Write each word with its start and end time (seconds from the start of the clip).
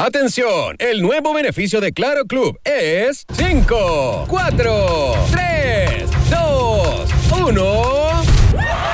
Atención, 0.00 0.76
el 0.78 1.02
nuevo 1.02 1.34
beneficio 1.34 1.78
de 1.78 1.92
Claro 1.92 2.24
Club 2.24 2.58
es 2.64 3.26
5, 3.34 4.24
4, 4.26 5.12
3, 5.30 6.10
2, 6.30 7.10
1. 7.46 7.62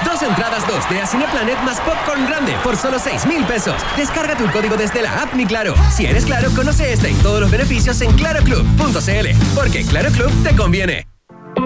Dos 0.05 0.23
entradas 0.23 0.65
2D 0.65 1.01
a 1.01 1.07
Cineplanet 1.07 1.63
más 1.63 1.81
Popcorn 1.83 2.27
Grande 2.27 2.57
por 2.65 2.77
solo 2.77 2.99
6 2.99 3.25
mil 3.27 3.45
pesos. 3.45 3.77
Descarga 3.97 4.37
tu 4.37 4.51
código 4.51 4.77
desde 4.77 5.01
la 5.01 5.23
app 5.23 5.33
Mi 5.35 5.47
Claro. 5.47 5.77
Si 5.95 6.07
eres 6.07 6.25
Claro, 6.25 6.51
conoce 6.57 6.93
este 6.93 7.13
y 7.13 7.15
todos 7.15 7.41
los 7.41 7.53
beneficios 7.53 8.01
en 8.01 8.11
claroclub.cl. 8.17 9.55
Porque 9.55 9.85
Claro 9.85 10.11
Club 10.11 10.33
te 10.43 10.57
conviene. 10.57 11.07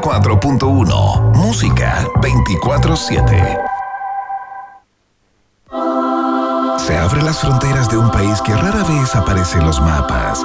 94.1 0.00 1.32
Música 1.34 2.06
24/7 2.20 3.58
Se 6.78 6.96
abren 6.98 7.24
las 7.24 7.40
fronteras 7.40 7.88
de 7.88 7.96
un 7.96 8.10
país 8.10 8.40
que 8.42 8.54
rara 8.54 8.84
vez 8.84 9.14
aparece 9.16 9.58
en 9.58 9.66
los 9.66 9.80
mapas. 9.80 10.44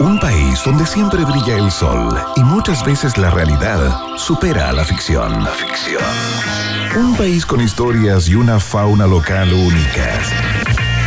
Un 0.00 0.18
país 0.20 0.60
donde 0.64 0.84
siempre 0.84 1.24
brilla 1.24 1.56
el 1.56 1.70
sol 1.70 2.18
y 2.36 2.40
muchas 2.40 2.84
veces 2.84 3.16
la 3.16 3.30
realidad 3.30 3.78
supera 4.16 4.68
a 4.68 4.72
la 4.72 4.84
ficción. 4.84 5.44
La 5.44 5.50
ficción. 5.50 6.02
Un 6.96 7.16
país 7.16 7.46
con 7.46 7.60
historias 7.60 8.28
y 8.28 8.34
una 8.34 8.58
fauna 8.58 9.06
local 9.06 9.52
únicas. 9.52 10.32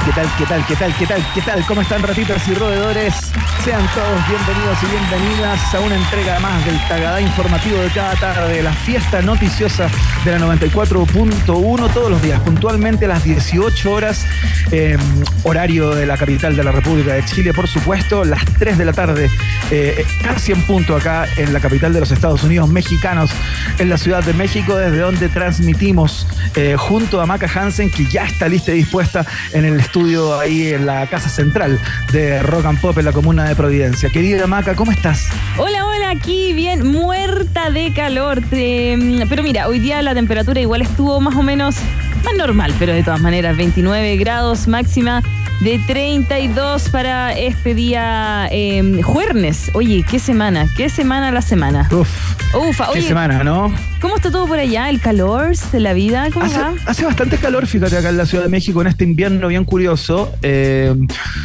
Qué 0.00 0.12
tal, 0.12 0.26
qué 0.38 0.46
tal, 0.46 0.66
qué 0.66 0.76
tal, 0.76 0.96
qué 0.96 1.06
tal, 1.06 1.26
qué 1.34 1.40
tal? 1.42 1.66
¿Cómo 1.66 1.82
están 1.82 2.02
ratitas 2.02 2.46
y 2.48 2.54
roedores? 2.54 3.14
Sean 3.62 3.86
todos 3.94 4.28
bienvenidos 4.28 4.78
y 4.82 4.86
bienvenidas 4.86 5.74
a 5.74 5.80
una 5.80 5.96
entrega 5.96 6.40
más 6.40 6.64
del 6.64 6.78
Tagadá 6.88 7.20
informativo 7.20 7.78
de 7.78 7.88
cada 7.90 8.14
tarde, 8.14 8.62
la 8.62 8.72
fiesta 8.72 9.20
noticiosa 9.20 9.88
de 10.24 10.38
la 10.38 10.46
94.1 10.46 11.92
todos 11.92 12.10
los 12.10 12.22
días, 12.22 12.40
puntualmente 12.40 13.04
a 13.04 13.08
las 13.08 13.24
18 13.24 13.90
horas, 13.92 14.24
eh, 14.70 14.96
horario 15.42 15.90
de 15.90 16.06
la 16.06 16.16
capital 16.16 16.56
de 16.56 16.64
la 16.64 16.72
República 16.72 17.12
de 17.12 17.24
Chile, 17.24 17.52
por 17.52 17.68
supuesto, 17.68 18.24
las 18.24 18.44
3 18.58 18.78
de 18.78 18.84
la 18.84 18.92
tarde, 18.92 19.30
eh, 19.70 20.06
casi 20.22 20.52
en 20.52 20.62
punto 20.62 20.96
acá 20.96 21.26
en 21.36 21.52
la 21.52 21.60
capital 21.60 21.92
de 21.92 22.00
los 22.00 22.10
Estados 22.10 22.42
Unidos 22.44 22.68
mexicanos, 22.68 23.30
en 23.78 23.90
la 23.90 23.98
Ciudad 23.98 24.24
de 24.24 24.32
México, 24.32 24.76
desde 24.76 24.98
donde 24.98 25.28
transmitimos 25.28 26.26
eh, 26.56 26.76
junto 26.78 27.20
a 27.20 27.26
Maca 27.26 27.48
Hansen, 27.52 27.90
que 27.90 28.06
ya 28.06 28.24
está 28.24 28.48
lista 28.48 28.72
y 28.72 28.76
dispuesta 28.76 29.26
en 29.52 29.64
el 29.64 29.81
estudio 29.82 30.38
ahí 30.38 30.68
en 30.72 30.86
la 30.86 31.06
casa 31.06 31.28
central 31.28 31.78
de 32.12 32.42
Rock 32.42 32.64
and 32.66 32.80
Pop 32.80 32.96
en 32.98 33.04
la 33.04 33.12
comuna 33.12 33.44
de 33.44 33.54
Providencia. 33.56 34.08
Querida 34.10 34.46
Maca, 34.46 34.74
¿cómo 34.74 34.90
estás? 34.92 35.28
Hola, 35.58 35.84
hola, 35.86 36.10
aquí 36.10 36.52
bien, 36.52 36.86
muerta 36.90 37.70
de 37.70 37.92
calor. 37.92 38.40
Te- 38.48 38.98
Pero 39.28 39.42
mira, 39.42 39.68
hoy 39.68 39.78
día 39.78 40.00
la 40.02 40.14
temperatura 40.14 40.60
igual 40.60 40.82
estuvo 40.82 41.20
más 41.20 41.36
o 41.36 41.42
menos 41.42 41.76
más 42.24 42.34
normal, 42.36 42.72
pero 42.78 42.92
de 42.92 43.02
todas 43.02 43.20
maneras, 43.20 43.56
29 43.56 44.16
grados 44.16 44.68
máxima 44.68 45.22
de 45.60 45.80
32 45.86 46.88
para 46.88 47.32
este 47.36 47.74
día 47.74 48.48
eh, 48.50 49.00
jueves. 49.02 49.70
Oye, 49.74 50.04
qué 50.08 50.18
semana, 50.18 50.66
qué 50.76 50.88
semana 50.88 51.30
la 51.32 51.42
semana. 51.42 51.88
Uf, 51.90 52.08
Ufa, 52.54 52.86
qué 52.92 52.98
oye, 52.98 53.08
semana, 53.08 53.42
¿no? 53.44 53.72
¿Cómo 54.02 54.16
está 54.16 54.32
todo 54.32 54.48
por 54.48 54.58
allá? 54.58 54.90
¿El 54.90 55.00
calor 55.00 55.56
de 55.56 55.80
la 55.80 55.92
vida? 55.92 56.28
¿Cómo 56.32 56.44
Hace, 56.44 56.58
va? 56.58 56.74
hace 56.86 57.04
bastante 57.04 57.38
calor, 57.38 57.66
fíjate, 57.66 57.96
acá 57.96 58.08
en 58.08 58.16
la 58.16 58.26
Ciudad 58.26 58.42
de 58.42 58.50
México 58.50 58.80
en 58.80 58.88
este 58.88 59.04
invierno 59.04 59.46
bien 59.46 59.64
curioso, 59.64 60.32
eh, 60.42 60.92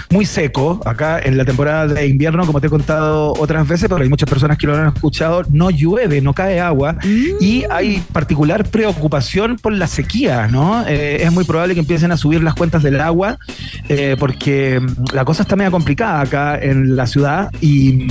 muy 0.09 0.25
seco. 0.25 0.81
Acá 0.83 1.19
en 1.19 1.37
la 1.37 1.45
temporada 1.45 1.87
de 1.87 2.07
invierno, 2.07 2.45
como 2.47 2.59
te 2.59 2.67
he 2.67 2.69
contado 2.69 3.33
otras 3.33 3.67
veces, 3.67 3.87
pero 3.87 4.01
hay 4.01 4.09
muchas 4.09 4.27
personas 4.27 4.57
que 4.57 4.65
lo 4.65 4.75
han 4.75 4.87
escuchado, 4.87 5.43
no 5.51 5.69
llueve, 5.69 6.19
no 6.19 6.33
cae 6.33 6.59
agua 6.59 6.95
y 7.39 7.63
hay 7.69 8.03
particular 8.11 8.65
preocupación 8.65 9.57
por 9.57 9.73
la 9.73 9.87
sequía, 9.87 10.47
¿no? 10.47 10.83
Eh, 10.87 11.23
es 11.23 11.31
muy 11.31 11.43
probable 11.43 11.75
que 11.75 11.81
empiecen 11.81 12.11
a 12.11 12.17
subir 12.17 12.41
las 12.41 12.55
cuentas 12.55 12.81
del 12.81 12.99
agua 12.99 13.37
eh, 13.87 14.15
porque 14.17 14.79
mm, 14.79 15.13
la 15.13 15.23
cosa 15.25 15.43
está 15.43 15.55
media 15.55 15.69
complicada 15.69 16.21
acá 16.21 16.57
en 16.59 16.95
la 16.95 17.05
ciudad 17.05 17.51
y, 17.61 18.07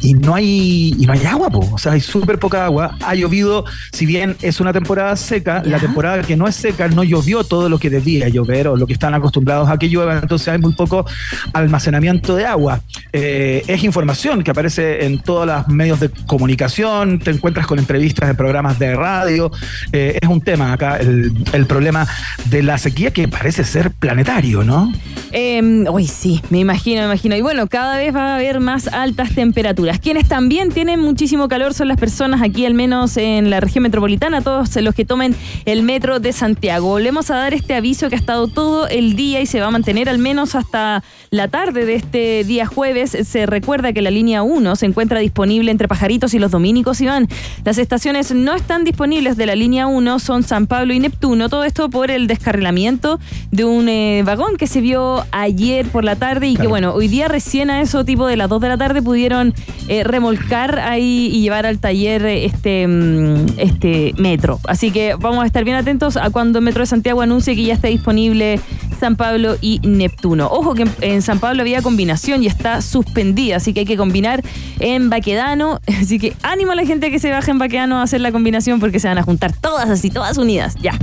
y 0.00 0.14
no 0.14 0.34
hay 0.34 0.94
y 0.98 1.06
no 1.06 1.12
hay 1.12 1.24
agua, 1.24 1.50
po. 1.50 1.60
o 1.72 1.78
sea, 1.78 1.92
hay 1.92 2.00
súper 2.00 2.38
poca 2.38 2.64
agua. 2.64 2.96
Ha 3.04 3.14
llovido, 3.14 3.64
si 3.92 4.06
bien 4.06 4.36
es 4.42 4.60
una 4.60 4.72
temporada 4.72 5.14
seca, 5.16 5.62
Ya. 5.64 5.70
la 5.70 5.78
temporada 5.78 6.22
que 6.22 6.36
no 6.36 6.46
es 6.46 6.54
seca 6.56 6.88
no 6.88 7.02
llovió 7.04 7.44
todo 7.44 7.68
lo 7.68 7.78
que 7.78 7.90
debía 7.90 8.28
llover 8.28 8.68
o 8.68 8.76
lo 8.76 8.86
que 8.86 8.92
están 8.92 9.14
acostumbrados 9.14 9.68
a 9.70 9.78
que 9.78 9.88
llueva, 9.88 10.18
entonces 10.18 10.48
hay 10.48 10.58
muy 10.58 10.72
poco 10.74 11.04
almacenamiento 11.52 12.36
de 12.36 12.46
agua. 12.46 12.80
Eh, 13.12 13.62
es 13.66 13.84
información 13.84 14.42
que 14.42 14.50
aparece 14.50 15.04
en 15.06 15.18
todos 15.20 15.46
los 15.46 15.68
medios 15.68 16.00
de 16.00 16.10
comunicación, 16.26 17.18
te 17.18 17.30
encuentras 17.30 17.66
con 17.66 17.78
entrevistas 17.78 18.28
en 18.28 18.36
programas 18.36 18.78
de 18.78 18.94
radio, 18.94 19.50
eh, 19.92 20.18
es 20.20 20.28
un 20.28 20.40
tema 20.40 20.72
acá, 20.72 20.96
el, 20.98 21.32
el 21.52 21.66
problema 21.66 22.06
de 22.46 22.62
la 22.62 22.78
sequía 22.78 23.10
que 23.12 23.28
parece 23.28 23.64
ser 23.64 23.90
planetario, 23.92 24.62
¿no? 24.64 24.92
Eh, 25.32 25.84
uy, 25.90 26.06
sí, 26.06 26.40
me 26.50 26.58
imagino, 26.60 27.00
me 27.02 27.06
imagino. 27.06 27.36
Y 27.36 27.42
bueno, 27.42 27.66
cada 27.66 27.96
vez 27.96 28.14
va 28.14 28.32
a 28.32 28.34
haber 28.36 28.60
más 28.60 28.88
altas 28.88 29.34
temperaturas. 29.34 29.98
Quienes 29.98 30.26
también 30.28 30.70
tienen 30.70 31.00
muchísimo 31.00 31.48
calor 31.48 31.74
son 31.74 31.88
las 31.88 31.98
personas 31.98 32.40
aquí, 32.42 32.64
al 32.64 32.74
menos 32.74 33.16
en 33.16 33.50
la 33.50 33.57
región 33.60 33.82
metropolitana, 33.82 34.40
todos 34.40 34.76
los 34.76 34.94
que 34.94 35.04
tomen 35.04 35.34
el 35.64 35.82
metro 35.82 36.20
de 36.20 36.32
Santiago. 36.32 36.88
Volvemos 36.88 37.30
a 37.30 37.36
dar 37.36 37.54
este 37.54 37.74
aviso 37.74 38.08
que 38.08 38.16
ha 38.16 38.18
estado 38.18 38.48
todo 38.48 38.88
el 38.88 39.16
día 39.16 39.40
y 39.40 39.46
se 39.46 39.60
va 39.60 39.66
a 39.66 39.70
mantener 39.70 40.08
al 40.08 40.18
menos 40.18 40.54
hasta 40.54 41.02
la 41.30 41.48
tarde 41.48 41.84
de 41.84 41.94
este 41.94 42.44
día 42.44 42.66
jueves. 42.66 43.16
Se 43.22 43.46
recuerda 43.46 43.92
que 43.92 44.02
la 44.02 44.10
línea 44.10 44.42
1 44.42 44.76
se 44.76 44.86
encuentra 44.86 45.20
disponible 45.20 45.70
entre 45.70 45.88
Pajaritos 45.88 46.34
y 46.34 46.38
Los 46.38 46.50
Dominicos, 46.50 47.00
Iván. 47.00 47.28
Las 47.64 47.78
estaciones 47.78 48.32
no 48.32 48.54
están 48.54 48.84
disponibles 48.84 49.36
de 49.36 49.46
la 49.46 49.54
línea 49.54 49.86
1 49.86 50.18
son 50.18 50.42
San 50.42 50.66
Pablo 50.66 50.92
y 50.92 51.00
Neptuno. 51.00 51.48
Todo 51.48 51.64
esto 51.64 51.88
por 51.90 52.10
el 52.10 52.26
descarrilamiento 52.26 53.18
de 53.50 53.64
un 53.64 53.88
eh, 53.88 54.22
vagón 54.24 54.56
que 54.56 54.66
se 54.66 54.80
vio 54.80 55.24
ayer 55.30 55.86
por 55.86 56.04
la 56.04 56.16
tarde 56.16 56.48
y 56.48 56.56
que 56.56 56.66
bueno, 56.66 56.92
hoy 56.92 57.08
día 57.08 57.28
recién 57.28 57.70
a 57.70 57.80
eso 57.80 58.04
tipo 58.04 58.26
de 58.26 58.36
las 58.36 58.48
2 58.48 58.60
de 58.60 58.68
la 58.68 58.78
tarde 58.78 59.02
pudieron 59.02 59.54
eh, 59.88 60.04
remolcar 60.04 60.78
ahí 60.78 61.30
y 61.32 61.40
llevar 61.40 61.66
al 61.66 61.78
taller 61.78 62.24
eh, 62.24 62.44
este, 62.44 62.86
mm, 62.86 63.46
este 63.56 64.14
metro. 64.18 64.60
Así 64.64 64.90
que 64.90 65.14
vamos 65.14 65.42
a 65.42 65.46
estar 65.46 65.64
bien 65.64 65.76
atentos 65.76 66.16
a 66.16 66.30
cuando 66.30 66.60
Metro 66.60 66.82
de 66.82 66.86
Santiago 66.86 67.22
anuncie 67.22 67.54
que 67.54 67.64
ya 67.64 67.74
está 67.74 67.88
disponible 67.88 68.60
San 68.98 69.16
Pablo 69.16 69.56
y 69.60 69.80
Neptuno. 69.82 70.48
Ojo 70.48 70.74
que 70.74 70.86
en, 71.00 71.22
San 71.22 71.38
Pablo 71.38 71.62
había 71.62 71.82
combinación 71.82 72.42
y 72.42 72.46
está 72.46 72.82
suspendida, 72.82 73.56
así 73.56 73.72
que 73.72 73.80
hay 73.80 73.86
que 73.86 73.96
combinar 73.96 74.42
en 74.80 75.10
Baquedano. 75.10 75.80
Así 76.00 76.18
que 76.18 76.34
ánimo 76.42 76.72
a 76.72 76.74
la 76.74 76.86
gente 76.86 77.10
que 77.10 77.18
se 77.18 77.30
baje 77.30 77.50
en 77.50 77.58
Baquedano 77.58 77.98
a 77.98 78.02
hacer 78.02 78.20
la 78.20 78.32
combinación 78.32 78.80
porque 78.80 79.00
se 79.00 79.08
van 79.08 79.18
a 79.18 79.22
juntar 79.22 79.52
todas 79.52 79.90
así, 79.90 80.10
todas 80.10 80.38
unidas. 80.38 80.74
Ya. 80.80 80.98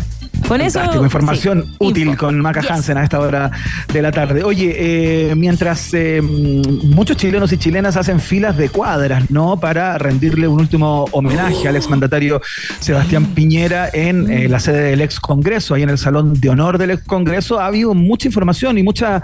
Con 0.47 0.61
eso. 0.61 0.77
Fantástico, 0.77 1.03
información 1.03 1.63
sí, 1.65 1.75
útil 1.79 2.07
info. 2.09 2.25
con 2.25 2.39
Maca 2.39 2.61
Yes. 2.61 2.69
Hansen 2.69 2.97
a 2.97 3.03
esta 3.03 3.19
hora 3.19 3.49
de 3.91 4.01
la 4.01 4.11
tarde. 4.11 4.43
Oye, 4.43 4.75
eh, 4.77 5.35
mientras 5.35 5.91
eh, 5.93 6.21
muchos 6.21 7.17
chilenos 7.17 7.51
y 7.51 7.57
chilenas 7.57 7.97
hacen 7.97 8.19
filas 8.19 8.55
de 8.55 8.69
cuadras, 8.69 9.31
¿no? 9.31 9.59
Para 9.59 9.97
rendirle 9.97 10.47
un 10.47 10.59
último 10.59 11.05
homenaje 11.11 11.67
al 11.67 11.75
exmandatario 11.75 12.41
Sebastián 12.79 13.25
Piñera 13.33 13.89
en 13.91 14.31
eh, 14.31 14.47
la 14.47 14.59
sede 14.59 14.81
del 14.91 15.01
ex 15.01 15.19
Congreso, 15.19 15.73
ahí 15.73 15.81
en 15.81 15.89
el 15.89 15.97
Salón 15.97 16.39
de 16.39 16.49
Honor 16.49 16.77
del 16.77 16.91
ex 16.91 17.03
Congreso, 17.03 17.59
ha 17.59 17.65
habido 17.65 17.95
mucha 17.95 18.27
información 18.27 18.77
y 18.77 18.83
mucha 18.83 19.23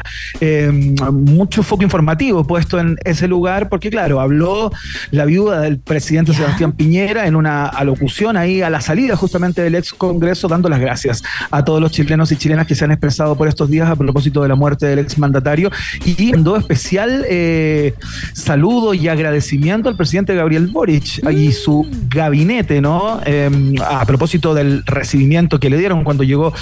mucho 1.12 1.62
foco 1.62 1.84
informativo 1.84 2.44
puesto 2.46 2.80
en 2.80 2.98
ese 3.04 3.28
lugar, 3.28 3.70
porque 3.70 3.90
claro, 3.90 4.20
habló 4.20 4.72
la 5.12 5.26
viuda 5.26 5.62
del 5.62 5.80
presidente. 5.80 6.34
Sebastián 6.34 6.72
Piñera 6.72 7.28
en 7.28 7.36
una 7.36 7.68
alocución 7.68 8.38
ahí 8.38 8.62
a 8.62 8.70
la 8.70 8.82
salida 8.82 9.16
justamente 9.16 9.62
del 9.62 9.76
ex 9.76 9.94
Congreso, 9.94 10.48
dando 10.48 10.68
las 10.68 10.80
gracias 10.80 11.11
a 11.50 11.64
todos 11.64 11.82
los 11.82 11.92
chilenos 11.92 12.32
y 12.32 12.38
chilenas 12.38 12.68
que 12.68 12.76
se 12.76 12.86
han 12.86 12.92
expresado 12.92 13.36
por 13.36 13.48
estos 13.48 13.70
días 13.70 13.90
a 13.90 13.96
propósito 13.96 14.42
de 14.42 14.50
la 14.50 14.56
muerte 14.56 14.86
del 14.86 15.00
exmandatario 15.00 15.72
y 16.06 16.32
mandó 16.32 16.58
especial 16.58 17.26
eh, 17.30 17.94
saludo 18.34 18.94
y 18.94 19.08
agradecimiento 19.08 19.90
al 19.90 19.96
presidente 19.96 20.36
Gabriel 20.36 20.68
Boric 20.68 21.28
y 21.32 21.52
su 21.52 21.88
gabinete, 22.10 22.82
¿no? 22.82 23.20
Em, 23.26 23.76
a 23.82 24.06
propósito 24.06 24.54
del 24.54 24.84
recibimiento 24.86 25.60
que 25.60 25.70
le 25.70 25.78
dieron 25.78 26.04
cuando 26.04 26.24
llegó 26.24 26.54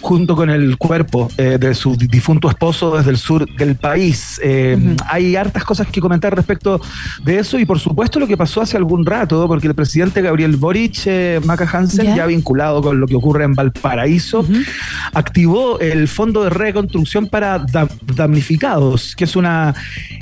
junto 0.00 0.36
con 0.36 0.50
el 0.50 0.76
cuerpo 0.76 1.28
eh, 1.36 1.58
de 1.58 1.74
su 1.74 1.96
difunto 1.96 2.48
esposo 2.48 2.96
desde 2.96 3.10
el 3.10 3.16
sur 3.18 3.46
del 3.56 3.76
país. 3.76 4.40
Em, 4.42 4.96
hay 5.08 5.36
hartas 5.36 5.64
cosas 5.64 5.86
que 5.88 6.00
comentar 6.00 6.34
respecto 6.34 6.80
de 7.24 7.38
eso 7.38 7.58
y 7.58 7.64
por 7.64 7.78
supuesto 7.78 8.18
lo 8.18 8.26
que 8.26 8.36
pasó 8.36 8.60
hace 8.60 8.76
algún 8.76 9.04
rato, 9.04 9.46
porque 9.46 9.66
el 9.66 9.74
presidente 9.74 10.22
Gabriel 10.22 10.56
Boric, 10.56 11.02
eh, 11.06 11.40
Maca 11.44 11.68
Hansen, 11.70 12.14
ya 12.14 12.26
vinculado 12.26 12.82
con 12.82 13.00
lo 13.00 13.06
que 13.06 13.16
ocurre 13.16 13.44
en 13.44 13.54
Valparaíso, 13.54 13.89
activó 15.12 15.80
el 15.80 16.08
Fondo 16.08 16.44
de 16.44 16.50
Reconstrucción 16.50 17.26
para 17.26 17.64
Damnificados, 18.14 19.14
que 19.16 19.24
es 19.24 19.36
una 19.36 19.74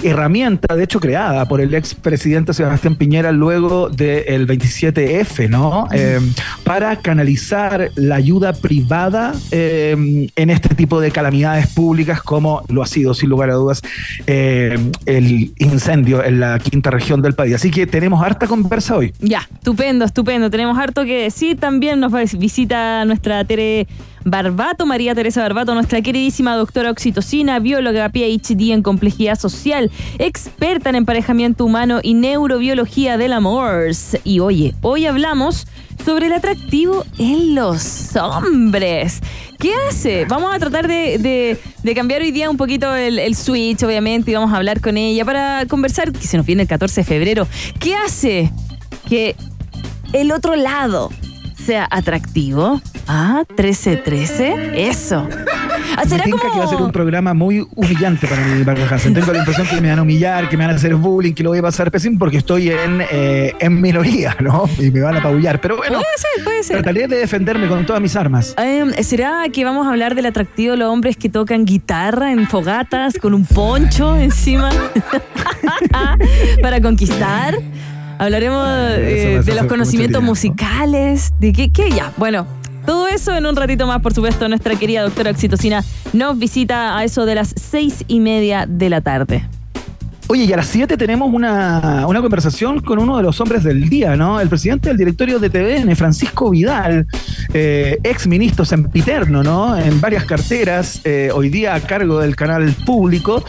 herramienta, 0.03 0.75
de 0.75 0.85
hecho, 0.85 1.01
creada 1.01 1.47
por 1.47 1.61
el 1.61 1.75
expresidente 1.75 2.55
Sebastián 2.55 2.97
Piñera 2.97 3.33
luego 3.33 3.89
del 3.89 4.47
27F, 4.47 5.49
¿no? 5.49 5.89
Em, 5.93 6.33
para 6.65 6.97
canalizar 6.97 7.91
la 7.97 8.17
ayuda 8.17 8.53
privada 8.53 9.33
em, 9.51 10.29
en 10.37 10.51
este 10.51 10.75
tipo 10.75 11.01
de 11.01 11.11
calamidades 11.11 11.67
públicas, 11.69 12.23
como 12.23 12.63
lo 12.69 12.83
ha 12.83 12.87
sido, 12.87 13.15
sin 13.15 13.29
lugar 13.29 13.51
a 13.51 13.55
dudas, 13.55 13.83
em, 14.27 14.91
el 15.07 15.53
incendio 15.59 16.25
en 16.25 16.41
la 16.41 16.59
quinta 16.59 16.91
región 16.91 17.23
del 17.23 17.35
país. 17.35 17.55
Así 17.55 17.71
que 17.71 17.87
tenemos 17.87 18.23
harta 18.23 18.47
conversa 18.47 18.97
hoy. 18.97 19.13
Ya, 19.21 19.49
estupendo, 19.53 20.05
estupendo. 20.05 20.51
Tenemos 20.51 20.79
harto 20.79 21.05
que 21.05 21.23
decir. 21.23 21.59
También 21.59 22.01
nos 22.01 22.13
visita 22.39 23.05
nuestra 23.05 23.45
Barbato, 24.25 24.85
María 24.87 25.15
Teresa 25.15 25.43
Barbato, 25.43 25.75
nuestra 25.75 26.03
queridísima 26.03 26.55
doctora 26.57 26.91
oxitocina, 26.91 27.59
bióloga 27.59 28.11
PhD 28.11 28.73
en 28.73 28.83
complejidad 28.83 29.39
social, 29.39 29.91
experta 30.19 30.91
en 30.91 30.97
emparejamiento 30.97 31.65
humano 31.65 32.01
y 32.03 32.15
neurobiología 32.15 33.17
del 33.17 33.33
amor. 33.33 33.91
Y 34.25 34.41
oye, 34.41 34.75
hoy 34.83 35.07
hablamos 35.07 35.67
sobre 36.05 36.27
el 36.27 36.33
atractivo 36.33 37.05
en 37.19 37.55
los 37.55 38.17
hombres. 38.17 39.21
¿Qué 39.59 39.73
hace? 39.89 40.25
Vamos 40.27 40.55
a 40.55 40.59
tratar 40.59 40.87
de, 40.87 41.59
cambiar 41.95 42.23
hoy 42.23 42.31
día 42.31 42.51
un 42.51 42.57
poquito 42.57 42.95
el, 42.95 43.19
el, 43.19 43.35
switch, 43.35 43.83
obviamente, 43.83 44.31
y 44.31 44.35
vamos 44.35 44.53
a 44.53 44.57
hablar 44.57 44.81
con 44.81 44.97
ella 44.97 45.25
para 45.25 45.67
conversar, 45.67 46.13
que 46.13 46.27
se 46.27 46.37
nos 46.37 46.47
viene 46.47 46.63
el 46.63 46.69
14 46.69 47.01
de 47.01 47.05
febrero. 47.05 47.49
¿Qué 47.81 47.95
hace 47.97 48.53
que 49.09 49.35
el 50.13 50.33
otro 50.33 50.55
lado 50.57 51.11
sea 51.69 51.87
atractivo. 51.91 52.81
Ah, 53.07 53.45
1313. 53.49 54.89
Eso. 54.89 55.29
Ah, 55.99 56.05
¿Será 56.09 56.25
como... 56.25 56.39
que 56.39 56.59
va 56.59 56.65
a 56.65 56.67
ser 56.67 56.81
un 56.81 56.91
programa 56.91 57.35
muy 57.35 57.67
humillante 57.75 58.27
para 58.27 58.43
mí, 58.47 58.65
para 58.65 58.97
Tengo 58.97 59.33
la 59.33 59.39
impresión 59.41 59.67
que 59.67 59.79
me 59.83 59.91
van 59.91 59.99
a 59.99 60.03
humillar, 60.03 60.49
que 60.49 60.57
me 60.57 60.65
van 60.65 60.73
a 60.73 60.77
hacer 60.77 60.95
bullying, 60.95 61.35
que 61.35 61.43
lo 61.43 61.51
voy 61.51 61.59
a 61.59 61.63
pasar 61.63 61.91
pésimo 61.91 62.19
porque 62.19 62.39
estoy 62.39 62.71
en, 62.71 63.03
eh, 63.11 63.53
en 63.59 63.83
minoría, 63.83 64.35
¿no? 64.41 64.65
Y 64.79 64.91
me 64.91 65.01
van 65.01 65.17
a 65.17 65.19
apabullar. 65.19 65.61
Pero 65.61 65.77
bueno, 65.77 65.99
puede 65.99 66.17
ser, 66.17 66.45
puede 66.45 66.63
ser. 66.63 66.77
trataré 66.77 67.07
de 67.07 67.17
defenderme 67.19 67.69
con 67.69 67.85
todas 67.85 68.01
mis 68.01 68.17
armas. 68.17 68.55
Em, 68.57 68.91
¿Será 69.03 69.45
que 69.53 69.63
vamos 69.63 69.87
a 69.87 69.91
hablar 69.91 70.15
del 70.15 70.25
atractivo 70.25 70.73
de 70.73 70.79
los 70.79 70.91
hombres 70.91 71.19
que 71.19 71.29
tocan 71.29 71.67
guitarra 71.67 72.33
en 72.33 72.47
fogatas 72.47 73.19
con 73.21 73.35
un 73.35 73.45
poncho 73.45 74.17
encima 74.17 74.71
para 76.63 76.81
conquistar? 76.81 77.59
Hablaremos 78.19 78.67
eh, 78.69 79.41
de 79.45 79.55
los 79.55 79.67
conocimientos 79.67 80.23
musicales, 80.23 81.33
de 81.39 81.53
qué, 81.53 81.71
qué 81.71 81.91
ya. 81.91 82.13
Bueno, 82.17 82.47
todo 82.85 83.07
eso 83.07 83.37
en 83.37 83.47
un 83.47 83.55
ratito 83.55 83.87
más, 83.87 84.01
por 84.01 84.15
supuesto, 84.15 84.49
nuestra 84.49 84.75
querida 84.75 85.03
doctora 85.03 85.31
Oxitocina 85.31 85.85
nos 86.13 86.39
visita 86.39 86.97
a 86.97 87.05
eso 87.05 87.27
de 87.27 87.35
las 87.35 87.55
seis 87.57 88.05
y 88.09 88.21
media 88.21 88.67
de 88.67 88.89
la 88.89 89.01
tarde. 89.01 89.47
Oye, 90.31 90.45
y 90.45 90.53
a 90.53 90.59
las 90.59 90.67
7 90.67 90.99
tenemos 90.99 91.33
una, 91.33 92.05
conversación 92.21 92.81
con 92.81 92.99
uno 92.99 93.17
de 93.17 93.23
los 93.23 93.41
hombres 93.41 93.65
del 93.65 93.89
día, 93.89 94.15
¿no? 94.15 94.39
El 94.41 94.51
presidente 94.51 94.91
del 94.91 94.99
directorio 94.99 95.39
de 95.39 95.49
TVN, 95.49 95.97
Francisco 95.97 96.51
Vidal, 96.51 97.07
eh, 97.55 97.99
ex 98.03 98.27
ministro 98.27 98.67
sempiterno, 98.67 99.43
¿no? 99.43 99.79
En 99.79 100.03
varias 100.03 100.25
carteras, 100.25 101.01
eh, 101.05 101.31
hoy 101.33 101.49
día 101.49 101.75
a 101.75 101.81
cargo 101.81 102.21
del 102.21 102.37
canal 102.37 102.75
público, 102.85 103.43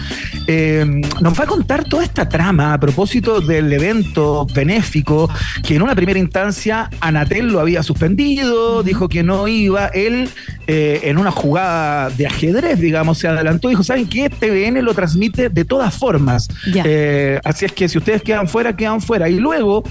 eh, 0.47 0.85
nos 1.19 1.37
va 1.37 1.43
a 1.43 1.47
contar 1.47 1.83
toda 1.83 2.01
esta 2.05 2.29
trama 2.29 2.73
a 2.73 2.79
propósito 2.79 3.41
del 3.41 3.73
evento 3.73 4.47
benéfico 4.53 5.29
que 5.63 5.75
en 5.75 5.81
una 5.81 5.95
primera 5.95 6.17
instancia 6.17 6.89
Anatel 7.01 7.47
lo 7.47 7.59
había 7.59 7.83
suspendido, 7.83 8.83
dijo 8.83 9.09
que 9.09 9.21
no 9.21 9.49
iba, 9.49 9.87
él 9.87 10.29
en 10.71 11.17
una 11.17 11.31
jugada 11.31 12.11
de 12.11 12.27
ajedrez, 12.27 12.79
digamos, 12.79 13.17
se 13.17 13.27
adelantó 13.27 13.69
y 13.69 13.71
dijo, 13.71 13.83
¿saben 13.83 14.07
qué? 14.07 14.29
TVN 14.29 14.83
lo 14.83 14.93
transmite 14.93 15.49
de 15.49 15.65
todas 15.65 15.97
formas. 15.97 16.47
Eh, 16.83 17.39
así 17.43 17.65
es 17.65 17.71
que 17.71 17.87
si 17.87 17.97
ustedes 17.97 18.21
quedan 18.21 18.47
fuera, 18.47 18.75
quedan 18.75 19.01
fuera. 19.01 19.29
Y 19.29 19.39
luego, 19.39 19.83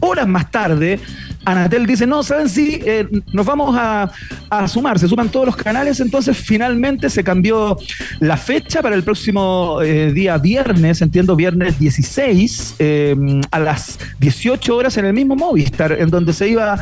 horas 0.00 0.26
más 0.26 0.50
tarde, 0.50 0.98
Anatel 1.44 1.86
dice, 1.86 2.06
no, 2.06 2.22
¿saben 2.22 2.48
si 2.48 2.80
eh, 2.84 3.06
nos 3.32 3.46
vamos 3.46 3.76
a, 3.78 4.10
sumar, 4.66 4.98
se 4.98 5.06
suman 5.06 5.28
todos 5.28 5.46
los 5.46 5.56
canales, 5.56 6.00
entonces 6.00 6.36
finalmente 6.36 7.08
se 7.08 7.22
cambió 7.22 7.76
la 8.18 8.36
fecha 8.36 8.82
para 8.82 8.96
el 8.96 9.04
próximo 9.04 9.80
eh, 9.80 10.12
día 10.12 10.38
viernes, 10.38 11.02
entiendo 11.02 11.36
viernes 11.36 11.78
16, 11.78 12.76
a 13.50 13.58
las 13.60 13.98
18 14.18 14.76
horas 14.76 14.96
en 14.96 15.04
el 15.04 15.12
mismo 15.12 15.36
Movistar, 15.36 15.92
en 15.92 16.10
donde 16.10 16.32
se 16.32 16.48
iba 16.48 16.78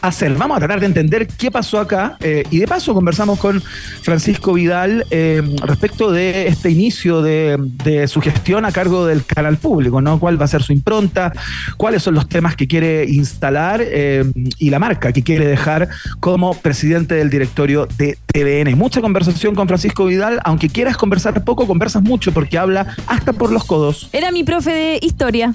hacer. 0.00 0.34
Vamos 0.34 0.56
a 0.56 0.60
tratar 0.60 0.80
de 0.80 0.86
entender 0.86 1.26
qué 1.26 1.50
pasó 1.50 1.78
acá 1.78 2.16
eh, 2.20 2.44
y 2.50 2.58
de 2.58 2.66
paso 2.66 2.94
conversamos 2.94 3.38
con 3.38 3.62
Francisco 4.02 4.54
Vidal 4.54 5.06
eh, 5.10 5.42
respecto 5.62 6.12
de 6.12 6.48
este 6.48 6.70
inicio 6.70 7.22
de, 7.22 8.04
su 8.08 8.20
gestión 8.20 8.64
a 8.64 8.72
cargo 8.72 9.06
del 9.06 9.24
canal 9.24 9.56
público, 9.56 10.00
¿no? 10.00 10.18
¿Cuál 10.18 10.40
va 10.40 10.44
a 10.44 10.48
ser 10.48 10.62
su 10.62 10.72
impronta? 10.72 11.32
¿Cuáles 11.76 12.02
son 12.02 12.14
los 12.14 12.28
temas 12.28 12.56
que 12.56 12.66
quiere 12.66 13.04
instalar 13.04 13.80
eh, 13.82 14.24
y 14.58 14.70
la 14.70 14.78
marca 14.78 15.12
que 15.12 15.22
quiere 15.22 15.46
dejar 15.46 15.88
como 16.20 16.54
presidente 16.54 17.14
del 17.14 17.30
directorio 17.30 17.86
de 17.96 18.18
TVN? 18.26 18.76
Mucha 18.76 19.00
conversación 19.00 19.54
con 19.54 19.68
Francisco 19.68 20.06
Vidal, 20.06 20.40
aunque 20.44 20.68
quieras 20.68 20.96
conversar 20.96 21.44
poco, 21.44 21.66
conversas 21.66 22.02
mucho 22.02 22.32
porque 22.32 22.58
habla 22.58 22.96
hasta 23.06 23.32
por 23.32 23.52
los 23.52 23.64
codos. 23.64 24.08
Era 24.12 24.30
mi 24.30 24.44
profe 24.44 24.70
de 24.70 24.98
historia. 25.02 25.54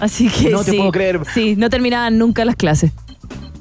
Así 0.00 0.28
que 0.28 0.50
no 0.50 0.64
te 0.64 0.72
puedo 0.72 0.90
creer. 0.90 1.20
Sí, 1.32 1.56
no 1.56 1.68
terminaban 1.70 2.18
nunca 2.18 2.44
las 2.44 2.56
clases. 2.56 2.90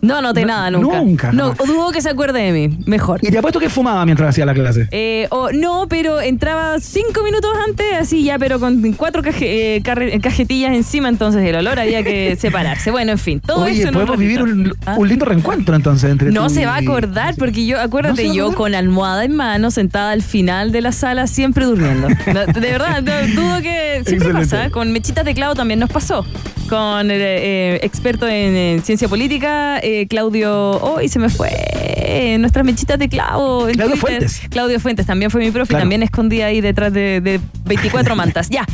No 0.02 0.18
anoté 0.18 0.46
nada 0.46 0.72
nunca. 0.72 1.02
Nunca. 1.02 1.32
No, 1.32 1.54
dudo 1.54 1.92
que 1.92 2.02
se 2.02 2.10
acuerde 2.10 2.42
de 2.42 2.52
mí. 2.52 2.78
Mejor. 2.86 3.20
¿Y 3.22 3.32
te 3.32 3.38
apuesto 3.38 3.60
que 3.60 3.70
fumaba 3.70 4.06
mientras 4.06 4.30
hacía 4.30 4.46
la 4.46 4.54
clase? 4.54 4.88
Eh, 4.92 5.28
no, 5.54 5.88
pero 5.88 6.22
entraba 6.22 6.80
cinco 6.80 7.24
minutos 7.24 7.52
antes, 7.68 7.86
así 8.00 8.24
ya, 8.24 8.40
pero 8.40 8.60
con 8.60 8.94
cuatro 8.94 9.22
eh, 9.26 9.82
cajetillas 10.22 10.74
encima, 10.74 11.10
entonces 11.10 11.44
el 11.44 11.56
olor 11.56 11.80
había 11.80 12.04
que 12.04 12.36
separarse. 12.40 12.92
Bueno, 12.92 13.12
en 13.12 13.18
fin, 13.18 13.40
todo 13.40 13.64
Oye, 13.64 13.82
eso. 13.82 13.92
podemos 13.92 14.18
vivir 14.18 14.40
¿Ah? 14.86 14.96
un, 14.98 15.10
lindo 15.10 15.26
reencuentro 15.26 15.76
entonces 15.76 16.10
entre 16.12 16.32
No 16.32 16.50
se 16.50 16.66
va 16.66 16.76
a 16.76 16.80
acordar, 16.80 17.36
porque 17.36 17.66
yo, 17.66 17.80
acuérdate, 17.80 18.34
yo 18.34 18.54
con 18.54 18.76
almohada 18.76 19.26
en 19.26 19.36
mano, 19.36 19.72
sentada 19.72 20.12
al 20.12 20.22
final 20.22 20.72
de 20.72 20.82
la 20.82 20.92
sala, 20.92 21.28
siempre 21.28 21.66
durmiendo. 21.66 22.08
de 22.08 22.72
verdad, 22.72 23.04
dudo 23.36 23.62
que 23.62 24.04
siempre 24.06 24.34
pasa. 24.34 24.70
Con 24.70 24.92
mechitas 24.92 25.26
de 25.26 25.34
clavo 25.34 25.56
también 25.56 25.80
nos 25.80 25.90
pasó. 25.90 26.26
Con 26.70 27.10
eh, 27.10 27.80
experto 27.82 28.28
en 28.28 28.84
ciencia 28.84 29.08
política 29.08 29.80
eh, 29.90 30.08
Claudio, 30.08 30.72
hoy 30.82 31.10
se 31.10 31.18
me 31.18 31.30
fue, 31.30 32.38
nuestras 32.40 32.64
mechitas 32.64 33.00
de 33.00 33.10
clavo. 33.10 33.68
Claudio 33.74 33.98
Fuentes. 33.98 34.42
Claudio 34.50 34.80
Fuentes 34.80 35.06
también 35.06 35.32
fue 35.32 35.42
mi 35.42 35.50
profe, 35.50 35.74
también 35.74 36.04
escondía 36.04 36.48
ahí 36.48 36.62
detrás 36.62 36.94
de, 36.94 37.40
24 37.66 38.16
mantas. 38.18 38.50
Ya. 38.50 38.66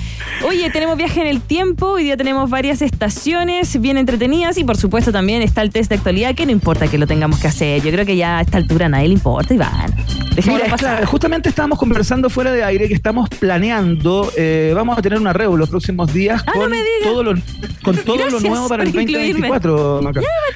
Oye, 0.46 0.70
tenemos 0.72 0.98
viaje 0.98 1.22
en 1.22 1.28
el 1.28 1.42
tiempo, 1.42 1.92
hoy 1.92 2.04
día 2.04 2.18
tenemos 2.18 2.50
varias 2.50 2.82
estaciones 2.82 3.80
bien 3.80 3.98
entretenidas 3.98 4.58
y 4.58 4.64
por 4.66 4.76
supuesto 4.76 5.12
también 5.12 5.42
está 5.42 5.62
el 5.62 5.70
test 5.70 5.90
de 5.90 5.96
actualidad, 5.96 6.36
que 6.36 6.46
no 6.46 6.52
importa 6.52 6.88
que 6.88 6.98
lo 6.98 7.08
tengamos 7.08 7.40
que 7.40 7.48
hacer. 7.48 7.82
Yo 7.82 7.92
creo 7.92 8.06
que 8.06 8.18
ya 8.18 8.40
a 8.40 8.42
esta 8.42 8.58
altura 8.58 8.88
a 8.88 8.90
nadie 8.90 9.08
le 9.08 9.14
importa, 9.14 9.54
Iván. 9.54 9.94
Mira, 10.46 11.06
justamente 11.06 11.48
estábamos 11.48 11.80
conversando 11.80 12.30
fuera 12.30 12.52
de 12.52 12.62
aire 12.64 12.90
que 12.90 12.94
estamos 12.94 13.30
planeando, 13.30 14.30
eh, 14.36 14.74
vamos 14.76 14.98
a 14.98 15.02
tener 15.02 15.18
una 15.18 15.32
reunión 15.32 15.46
los 15.60 15.70
próximos 15.70 16.12
días 16.14 16.44
ah, 16.46 16.52
con, 16.54 16.72
todo 17.04 17.24
lo, 17.24 17.34
con 17.84 17.96
todo 17.98 18.30
lo 18.30 18.40
nuevo 18.40 18.68
para 18.68 18.84
el 18.84 18.92
2024. 18.92 20.02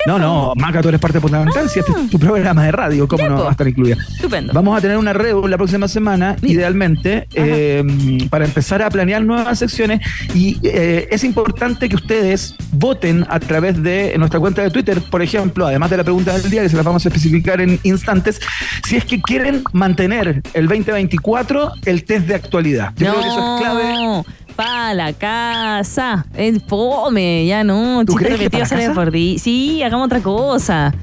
no, 0.06 0.20
no, 0.20 0.49
Maca, 0.56 0.82
tú 0.82 0.90
eres 0.90 1.00
parte 1.00 1.20
fundamental. 1.20 1.70
Si 1.70 1.80
este 1.80 1.92
es 1.92 2.10
tu 2.10 2.20
programa 2.20 2.64
de 2.66 2.72
radio, 2.72 3.08
¿cómo 3.08 3.28
no 3.28 3.44
va 3.44 3.50
a 3.50 3.52
estar 3.52 3.68
incluida? 3.68 3.98
Estupendo. 4.10 4.54
Vamos 4.54 4.78
a 4.78 4.82
tener 4.82 4.98
una 4.98 5.14
red 5.14 5.34
la 5.48 5.58
próxima 5.58 5.88
semana, 5.88 6.36
idealmente, 6.42 7.28
eh, 7.34 7.84
para 8.30 8.46
empezar 8.46 8.82
a 8.82 8.90
planear 8.90 9.24
nuevas 9.24 9.60
secciones. 9.60 10.02
Y 10.34 10.60
eh, 10.64 11.08
es 11.12 11.24
importante 11.24 11.90
que 11.90 11.96
ustedes 11.96 12.56
voten 12.72 13.26
a 13.30 13.40
través 13.40 13.82
de 13.82 14.16
nuestra 14.18 14.40
cuenta 14.40 14.62
de 14.62 14.72
Twitter, 14.72 15.02
por 15.10 15.22
ejemplo, 15.22 15.68
además 15.68 15.90
de 15.90 15.98
la 15.98 16.04
pregunta 16.04 16.38
del 16.38 16.50
día, 16.50 16.62
que 16.62 16.70
se 16.70 16.78
la 16.78 16.84
vamos 16.84 17.06
a 17.06 17.10
especificar 17.10 17.62
en 17.62 17.80
instantes, 17.84 18.40
si 18.86 18.98
es 18.98 19.06
que 19.06 19.22
quieren 19.22 19.64
mantener 19.74 20.42
el 20.54 20.68
2024 20.68 21.72
el 21.86 22.04
test 22.04 22.28
de 22.28 22.36
actualidad. 22.36 22.94
Yo 22.98 23.12
creo 23.12 23.22
que 23.22 23.28
eso 23.28 23.56
es 23.56 23.62
clave 23.62 24.24
para 24.60 24.94
la 24.94 25.14
casa. 25.14 26.26
Es 26.36 26.62
fome, 26.68 27.46
ya 27.46 27.64
no. 27.64 28.04
¿Tú 28.06 28.16
crees 28.16 28.38
que 28.38 28.50
para 28.50 28.68
casa? 28.68 28.94
Sí, 29.38 29.82
hagamos 29.82 30.08
otra 30.08 30.20
cosa. 30.20 30.94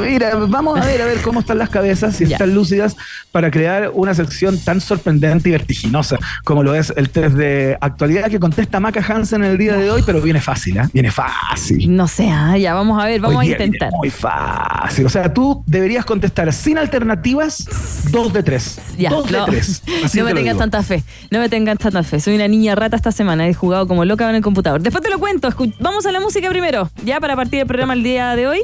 Mira, 0.00 0.34
vamos 0.48 0.80
a 0.80 0.86
ver 0.86 1.02
a 1.02 1.06
ver 1.06 1.20
cómo 1.22 1.40
están 1.40 1.58
las 1.58 1.70
cabezas, 1.70 2.16
si 2.16 2.24
están 2.24 2.54
lúcidas, 2.54 2.96
para 3.32 3.50
crear 3.50 3.90
una 3.94 4.14
sección 4.14 4.58
tan 4.58 4.80
sorprendente 4.80 5.48
y 5.48 5.52
vertiginosa 5.52 6.18
como 6.44 6.62
lo 6.62 6.74
es 6.74 6.92
el 6.96 7.10
test 7.10 7.36
de 7.36 7.76
actualidad 7.80 8.28
que 8.30 8.40
contesta 8.40 8.80
Maca 8.80 9.04
Hansen 9.06 9.44
el 9.44 9.58
día 9.58 9.76
de 9.76 9.90
hoy, 9.90 10.02
pero 10.04 10.20
viene 10.20 10.40
fácil, 10.40 10.76
¿eh? 10.76 10.88
Viene 10.92 11.10
fácil. 11.10 11.94
No 11.94 12.08
sé, 12.08 12.30
ah, 12.30 12.56
ya 12.56 12.74
vamos 12.74 13.02
a 13.02 13.06
ver, 13.06 13.20
vamos 13.20 13.40
a 13.40 13.46
intentar. 13.46 13.90
Muy 13.92 14.10
fácil. 14.10 15.06
O 15.06 15.08
sea, 15.08 15.32
tú 15.32 15.62
deberías 15.66 16.04
contestar 16.04 16.52
sin 16.52 16.78
alternativas, 16.78 17.66
dos 18.10 18.32
de 18.32 18.42
tres. 18.42 18.80
Ya, 18.98 19.10
dos 19.10 19.30
de 19.30 19.38
tres. 19.46 19.82
no 20.14 20.24
me 20.24 20.34
tengas 20.34 20.58
tanta 20.58 20.82
fe. 20.82 21.02
No 21.30 21.38
me 21.40 21.48
tengas 21.48 21.78
tanta 21.78 22.02
fe. 22.02 22.20
Soy 22.20 22.34
una 22.34 22.48
niña 22.48 22.74
rata 22.74 22.96
esta 22.96 23.12
semana. 23.12 23.48
He 23.48 23.54
jugado 23.54 23.86
como 23.86 24.04
loca 24.04 24.28
en 24.28 24.36
el 24.36 24.42
computador. 24.42 24.80
Después 24.80 25.02
te 25.02 25.10
lo 25.10 25.18
cuento. 25.18 25.48
Vamos 25.80 26.06
a 26.06 26.12
la 26.12 26.20
música 26.20 26.48
primero. 26.48 26.90
Ya 27.04 27.20
para 27.20 27.36
partir 27.36 27.60
el 27.60 27.66
programa 27.66 27.94
el 27.94 28.02
día 28.02 28.36
de 28.36 28.46
hoy. 28.46 28.60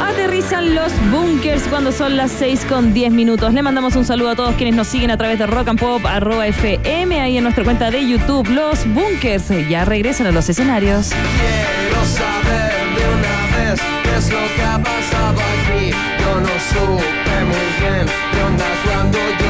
Aterrizan 0.00 0.74
los 0.74 0.92
bunkers 1.10 1.62
cuando 1.68 1.92
son 1.92 2.16
las 2.16 2.30
6 2.32 2.66
con 2.68 2.92
10 2.92 3.12
minutos. 3.12 3.52
Le 3.52 3.62
mandamos 3.62 3.96
un 3.96 4.04
saludo 4.04 4.30
a 4.30 4.36
todos 4.36 4.54
quienes 4.56 4.74
nos 4.74 4.86
siguen 4.88 5.10
a 5.10 5.16
través 5.16 5.38
de 5.38 5.46
rock 5.46 5.68
and 5.68 5.80
pop 5.80 6.04
arroba 6.06 6.46
fm 6.46 7.20
ahí 7.20 7.36
en 7.36 7.44
nuestra 7.44 7.64
cuenta 7.64 7.90
de 7.90 8.08
YouTube. 8.08 8.48
Los 8.48 8.86
bunkers 8.92 9.48
ya 9.68 9.84
regresan 9.84 10.26
a 10.26 10.32
los 10.32 10.48
escenarios. 10.48 11.10
Quiero 11.10 12.04
saber 12.04 12.72
de 12.96 13.04
una 13.14 13.70
vez 13.70 13.80
qué 14.02 14.16
es 14.16 14.30
lo 14.30 14.54
que 14.56 14.62
ha 14.62 14.78
pasado 14.78 15.40
aquí. 15.40 15.90
Yo 15.90 16.40
no 16.40 16.54
supe 16.70 17.44
muy 17.44 17.68
bien 17.80 18.06
qué 18.32 18.42
onda 18.42 18.64
cuando 18.84 19.18
yo 19.18 19.41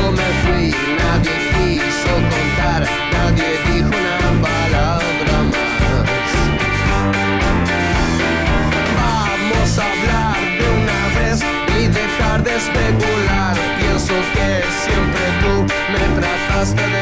me 16.70 17.01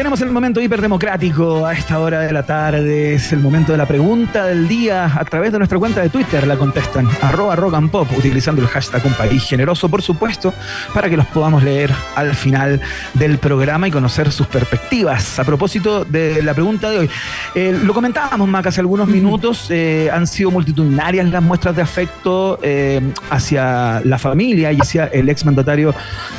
Tenemos 0.00 0.22
el 0.22 0.30
momento 0.30 0.62
hiperdemocrático 0.62 1.66
a 1.66 1.74
esta 1.74 1.98
hora 1.98 2.20
de 2.20 2.32
la 2.32 2.42
tarde. 2.42 3.12
Es 3.12 3.34
el 3.34 3.40
momento 3.40 3.72
de 3.72 3.76
la 3.76 3.84
pregunta 3.84 4.46
del 4.46 4.66
día. 4.66 5.04
A 5.04 5.26
través 5.26 5.52
de 5.52 5.58
nuestra 5.58 5.78
cuenta 5.78 6.00
de 6.00 6.08
Twitter 6.08 6.46
la 6.46 6.56
contestan 6.56 7.06
arroba 7.20 7.54
rock 7.54 7.74
and 7.74 7.90
pop, 7.90 8.08
utilizando 8.16 8.62
el 8.62 8.68
hashtag 8.68 9.04
un 9.04 9.12
país 9.12 9.44
generoso, 9.44 9.90
por 9.90 10.00
supuesto, 10.00 10.54
para 10.94 11.10
que 11.10 11.18
los 11.18 11.26
podamos 11.26 11.62
leer 11.62 11.92
al 12.16 12.34
final 12.34 12.80
del 13.12 13.36
programa 13.36 13.88
y 13.88 13.90
conocer 13.90 14.32
sus 14.32 14.46
perspectivas. 14.46 15.38
A 15.38 15.44
propósito 15.44 16.06
de 16.06 16.42
la 16.42 16.54
pregunta 16.54 16.88
de 16.88 17.00
hoy, 17.00 17.10
eh, 17.54 17.78
lo 17.84 17.92
comentábamos, 17.92 18.48
Mac, 18.48 18.68
hace 18.68 18.80
algunos 18.80 19.06
minutos, 19.06 19.66
eh, 19.68 20.08
han 20.10 20.26
sido 20.26 20.50
multitudinarias 20.50 21.28
las 21.28 21.42
muestras 21.42 21.76
de 21.76 21.82
afecto 21.82 22.58
eh, 22.62 23.02
hacia 23.28 24.00
la 24.02 24.16
familia 24.16 24.72
y 24.72 24.78
hacia 24.80 25.08
el 25.08 25.28
exmandatario 25.28 25.94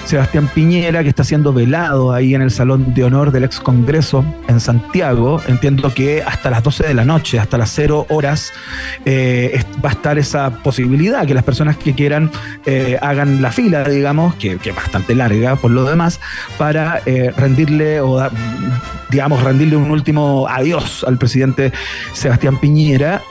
Sebastián 0.06 0.50
Piñera, 0.52 1.04
que 1.04 1.10
está 1.10 1.24
siendo 1.24 1.54
velado 1.54 2.12
ahí 2.12 2.34
en 2.34 2.42
el 2.42 2.50
Salón 2.50 2.96
de 2.96 3.04
Honor 3.04 3.32
del 3.32 3.51
Congreso 3.60 4.24
en 4.48 4.60
Santiago. 4.60 5.42
Entiendo 5.48 5.94
que 5.94 6.24
hasta 6.24 6.50
las 6.50 6.64
12 6.64 6.88
de 6.88 6.94
la 6.94 7.06
noche, 7.06 7.40
hasta 7.40 7.58
las 7.58 7.72
0 7.72 8.08
horas, 8.10 8.52
eh, 9.06 9.64
va 9.84 9.90
a 9.90 9.92
estar 9.94 10.18
esa 10.18 10.50
posibilidad 10.50 11.26
que 11.26 11.34
las 11.34 11.44
personas 11.44 11.78
que 11.78 11.94
quieran 11.94 12.32
eh, 12.66 12.98
hagan 13.02 13.42
la 13.42 13.52
fila, 13.52 13.84
digamos, 13.84 14.36
que, 14.36 14.60
es 14.64 14.76
bastante 14.76 15.16
larga 15.16 15.56
por 15.56 15.72
lo 15.72 15.84
demás, 15.84 16.20
para 16.58 17.02
eh, 17.06 17.32
rendirle 17.36 18.02
o 18.02 18.30
digamos, 19.10 19.44
rendirle 19.44 19.76
un 19.76 19.92
último 19.92 20.48
adiós 20.48 21.04
al 21.06 21.18
presidente 21.18 21.74
Sebastián 22.14 22.58
Piñera. 22.58 23.22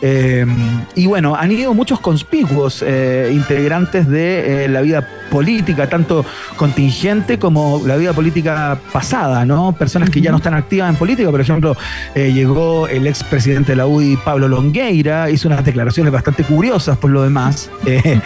y 0.94 1.06
bueno, 1.06 1.36
han 1.36 1.50
ido 1.52 1.72
muchos 1.72 2.00
conspicuos 2.00 2.82
integrantes 2.82 4.06
de 4.06 4.68
la 4.68 4.82
vida 4.82 5.08
política, 5.30 5.88
tanto 5.88 6.24
contingente 6.56 7.38
como 7.38 7.82
la 7.86 7.96
vida 7.96 8.12
política 8.12 8.78
pasada, 8.92 9.46
¿no? 9.46 9.72
Personas 9.72 10.10
que 10.10 10.20
ya 10.20 10.30
no 10.30 10.38
están 10.38 10.54
activas 10.54 10.90
en 10.90 10.96
política, 10.96 11.30
por 11.30 11.40
ejemplo, 11.40 11.76
eh, 12.14 12.32
llegó 12.32 12.88
el 12.88 13.06
expresidente 13.06 13.72
de 13.72 13.76
la 13.76 13.86
UDI, 13.86 14.16
Pablo 14.16 14.48
Longueira, 14.48 15.30
hizo 15.30 15.48
unas 15.48 15.64
declaraciones 15.64 16.12
bastante 16.12 16.44
curiosas 16.44 16.98
por 16.98 17.10
lo 17.10 17.22
demás, 17.22 17.70
eh, 17.86 18.20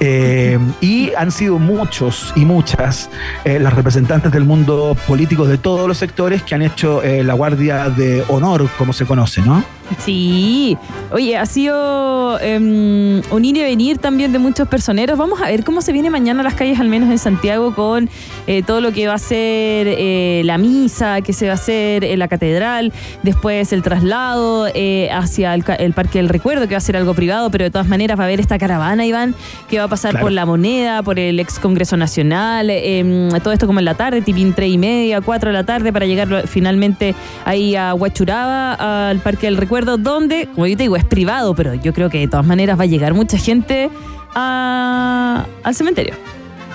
eh, 0.00 0.58
y 0.80 1.12
han 1.16 1.30
sido 1.30 1.58
muchos 1.58 2.32
y 2.36 2.44
muchas 2.44 3.08
las 3.44 3.72
representantes 3.74 4.32
del 4.32 4.44
mundo 4.44 4.96
político 5.06 5.46
de 5.46 5.58
todos 5.58 5.86
los 5.86 5.98
sectores 5.98 6.42
que 6.42 6.54
han 6.54 6.62
hecho 6.62 7.02
la 7.04 7.34
Guardia 7.34 7.88
de 7.88 8.24
Honor, 8.28 8.68
como 8.76 8.92
se 8.92 9.06
conoce, 9.06 9.40
¿no? 9.42 9.64
Sí, 9.98 10.78
oye, 11.10 11.36
ha 11.36 11.46
sido 11.46 12.38
em, 12.40 13.20
un 13.30 13.44
ir 13.44 13.56
y 13.56 13.62
venir 13.62 13.98
también 13.98 14.32
de 14.32 14.38
muchos 14.38 14.68
personeros. 14.68 15.18
Vamos 15.18 15.42
a 15.42 15.46
ver 15.46 15.64
cómo 15.64 15.82
se 15.82 15.92
viene 15.92 16.10
mañana 16.10 16.40
a 16.40 16.44
las 16.44 16.54
calles, 16.54 16.78
al 16.78 16.88
menos 16.88 17.10
en 17.10 17.18
Santiago, 17.18 17.74
con 17.74 18.08
eh, 18.46 18.62
todo 18.62 18.80
lo 18.80 18.92
que 18.92 19.08
va 19.08 19.14
a 19.14 19.18
ser 19.18 19.88
eh, 19.88 20.42
la 20.44 20.58
misa, 20.58 21.20
que 21.22 21.32
se 21.32 21.46
va 21.46 21.52
a 21.52 21.54
hacer 21.56 22.04
en 22.04 22.18
la 22.18 22.28
catedral, 22.28 22.92
después 23.22 23.72
el 23.72 23.82
traslado 23.82 24.68
eh, 24.74 25.10
hacia 25.12 25.54
el, 25.54 25.92
Parque 25.92 26.18
del 26.18 26.28
Recuerdo, 26.28 26.68
que 26.68 26.74
va 26.74 26.78
a 26.78 26.82
ser 26.82 26.96
algo 26.96 27.14
privado, 27.14 27.50
pero 27.50 27.64
de 27.64 27.70
todas 27.70 27.88
maneras 27.88 28.18
va 28.18 28.24
a 28.24 28.26
haber 28.26 28.40
esta 28.40 28.58
caravana, 28.58 29.04
Iván, 29.04 29.34
que 29.68 29.78
va 29.78 29.84
a 29.84 29.88
pasar 29.88 30.20
por 30.20 30.30
la 30.30 30.46
moneda, 30.46 31.02
por 31.02 31.18
el 31.18 31.40
ex 31.40 31.58
Congreso 31.58 31.96
Nacional, 31.96 32.70
em, 32.70 33.28
todo 33.42 33.52
esto 33.52 33.66
como 33.66 33.80
en 33.80 33.84
la 33.84 33.94
tarde, 33.94 34.22
tipín 34.22 34.52
tres 34.52 34.70
y 34.70 34.78
media, 34.78 35.20
cuatro 35.20 35.50
de 35.50 35.54
la 35.54 35.64
tarde, 35.64 35.92
para 35.92 36.06
llegar 36.06 36.46
finalmente 36.46 37.14
ahí 37.44 37.74
a 37.74 37.92
Huachuraba, 37.94 39.08
al 39.08 39.18
Parque 39.18 39.46
del 39.46 39.56
Recuerdo 39.56 39.79
donde, 39.84 40.48
como 40.54 40.66
yo 40.66 40.76
te 40.76 40.84
digo, 40.84 40.96
es 40.96 41.04
privado, 41.04 41.54
pero 41.54 41.74
yo 41.74 41.92
creo 41.92 42.10
que 42.10 42.18
de 42.18 42.28
todas 42.28 42.46
maneras 42.46 42.78
va 42.78 42.84
a 42.84 42.86
llegar 42.86 43.14
mucha 43.14 43.38
gente 43.38 43.90
al 44.34 45.74
cementerio. 45.74 46.14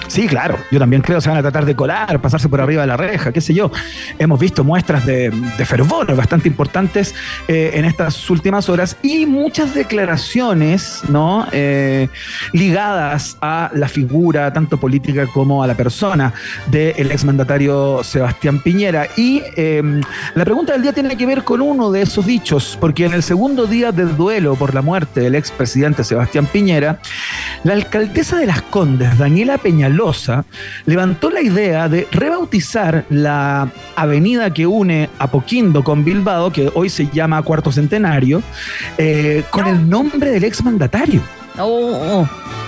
Sí, 0.08 0.28
claro. 0.28 0.58
Yo 0.72 0.80
también 0.80 1.02
creo 1.02 1.18
que 1.18 1.22
se 1.22 1.30
van 1.30 1.38
a 1.38 1.42
tratar 1.42 1.66
de 1.66 1.76
colar, 1.76 2.20
pasarse 2.22 2.50
por 2.50 2.62
arriba 2.62 2.82
de 2.82 2.88
la 2.88 2.98
reja, 2.98 3.32
qué 3.32 3.42
sé 3.42 3.54
yo. 3.54 3.72
Hemos 4.20 4.40
visto 4.40 4.64
muestras 4.64 5.06
de, 5.06 5.32
fervor 5.66 6.16
bastante 6.16 6.48
importantes 6.48 7.16
eh, 7.48 7.72
en 7.74 7.86
estas 7.86 8.30
últimas 8.30 8.70
horas 8.70 8.98
y 9.02 9.26
muchas 9.26 9.74
declaraciones, 9.74 11.02
¿no? 11.10 11.48
Eh, 11.52 12.08
ligadas 12.54 13.38
a 13.42 13.72
la 13.74 13.88
figura, 13.88 14.54
tanto 14.54 14.78
política 14.78 15.26
como 15.28 15.64
a 15.64 15.68
la 15.68 15.74
persona 15.74 16.34
del 16.68 17.12
exmandatario 17.12 18.04
Sebastián 18.04 18.60
Piñera. 18.60 19.08
Y 19.18 19.42
em, 19.56 20.02
la 20.36 20.46
pregunta 20.46 20.74
del 20.74 20.84
día 20.84 20.94
tiene 20.94 21.18
que 21.18 21.26
ver 21.26 21.44
con 21.44 21.62
uno 21.62 21.92
de 21.92 22.04
esos 22.04 22.26
dichos, 22.26 22.78
porque 22.80 23.06
en 23.06 23.14
el 23.14 23.24
segundo 23.24 23.66
día 23.66 23.92
del 23.92 24.16
duelo 24.16 24.56
por 24.56 24.74
la 24.74 24.82
muerte 24.82 25.22
del 25.22 25.36
expresidente 25.36 26.04
Sebastián 26.04 26.46
Piñera, 26.46 27.00
la 27.64 27.74
alcaldesa 27.74 28.38
de 28.38 28.46
Las 28.46 28.62
Condes, 28.62 29.18
Daniela 29.18 29.58
Peñaló, 29.58 29.95
levantó 30.86 31.30
la 31.30 31.42
idea 31.42 31.90
de 31.90 32.08
rebautizar 32.12 33.06
la 33.10 33.70
avenida 33.96 34.54
que 34.54 34.65
une 34.65 35.10
Apoquindo 35.19 35.84
con 35.84 36.04
Bilbao, 36.04 36.52
que 36.52 36.72
hoy 36.74 36.89
se 36.89 37.08
llama 37.08 37.41
Cuarto 37.41 37.72
Centenario, 37.72 38.41
eh, 38.98 39.43
con 39.50 39.67
el 39.67 39.89
nombre 39.89 40.32
del 40.32 40.43
exmandatario. 40.43 41.22
Oh, 41.58 42.24
oh. 42.24 42.64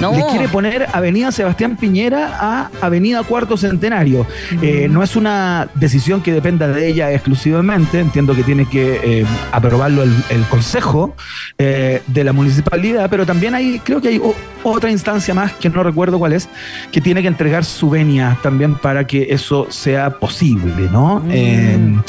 Le 0.00 0.26
quiere 0.30 0.48
poner 0.48 0.86
Avenida 0.92 1.32
Sebastián 1.32 1.76
Piñera 1.76 2.36
a 2.38 2.70
Avenida 2.80 3.22
Cuarto 3.22 3.56
Centenario. 3.56 4.26
Eh, 4.60 4.88
no 4.90 5.02
es 5.02 5.16
una 5.16 5.68
decisión 5.74 6.20
que 6.22 6.32
dependa 6.32 6.68
de 6.68 6.88
ella 6.88 7.12
exclusivamente, 7.12 8.00
entiendo 8.00 8.34
que 8.34 8.42
tiene 8.42 8.66
que 8.66 9.00
eh, 9.02 9.26
aprobarlo 9.52 10.02
el, 10.02 10.12
Consejo 10.50 11.16
eh, 11.58 12.02
de 12.06 12.24
la 12.24 12.32
Municipalidad, 12.32 13.08
pero 13.08 13.24
también 13.24 13.54
hay, 13.54 13.80
creo 13.82 14.00
que 14.00 14.08
hay 14.08 14.20
otra 14.62 14.90
instancia 14.90 15.32
más, 15.32 15.52
que 15.54 15.70
no 15.70 15.82
recuerdo 15.82 16.18
cuál 16.18 16.32
es, 16.34 16.48
que 16.92 17.00
tiene 17.00 17.22
que 17.22 17.28
entregar 17.28 17.64
su 17.64 17.88
venia 17.88 18.36
también 18.42 18.74
para 18.74 19.06
que 19.06 19.28
eso 19.30 19.66
sea 19.70 20.10
posible, 20.18 20.88
¿no? 20.92 21.20
Mm. 21.20 22.02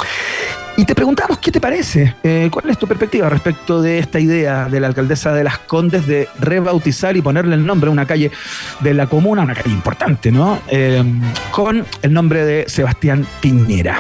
Y 0.78 0.84
te 0.84 0.94
preguntamos, 0.94 1.40
¿qué 1.40 1.54
te 1.54 1.62
parece? 1.62 2.16
Eh, 2.22 2.50
¿Cuál 2.52 2.70
es 2.70 2.78
tu 2.78 2.86
perspectiva 2.86 3.30
respecto 3.30 3.82
de 3.82 3.98
esta 3.98 4.20
idea 4.20 4.68
de 4.68 4.82
la 4.82 4.88
alcaldesa 4.88 5.34
de 5.34 5.46
Las 5.46 5.60
Condes 5.60 6.06
de 6.06 6.28
rebautizar 6.40 7.16
y 7.16 7.22
ponerle 7.22 7.56
el 7.56 7.66
nombre 7.66 7.88
a 7.88 7.94
una 7.94 8.06
calle 8.06 8.30
de 8.82 8.94
la 8.94 9.08
comuna, 9.08 9.44
una 9.44 9.56
calle 9.56 9.74
importante, 9.74 10.34
¿no? 10.34 10.60
Eh, 10.68 11.02
con 11.52 11.86
el 12.02 12.12
nombre 12.12 12.46
de 12.46 12.66
Sebastián 12.68 13.26
Piñera. 13.40 14.00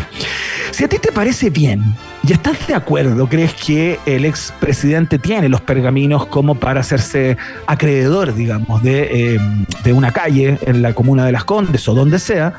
Si 0.71 0.83
a 0.83 0.89
ti 0.89 0.99
te 0.99 1.13
parece 1.13 1.49
bien, 1.49 1.81
¿y 2.27 2.33
estás 2.33 2.67
de 2.67 2.75
acuerdo? 2.75 3.29
¿Crees 3.29 3.53
que 3.53 3.97
el 4.05 4.25
expresidente 4.25 5.17
tiene 5.17 5.47
los 5.47 5.61
pergaminos 5.61 6.25
como 6.25 6.55
para 6.55 6.81
hacerse 6.81 7.37
acreedor, 7.67 8.35
digamos, 8.35 8.83
de, 8.83 9.35
eh, 9.35 9.39
de 9.85 9.93
una 9.93 10.11
calle 10.11 10.59
en 10.65 10.81
la 10.81 10.93
comuna 10.93 11.25
de 11.25 11.31
Las 11.31 11.45
Condes 11.45 11.87
o 11.87 11.93
donde 11.93 12.19
sea? 12.19 12.51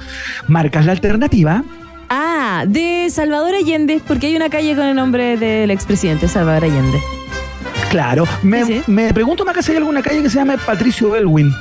Marcas 0.48 0.86
la 0.86 0.92
alternativa 0.92 1.62
Ah, 2.08 2.64
de 2.66 3.08
Salvador 3.10 3.54
Allende, 3.54 4.00
porque 4.06 4.28
hay 4.28 4.36
una 4.36 4.48
calle 4.48 4.74
con 4.76 4.84
el 4.84 4.94
nombre 4.94 5.36
del 5.36 5.70
expresidente 5.70 6.28
Salvador 6.28 6.64
Allende. 6.64 6.98
Claro, 7.90 8.26
me, 8.42 8.82
me 8.86 9.12
pregunto 9.14 9.44
más 9.44 9.54
que 9.54 9.62
si 9.62 9.72
hay 9.72 9.78
alguna 9.78 10.02
calle 10.02 10.22
que 10.22 10.30
se 10.30 10.36
llame 10.36 10.58
Patricio 10.58 11.10
Belwin. 11.10 11.52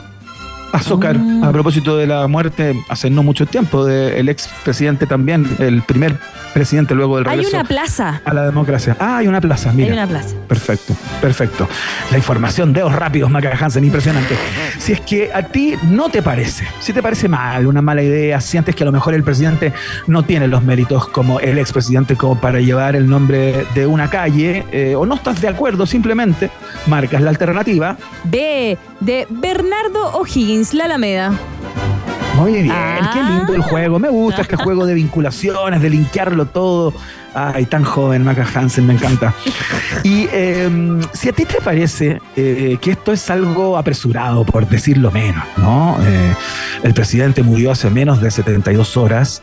Azúcar, 0.75 1.17
ah. 1.17 1.47
a 1.47 1.51
propósito 1.51 1.97
de 1.97 2.07
la 2.07 2.27
muerte 2.27 2.75
hace 2.89 3.09
no 3.09 3.23
mucho 3.23 3.45
tiempo 3.45 3.85
del 3.85 4.29
expresidente 4.29 5.07
también, 5.07 5.47
el 5.59 5.81
primer 5.83 6.17
presidente 6.53 6.95
luego 6.95 7.15
del 7.15 7.25
regreso 7.25 7.49
Hay 7.49 7.53
una 7.55 7.63
plaza. 7.67 8.21
a 8.23 8.33
la 8.33 8.45
democracia. 8.45 8.95
Ah, 8.99 9.17
hay 9.17 9.27
una 9.27 9.41
plaza, 9.41 9.71
mira. 9.73 9.87
Hay 9.87 9.93
una 9.93 10.07
plaza. 10.07 10.35
Perfecto, 10.47 10.93
perfecto. 11.21 11.67
La 12.11 12.17
información, 12.17 12.73
dedos 12.73 12.93
rápidos, 12.93 13.29
Maca 13.29 13.57
Hansen, 13.59 13.83
impresionante. 13.83 14.35
Si 14.77 14.93
es 14.93 15.01
que 15.01 15.31
a 15.33 15.43
ti 15.43 15.75
no 15.89 16.09
te 16.09 16.21
parece, 16.21 16.65
si 16.79 16.93
te 16.93 17.01
parece 17.01 17.27
mal, 17.27 17.67
una 17.67 17.81
mala 17.81 18.03
idea, 18.03 18.39
sientes 18.41 18.75
que 18.75 18.83
a 18.83 18.85
lo 18.85 18.91
mejor 18.91 19.13
el 19.13 19.23
presidente 19.23 19.73
no 20.07 20.23
tiene 20.23 20.47
los 20.47 20.63
méritos 20.63 21.07
como 21.07 21.39
el 21.39 21.57
expresidente 21.57 22.15
como 22.15 22.39
para 22.39 22.59
llevar 22.59 22.95
el 22.95 23.09
nombre 23.09 23.65
de 23.75 23.85
una 23.85 24.09
calle, 24.09 24.65
eh, 24.71 24.95
o 24.95 25.05
no 25.05 25.15
estás 25.15 25.41
de 25.41 25.47
acuerdo, 25.47 25.85
simplemente 25.85 26.49
marcas 26.87 27.21
la 27.21 27.29
alternativa. 27.29 27.97
B, 28.23 28.77
de 28.99 29.27
Bernardo 29.29 30.17
O'Higgins, 30.17 30.73
La 30.73 30.85
Alameda. 30.85 31.33
Muy 32.35 32.51
bien, 32.51 32.67
qué 33.13 33.23
lindo 33.23 33.53
el 33.55 33.61
ah. 33.61 33.67
juego. 33.69 33.97
Me 33.97 34.09
gusta 34.09 34.41
este 34.41 34.57
juego 34.57 34.85
de 34.85 34.93
vinculaciones, 34.93 35.81
de 35.81 35.89
linkearlo 35.89 36.45
todo. 36.45 36.93
Ay, 37.33 37.65
tan 37.65 37.83
joven, 37.83 38.23
Maca 38.23 38.47
Hansen, 38.53 38.87
me 38.87 38.93
encanta. 38.93 39.33
Y 40.03 40.27
em, 40.31 41.01
si 41.13 41.29
a 41.29 41.33
ti 41.33 41.45
te 41.45 41.59
parece 41.61 42.21
eh, 42.35 42.77
que 42.79 42.91
esto 42.91 43.11
es 43.11 43.29
algo 43.29 43.77
apresurado, 43.77 44.45
por 44.45 44.67
decirlo 44.67 45.11
menos, 45.11 45.43
¿no? 45.57 45.97
Eh, 46.01 46.33
el 46.83 46.93
presidente 46.93 47.43
murió 47.43 47.71
hace 47.71 47.89
menos 47.89 48.21
de 48.21 48.31
72 48.31 48.97
horas. 48.97 49.41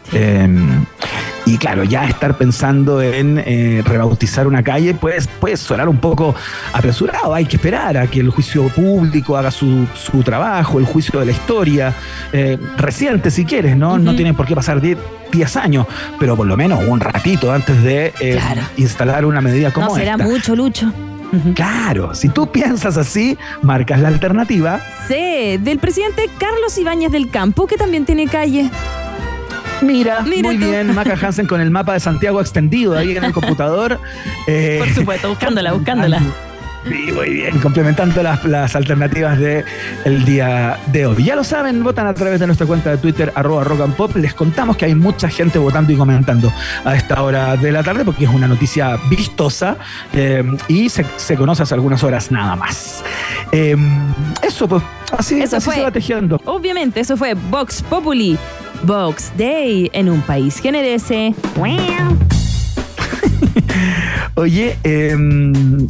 Y 1.44 1.59
claro, 1.59 1.85
ya 1.85 2.07
estar 2.07 2.37
pensando 2.37 3.02
en 3.02 3.42
eh, 3.44 3.83
rebautizar 3.85 4.46
una 4.46 4.62
calle 4.62 4.94
pues, 4.94 5.26
puede 5.26 5.57
sonar 5.57 5.88
un 5.88 5.98
poco 5.98 6.35
apresurado. 6.72 7.35
Hay 7.35 7.46
que 7.46 7.57
esperar 7.57 7.96
a 7.96 8.07
que 8.07 8.20
el 8.20 8.31
juicio 8.31 8.68
público 8.68 9.37
haga 9.37 9.50
su, 9.50 9.87
trabajo, 10.24 10.78
el 10.78 10.85
juicio 10.85 11.20
de 11.20 11.26
la 11.26 11.33
historia, 11.33 11.94
reciente 12.76 13.31
si 13.31 13.44
quieres, 13.44 13.76
¿no? 13.76 13.98
No 13.98 14.14
tienen 14.14 14.35
por 14.35 14.46
qué 14.46 14.55
pasar 14.55 14.81
10 14.81 15.57
años, 15.57 15.87
pero 16.18 16.37
por 16.37 16.46
lo 16.46 16.57
menos 16.57 16.85
un 16.87 17.00
ratito 17.00 17.52
antes 17.52 17.83
de 17.83 18.12
eh, 18.20 18.38
instalar 18.76 19.24
una 19.24 19.40
medida 19.40 19.72
como 19.72 19.88
no, 19.88 19.94
será 19.94 20.16
mucho, 20.16 20.55
Lucho. 20.55 20.92
Claro, 21.55 22.14
si 22.14 22.28
tú 22.28 22.52
piensas 22.52 22.98
así, 22.98 23.38
marcas 23.62 24.00
la 24.00 24.09
alternativa. 24.09 24.81
Sí, 25.09 25.57
del 25.59 25.78
presidente 25.78 26.28
Carlos 26.38 26.76
Ibáñez 26.76 27.11
del 27.11 27.31
Campo, 27.31 27.66
que 27.66 27.76
también 27.76 28.05
tiene 28.05 28.26
calle. 28.26 28.70
Mira, 29.82 30.22
Mira 30.22 30.48
muy 30.48 30.58
tú. 30.58 30.64
bien, 30.66 30.94
Maca 30.94 31.16
Hansen 31.20 31.46
con 31.46 31.60
el 31.60 31.70
mapa 31.70 31.92
de 31.94 32.00
Santiago 32.00 32.40
extendido 32.40 32.96
ahí 32.96 33.16
en 33.16 33.24
el 33.24 33.32
computador. 33.32 33.98
Eh, 34.48 34.76
Por 34.78 34.88
supuesto, 34.92 35.28
buscándola, 35.28 35.72
buscándola. 35.72 36.20
Sí, 36.84 37.12
muy 37.12 37.30
bien, 37.30 37.60
complementando 37.60 38.24
las, 38.24 38.44
las 38.44 38.74
alternativas 38.74 39.38
del 39.38 39.64
el 40.04 40.24
día 40.24 40.76
de 40.88 41.06
hoy. 41.06 41.22
Ya 41.22 41.36
lo 41.36 41.44
saben, 41.44 41.84
votan 41.84 42.08
a 42.08 42.14
través 42.14 42.40
de 42.40 42.46
nuestra 42.46 42.66
cuenta 42.66 42.90
de 42.90 42.96
Twitter, 42.96 43.30
arroba 43.36 43.62
rock 43.62 43.82
and 43.82 43.94
pop. 43.94 44.16
Les 44.16 44.34
contamos 44.34 44.76
que 44.76 44.86
hay 44.86 44.96
mucha 44.96 45.28
gente 45.28 45.60
votando 45.60 45.92
y 45.92 45.96
comentando 45.96 46.52
a 46.84 46.96
esta 46.96 47.22
hora 47.22 47.56
de 47.56 47.70
la 47.70 47.84
tarde 47.84 48.04
porque 48.04 48.24
es 48.24 48.30
una 48.30 48.48
noticia 48.48 48.98
vistosa 49.08 49.76
eh, 50.12 50.42
y 50.66 50.88
se, 50.88 51.06
se 51.16 51.36
conoce 51.36 51.62
hace 51.62 51.74
algunas 51.74 52.02
horas 52.02 52.32
nada 52.32 52.56
más. 52.56 53.04
Eh, 53.52 53.76
eso, 54.42 54.66
pues, 54.66 54.82
así, 55.16 55.40
Eso 55.40 55.58
así 55.58 55.66
fue. 55.66 55.74
se 55.76 55.82
va 55.82 55.92
tejiendo. 55.92 56.40
Obviamente, 56.46 56.98
eso 56.98 57.16
fue 57.16 57.34
Vox 57.34 57.80
Populi, 57.82 58.36
Vox 58.84 59.32
Day 59.36 59.90
en 59.92 60.08
un 60.08 60.20
país 60.22 60.60
que 60.60 60.72
merece. 60.72 61.34
Oye, 64.35 64.76
eh, 64.85 65.16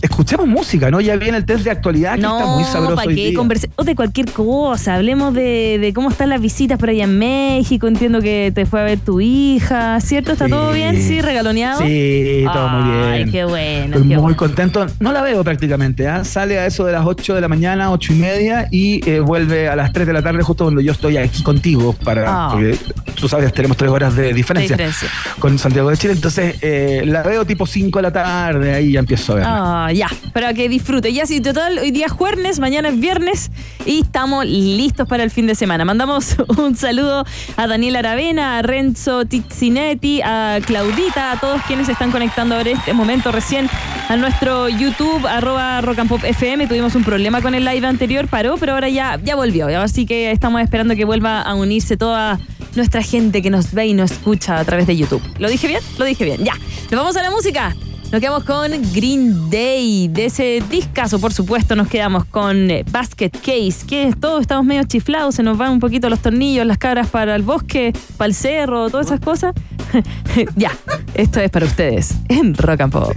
escuchemos 0.03 0.47
música, 0.47 0.91
¿no? 0.91 1.01
Ya 1.01 1.17
viene 1.17 1.37
el 1.39 1.45
test 1.45 1.65
de 1.65 1.71
actualidad 1.71 2.15
que 2.15 2.21
está 2.23 2.47
muy 2.47 2.65
sabroso. 2.65 3.03
Conversemos 3.37 3.87
de 3.87 3.95
cualquier 3.95 4.31
cosa. 4.33 4.97
Hablemos 4.97 5.33
de, 5.35 5.79
de 5.81 5.93
cómo 5.93 6.11
están 6.11 6.29
las 6.29 6.41
visitas 6.41 6.79
por 6.79 6.89
allá 6.91 7.05
en 7.05 7.19
México. 7.19 7.87
Entiendo 7.87 8.21
que 8.21 8.53
te 8.55 8.67
fue 8.67 8.81
a 8.81 8.85
ver 8.85 8.99
tu 8.99 9.21
hija, 9.21 10.01
¿cierto? 10.01 10.33
¿Está 10.33 10.47
Sí. 10.47 10.51
todo 10.51 10.73
bien? 10.73 11.01
¿Sí? 11.01 11.21
¿Regaloneado? 11.21 11.81
Sí, 11.83 12.45
todo 12.53 12.69
muy 12.69 12.91
bien. 12.91 13.05
Ay, 13.13 13.31
qué 13.31 13.45
bueno. 13.45 13.85
Estoy 13.97 14.03
qué 14.09 14.15
muy 14.15 14.23
bueno. 14.23 14.37
contento. 14.37 14.87
No 15.01 15.13
la 15.13 15.23
veo 15.23 15.45
prácticamente. 15.45 16.09
¿ah? 16.09 16.25
Sale 16.25 16.59
a 16.59 16.67
eso 16.67 16.85
de 16.85 16.93
las 16.93 17.05
8 17.07 17.35
de 17.35 17.41
la 17.41 17.49
mañana, 17.49 17.91
8 17.93 18.13
y 18.13 18.17
media, 18.17 18.69
y 18.71 19.09
eh, 19.09 19.21
vuelve 19.21 19.69
a 19.69 19.77
las 19.77 19.93
3 19.93 20.07
de 20.07 20.13
la 20.13 20.23
tarde, 20.23 20.43
justo 20.43 20.65
cuando 20.65 20.81
yo 20.81 20.93
estoy 20.93 21.17
aquí 21.17 21.43
contigo. 21.43 21.93
para 22.05 22.23
Ah. 22.27 22.49
Porque 22.53 22.77
tú 23.15 23.29
sabes, 23.29 23.53
tenemos 23.53 23.77
3 23.77 23.91
horas 23.91 24.17
de 24.17 24.33
diferencia, 24.33 24.77
diferencia. 24.77 25.09
con 25.39 25.59
Santiago 25.59 25.91
de 25.91 25.97
Chile. 25.97 26.15
Entonces 26.15 26.57
eh, 26.63 27.03
la 27.07 27.23
veo 27.23 27.42
tipo 27.45 27.67
5 27.67 27.99
de 27.99 28.03
la 28.03 28.13
tarde, 28.13 28.75
ahí 28.75 28.93
ya 28.93 29.01
empiezo 29.01 29.33
a 29.33 29.37
verla. 29.37 29.87
Ah, 29.87 29.93
ya, 29.93 30.09
para 30.33 30.55
que 30.55 30.69
disfrute. 30.69 31.13
Ya, 31.13 31.27
sí, 31.27 31.41
total, 31.41 31.79
hoy 31.79 31.91
día 31.91 32.07
es 32.07 32.13
jueves, 32.13 32.59
mañana 32.59 32.89
es 32.89 32.99
viernes 32.99 33.51
y 33.85 34.01
estamos 34.01 34.47
listos 34.47 35.07
para 35.07 35.23
el 35.23 35.31
fin 35.31 35.47
de 35.47 35.55
semana. 35.55 35.85
Mandamos 35.85 36.37
un 36.59 36.77
saludo 36.77 37.25
a 37.57 37.67
Daniel 37.67 37.97
Aravena, 37.97 38.59
a 38.59 38.63
Renzo 38.63 39.25
Tizzinetti, 39.25 40.23
a 40.23 40.59
Claudita, 40.65 41.33
a 41.33 41.41
todos 41.41 41.61
quienes 41.67 41.89
están 41.89 42.11
conectando 42.11 42.57
ahora 42.57 42.71
en 42.71 42.79
este 42.79 42.93
momento 42.93 43.33
recién 43.33 43.69
a 44.09 44.17
nuestro 44.17 44.69
YouTube, 44.69 45.27
arroba 45.27 45.81
Rock 45.81 45.99
and 46.01 46.09
Pop 46.09 46.25
FM. 46.25 46.67
Tuvimos 46.67 46.95
un 46.95 47.05
problema 47.05 47.43
con 47.43 47.55
el 47.55 47.65
live 47.65 47.87
anterior, 47.87 48.29
paró, 48.29 48.57
pero 48.57 48.73
ahora 48.73 48.89
ya, 48.89 49.19
ya 49.23 49.37
volvió. 49.37 49.69
Así 49.81 50.07
que 50.07 50.31
estamos 50.31 50.63
esperando 50.63 50.97
que 50.97 51.05
vuelva 51.05 51.43
a 51.43 51.55
unirse 51.55 51.97
toda 51.97 52.39
nuestra 52.75 53.03
gente 53.03 53.43
que 53.43 53.51
nos 53.51 53.73
ve 53.73 53.87
y 53.87 53.95
nos 53.95 54.13
escucha 54.13 54.59
a 54.59 54.65
través 54.65 54.87
de 54.87 54.97
YouTube. 54.97 55.23
¿Lo 55.39 55.49
dije 55.49 55.69
bien? 55.69 55.81
Lo 55.99 56.05
dije 56.05 56.25
bien. 56.25 56.45
Ya. 56.45 56.55
Nos 56.91 57.01
vamos 57.01 57.17
la 57.23 57.31
música. 57.31 57.75
Nos 58.11 58.21
quedamos 58.21 58.45
con 58.45 58.71
Green 58.93 59.49
Day. 59.49 60.09
De 60.09 60.27
ese 60.27 60.63
discazo, 60.69 61.19
por 61.19 61.33
supuesto, 61.33 61.75
nos 61.75 61.89
quedamos 61.89 62.25
con 62.27 62.71
eh, 62.71 62.85
Basket 62.91 63.31
Case, 63.31 63.87
que 63.89 64.13
todos 64.21 64.43
estamos 64.43 64.67
medio 64.67 64.85
chiflados, 64.85 65.37
se 65.37 65.43
nos 65.43 65.57
van 65.57 65.73
un 65.73 65.81
poquito 65.81 66.11
los 66.11 66.21
tornillos, 66.21 66.67
las 66.67 66.79
cabras 66.79 67.09
para 67.09 67.35
el 67.35 67.43
bosque, 67.43 67.95
para 68.19 68.29
el 68.29 68.35
cerro, 68.35 68.91
todas 68.91 69.07
esas 69.07 69.21
cosas. 69.21 69.55
ya, 70.57 70.73
esto 71.15 71.41
es 71.41 71.51
para 71.51 71.65
ustedes 71.65 72.15
en 72.29 72.55
Rock 72.55 72.81
and 72.83 72.93
Pop. 72.93 73.15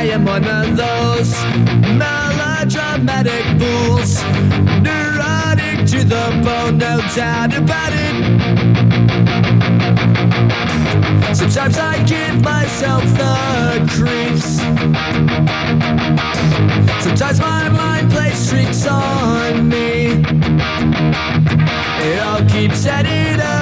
I 0.00 0.04
am 0.04 0.24
one 0.24 0.44
of 0.44 0.76
melodramatic 3.04 3.44
fools, 3.58 4.22
neurotic 4.82 5.86
to 5.86 6.04
the 6.04 6.40
bone, 6.44 6.78
no 6.78 7.00
doubt 7.14 7.56
about 7.56 7.92
it. 7.92 8.14
Sometimes 11.34 11.78
I 11.78 12.02
give 12.04 12.42
myself 12.42 13.04
the 13.16 13.86
creeps. 13.90 14.60
Sometimes 17.02 17.40
my 17.40 17.68
mind 17.68 18.10
plays 18.10 18.48
tricks 18.48 18.86
on 18.86 19.68
me. 19.68 20.22
It 22.02 22.18
all 22.20 22.42
keeps 22.48 22.86
adding 22.86 23.40
up. 23.40 23.59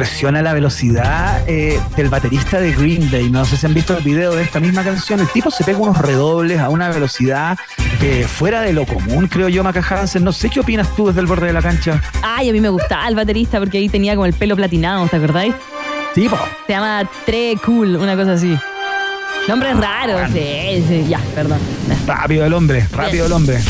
Impresiona 0.00 0.40
la 0.40 0.54
velocidad 0.54 1.42
eh, 1.46 1.78
del 1.94 2.08
baterista 2.08 2.58
de 2.58 2.72
Green 2.72 3.10
Day. 3.10 3.28
No 3.28 3.44
sé 3.44 3.58
si 3.58 3.66
han 3.66 3.74
visto 3.74 3.94
el 3.94 4.02
video 4.02 4.34
de 4.34 4.42
esta 4.44 4.58
misma 4.58 4.82
canción. 4.82 5.20
El 5.20 5.28
tipo 5.28 5.50
se 5.50 5.62
pega 5.62 5.76
unos 5.76 5.98
redobles 5.98 6.58
a 6.58 6.70
una 6.70 6.88
velocidad 6.88 7.58
eh, 8.00 8.26
fuera 8.26 8.62
de 8.62 8.72
lo 8.72 8.86
común, 8.86 9.28
creo 9.28 9.50
yo, 9.50 9.62
Maca 9.62 9.84
Hansen. 9.86 10.24
No 10.24 10.32
sé 10.32 10.48
qué 10.48 10.60
opinas 10.60 10.88
tú 10.96 11.08
desde 11.08 11.20
el 11.20 11.26
borde 11.26 11.48
de 11.48 11.52
la 11.52 11.60
cancha. 11.60 12.00
Ay, 12.22 12.48
a 12.48 12.52
mí 12.54 12.62
me 12.62 12.70
gustaba 12.70 13.06
el 13.08 13.14
baterista 13.14 13.58
porque 13.58 13.76
ahí 13.76 13.90
tenía 13.90 14.14
como 14.14 14.24
el 14.24 14.32
pelo 14.32 14.56
platinado, 14.56 15.06
¿te 15.06 15.16
acordáis? 15.16 15.54
Sí, 16.14 16.30
po. 16.30 16.38
Se 16.66 16.72
llama 16.72 17.06
Tre 17.26 17.58
Cool, 17.62 17.96
una 17.96 18.16
cosa 18.16 18.32
así. 18.32 18.58
Nombres 19.48 19.76
raros. 19.76 20.30
Sí, 20.32 20.82
sí, 20.88 21.06
ya, 21.10 21.20
perdón. 21.34 21.58
Rápido 22.06 22.46
el 22.46 22.54
hombre, 22.54 22.86
rápido 22.90 23.26
el 23.26 23.32
hombre. 23.32 23.60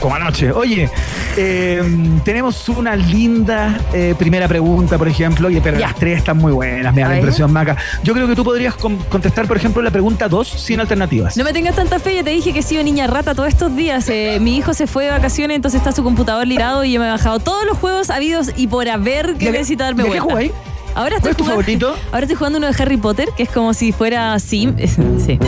Como 0.00 0.14
anoche. 0.14 0.52
Oye, 0.52 0.88
eh, 1.36 1.82
tenemos 2.24 2.68
una 2.68 2.94
linda 2.94 3.78
eh, 3.92 4.14
primera 4.18 4.46
pregunta, 4.46 4.96
por 4.96 5.08
ejemplo, 5.08 5.50
y, 5.50 5.60
pero 5.60 5.78
las 5.78 5.94
tres 5.96 6.18
están 6.18 6.36
muy 6.36 6.52
buenas, 6.52 6.94
me 6.94 7.02
da 7.02 7.08
la 7.08 7.16
impresión, 7.16 7.52
Maca. 7.52 7.76
Yo 8.04 8.14
creo 8.14 8.28
que 8.28 8.36
tú 8.36 8.44
podrías 8.44 8.74
con- 8.74 8.96
contestar, 8.96 9.46
por 9.46 9.56
ejemplo, 9.56 9.82
la 9.82 9.90
pregunta 9.90 10.28
2 10.28 10.46
sin 10.48 10.80
alternativas. 10.80 11.36
No 11.36 11.44
me 11.44 11.52
tengas 11.52 11.74
tanta 11.74 11.98
fe, 11.98 12.14
ya 12.16 12.22
te 12.24 12.30
dije 12.30 12.52
que 12.52 12.60
he 12.60 12.62
sido 12.62 12.82
niña 12.82 13.06
rata 13.08 13.34
todos 13.34 13.48
estos 13.48 13.74
días. 13.74 14.08
Eh, 14.08 14.38
mi 14.40 14.56
hijo 14.56 14.72
se 14.74 14.86
fue 14.86 15.04
de 15.06 15.10
vacaciones, 15.10 15.56
entonces 15.56 15.78
está 15.80 15.92
su 15.92 16.04
computador 16.04 16.46
lirado 16.46 16.84
y 16.84 16.92
yo 16.92 17.00
me 17.00 17.06
he 17.08 17.10
bajado 17.10 17.38
todos 17.40 17.64
los 17.66 17.76
juegos 17.78 18.10
habidos 18.10 18.50
y 18.56 18.68
por 18.68 18.88
haber 18.88 19.34
que 19.34 19.46
¿Y 19.46 19.48
a 19.48 19.50
qué- 19.52 19.58
necesito 19.58 19.84
darme 19.84 20.04
y 20.04 20.06
a 20.06 20.12
qué 20.12 20.52
Ahora 20.94 21.16
¿Cuál 21.20 21.30
estoy 21.30 21.30
es 21.32 21.36
tu 21.36 21.44
jugando, 21.44 21.62
favorito? 21.62 21.96
Ahora 22.12 22.20
estoy 22.20 22.36
jugando 22.36 22.58
uno 22.58 22.66
de 22.72 22.82
Harry 22.82 22.96
Potter, 22.96 23.28
que 23.36 23.42
es 23.44 23.48
como 23.50 23.72
si 23.74 23.92
fuera 23.92 24.38
Sim. 24.38 24.74
Sí. 25.24 25.38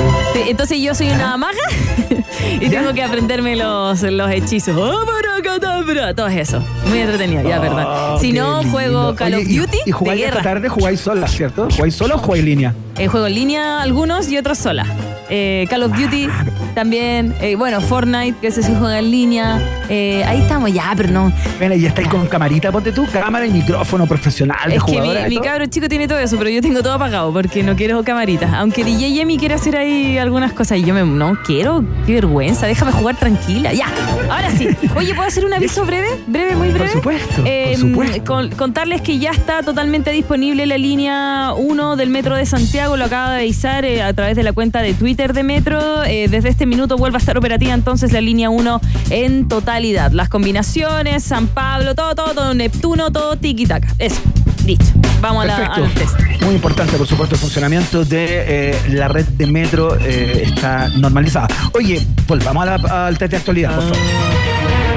Entonces 0.49 0.81
yo 0.81 0.95
soy 0.95 1.11
una 1.11 1.37
maga 1.37 1.59
y 2.61 2.69
¿Ya? 2.69 2.81
tengo 2.81 2.93
que 2.95 3.03
aprenderme 3.03 3.57
los, 3.57 4.03
los 4.03 4.31
hechizos. 4.31 4.77
Abracadabra, 4.77 6.15
Todo 6.15 6.29
eso. 6.29 6.63
Muy 6.89 6.99
entretenido, 7.01 7.43
ya, 7.49 7.61
perdón. 7.61 7.85
Oh, 7.87 8.19
si 8.21 8.33
no, 8.33 8.59
lindo. 8.61 8.73
juego 8.73 9.15
Call 9.15 9.35
Oye, 9.35 9.43
of 9.43 9.49
Duty 9.67 9.79
Y, 9.83 9.87
de 9.87 9.93
jugáis 9.93 10.21
esta 10.23 10.31
guerra. 10.37 10.43
tarde, 10.43 10.69
jugáis 10.69 11.01
sola, 11.01 11.27
¿cierto? 11.29 11.69
¿Jugáis 11.75 11.95
solo 11.95 12.17
o 12.17 12.19
jugáis 12.19 12.41
en 12.43 12.47
línea? 12.49 12.75
Eh, 12.99 13.09
juego 13.09 13.27
en 13.27 13.35
línea 13.35 13.81
algunos 13.83 14.29
y 14.29 14.37
otros 14.39 14.59
sola. 14.59 14.87
Eh, 15.29 15.67
Call 15.71 15.85
of 15.85 15.93
Duty 15.97 16.29
también. 16.75 17.35
eh, 17.41 17.57
bueno, 17.57 17.81
Fortnite, 17.81 18.39
que 18.41 18.49
ese 18.49 18.63
se 18.63 18.75
juega 18.75 18.99
en 18.99 19.11
línea. 19.11 19.61
Eh, 19.89 20.23
ahí 20.25 20.41
estamos 20.43 20.73
ya, 20.73 20.93
pero 20.97 21.11
no. 21.11 21.33
Mira, 21.61 21.75
y 21.75 21.85
estáis 21.87 22.09
con 22.09 22.27
camarita, 22.27 22.71
ponte 22.71 22.93
tú, 22.93 23.07
cámara 23.13 23.47
y 23.47 23.51
micrófono 23.51 24.07
profesional 24.07 24.69
de 24.71 24.77
Es 24.77 24.85
que 24.85 25.01
mi, 25.01 25.09
mi 25.29 25.39
cabro 25.41 25.67
chico 25.67 25.89
tiene 25.89 26.07
todo 26.07 26.19
eso, 26.19 26.37
pero 26.39 26.49
yo 26.51 26.61
tengo 26.63 26.83
todo 26.83 26.93
apagado 26.95 27.33
porque 27.33 27.63
no 27.63 27.75
quiero 27.77 28.03
camaritas. 28.05 28.53
Aunque 28.55 28.85
DJ 28.85 29.13
Yemi 29.13 29.37
quiere 29.39 29.55
hacer 29.55 29.77
ahí 29.77 30.17
algunas 30.19 30.53
cosas 30.53 30.79
y 30.79 30.85
yo 30.85 30.95
me, 30.95 31.03
no 31.05 31.37
quiero, 31.45 31.85
qué 32.07 32.15
vergüenza, 32.15 32.67
déjame 32.67 32.93
jugar 32.93 33.17
tranquila. 33.17 33.73
Ya, 33.73 33.87
ahora 34.31 34.51
sí. 34.57 34.69
Oye, 34.97 35.15
¿puedo 35.15 35.27
hacer 35.29 35.45
un 35.45 35.53
aviso 35.55 35.85
breve? 35.85 36.09
Breve, 36.27 36.55
muy 36.57 36.69
breve. 36.69 36.93
supuesto, 36.93 37.43
Eh, 37.45 37.77
por 37.81 37.89
supuesto. 37.91 38.25
con- 38.25 38.51
contarles 38.51 39.01
que 39.03 39.19
ya 39.19 39.31
está 39.31 39.63
totalmente 39.63 40.11
disponible 40.13 40.67
la 40.67 40.79
línea 40.79 41.53
1 41.57 41.97
del 41.97 42.11
Metro 42.11 42.37
de 42.37 42.47
Santiago, 42.47 42.97
lo 42.97 43.05
acaba 43.07 43.33
de 43.33 43.41
avisar 43.41 43.85
eh, 43.85 44.03
a 44.03 44.13
través 44.13 44.37
de 44.37 44.43
la 44.45 44.53
cuenta 44.53 44.81
de 44.83 44.95
Twitter 44.95 45.33
de 45.33 45.43
Metro. 45.43 45.81
Desde 46.01 46.49
este 46.49 46.67
minuto 46.71 46.97
vuelve 46.97 47.17
a 47.17 47.21
estar 47.21 47.37
operativa 47.37 47.75
entonces 47.75 48.13
la 48.13 48.21
línea 48.21 48.49
1 48.51 48.81
en 49.11 49.49
totalidad. 49.49 50.13
Las 50.13 50.29
combinaciones, 50.29 51.23
San 51.25 51.47
Pablo, 51.49 51.95
todo, 51.95 52.15
todo, 52.15 52.33
todo, 52.35 52.55
Neptuno, 52.55 53.11
todo 53.13 53.37
tiki-taka. 53.37 53.89
Eso, 53.99 54.21
dicho. 54.65 54.85
Vamos 55.21 55.45
a 55.45 55.47
la, 55.47 55.91
test. 55.95 56.19
Muy 56.43 56.55
importante, 56.55 56.97
por 56.97 57.07
supuesto, 57.07 57.35
el 57.35 57.41
funcionamiento 57.41 58.05
de 58.07 58.71
eh, 58.71 58.81
la 58.91 59.09
red 59.09 59.27
de 59.27 59.47
metro 59.47 59.97
eh, 60.01 60.45
está 60.47 60.89
normalizada. 60.89 61.49
Oye, 61.75 62.07
volvamos 62.27 62.67
a 62.67 62.79
la- 62.79 63.07
al 63.07 63.19
test 63.19 63.33
de 63.33 63.37
actualidad, 63.37 63.75
por 63.75 63.83
favor. 63.85 63.97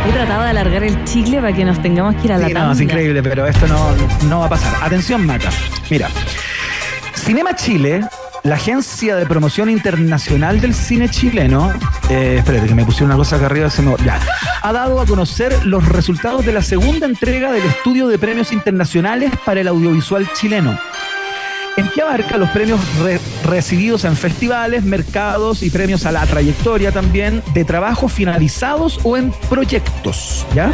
He 0.08 0.12
tratado 0.12 0.44
de 0.44 0.50
alargar 0.50 0.84
el 0.84 1.04
chicle 1.06 1.38
para 1.42 1.54
que 1.54 1.64
nos 1.66 1.82
tengamos 1.82 2.16
que 2.16 2.26
ir 2.26 2.34
a 2.34 2.38
la 2.38 2.48
Sí, 2.48 2.54
no, 2.54 2.72
es 2.72 2.80
increíble, 2.82 3.24
pero 3.24 3.48
esto 3.48 3.68
no, 3.68 3.90
no 4.28 4.40
va 4.40 4.46
a 4.46 4.50
pasar. 4.50 4.74
Atención, 4.84 5.26
Maca. 5.26 5.50
Mira, 5.90 6.10
Cinema 7.16 7.56
Chile, 7.56 8.02
la 8.44 8.56
agencia 8.56 9.16
de 9.16 9.26
promoción 9.26 9.70
internacional 9.70 10.60
del 10.60 10.74
cine 10.74 11.10
chileno, 11.10 11.74
eh, 12.10 12.36
espérate 12.40 12.68
que 12.68 12.76
me 12.76 12.84
pusieron 12.84 13.12
una 13.12 13.18
cosa 13.18 13.38
acá 13.38 13.46
arriba, 13.46 13.70
ya, 14.04 14.20
ha 14.62 14.74
dado 14.74 15.00
a 15.00 15.06
conocer 15.06 15.66
los 15.66 15.88
resultados 15.88 16.46
de 16.46 16.52
la 16.52 16.62
segunda 16.62 17.06
entrega 17.06 17.52
del 17.54 17.64
estudio 17.64 18.08
de 18.10 18.20
premios 18.20 18.52
internacionales 18.52 19.32
para 19.46 19.62
el 19.62 19.68
audiovisual 19.70 20.30
chileno. 20.34 20.78
En 21.76 21.90
que 21.90 22.02
abarca 22.04 22.38
los 22.38 22.50
premios 22.50 22.80
re- 23.00 23.20
recibidos 23.46 24.06
en 24.06 24.16
festivales, 24.16 24.84
mercados 24.84 25.64
y 25.64 25.72
premios 25.72 26.06
a 26.06 26.12
la 26.12 26.24
trayectoria 26.28 26.92
también 26.92 27.42
de 27.54 27.66
trabajos 27.66 28.12
finalizados 28.12 29.00
o 29.04 29.18
en 29.18 29.32
proyectos. 29.50 30.46
¿Ya? 30.54 30.72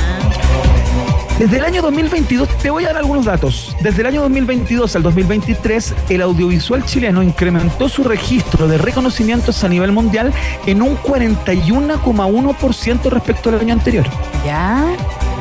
Desde 1.39 1.55
el 1.57 1.63
año 1.63 1.81
2022, 1.81 2.49
te 2.57 2.69
voy 2.69 2.83
a 2.83 2.87
dar 2.87 2.97
algunos 2.97 3.23
datos. 3.23 3.73
Desde 3.81 4.01
el 4.01 4.07
año 4.07 4.21
2022 4.23 4.93
al 4.97 5.03
2023, 5.03 5.93
el 6.09 6.21
audiovisual 6.21 6.83
chileno 6.83 7.23
incrementó 7.23 7.87
su 7.87 8.03
registro 8.03 8.67
de 8.67 8.77
reconocimientos 8.77 9.63
a 9.63 9.69
nivel 9.69 9.93
mundial 9.93 10.33
en 10.65 10.81
un 10.81 10.97
41,1% 10.97 13.09
respecto 13.09 13.47
al 13.51 13.61
año 13.61 13.71
anterior. 13.73 14.05
¿Ya? 14.45 14.83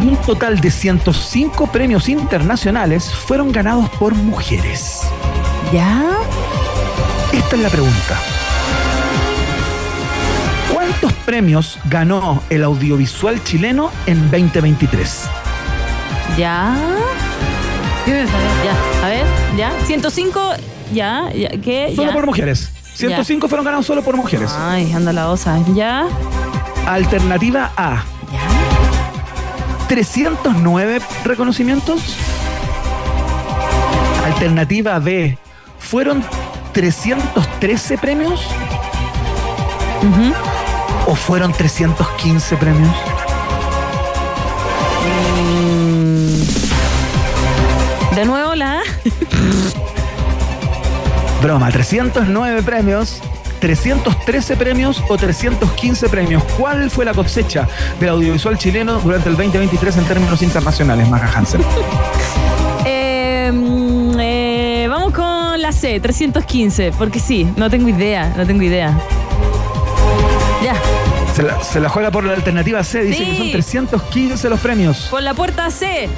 Un 0.02 0.14
total 0.18 0.60
de 0.60 0.70
105 0.70 1.66
premios 1.72 2.08
internacionales 2.08 3.10
fueron 3.12 3.50
ganados 3.50 3.88
por 3.98 4.14
mujeres. 4.14 5.00
¿Ya? 5.72 6.16
Esta 7.32 7.56
es 7.56 7.62
la 7.62 7.68
pregunta. 7.68 8.18
¿Cuántos 10.72 11.12
premios 11.24 11.78
ganó 11.84 12.42
el 12.48 12.64
audiovisual 12.64 13.42
chileno 13.44 13.90
en 14.06 14.30
2023? 14.30 15.24
¿Ya? 16.38 16.74
Ya, 18.06 19.04
a 19.04 19.08
ver, 19.08 19.24
ya. 19.58 19.70
105, 19.84 20.40
ya, 20.94 21.30
ya, 21.34 21.50
¿qué? 21.62 21.92
Solo 21.94 22.08
ya. 22.08 22.14
por 22.14 22.24
mujeres. 22.24 22.70
105 22.94 23.48
fueron 23.48 23.64
ganados 23.66 23.84
solo 23.84 24.02
por 24.02 24.16
mujeres. 24.16 24.50
Ay, 24.56 24.90
anda 24.92 25.12
la 25.12 25.28
osa. 25.28 25.58
¿Ya? 25.74 26.06
Alternativa 26.86 27.70
A, 27.76 28.04
¿Ya? 28.32 29.86
309 29.88 31.00
reconocimientos. 31.24 32.16
Alternativa 34.24 34.98
B, 34.98 35.38
fueron 35.78 36.24
313 36.72 37.98
premios 37.98 38.46
o 41.06 41.14
fueron 41.14 41.52
315 41.52 42.56
premios. 42.56 42.94
Mm. 45.34 46.18
De 48.14 48.24
nuevo 48.24 48.54
la. 48.54 48.80
Broma, 51.42 51.70
309 51.70 52.62
premios, 52.62 53.20
313 53.60 54.56
premios 54.56 55.02
o 55.08 55.16
315 55.16 56.08
premios. 56.08 56.42
¿Cuál 56.58 56.90
fue 56.90 57.04
la 57.04 57.14
cosecha 57.14 57.68
del 58.00 58.08
audiovisual 58.10 58.58
chileno 58.58 58.98
durante 58.98 59.28
el 59.28 59.36
2023 59.36 59.98
en 59.98 60.04
términos 60.04 60.42
internacionales, 60.42 61.08
Maca 61.08 61.30
Hansen? 61.32 61.62
Eh, 62.90 63.50
C, 65.78 66.00
315, 66.00 66.92
porque 66.98 67.20
sí, 67.20 67.48
no 67.56 67.70
tengo 67.70 67.88
idea, 67.88 68.34
no 68.36 68.44
tengo 68.46 68.62
idea. 68.62 68.92
Ya, 70.62 70.74
Se 71.34 71.42
la, 71.44 71.62
se 71.62 71.78
la 71.80 71.88
juega 71.88 72.10
por 72.10 72.24
la 72.24 72.32
alternativa 72.34 72.82
C, 72.82 73.02
dice 73.04 73.24
Sí. 73.24 73.30
que 73.30 73.36
son 73.36 73.50
315 73.52 74.48
los 74.50 74.58
premios. 74.60 75.06
por 75.10 75.22
la 75.22 75.34
puerta 75.34 75.70
C. 75.70 76.08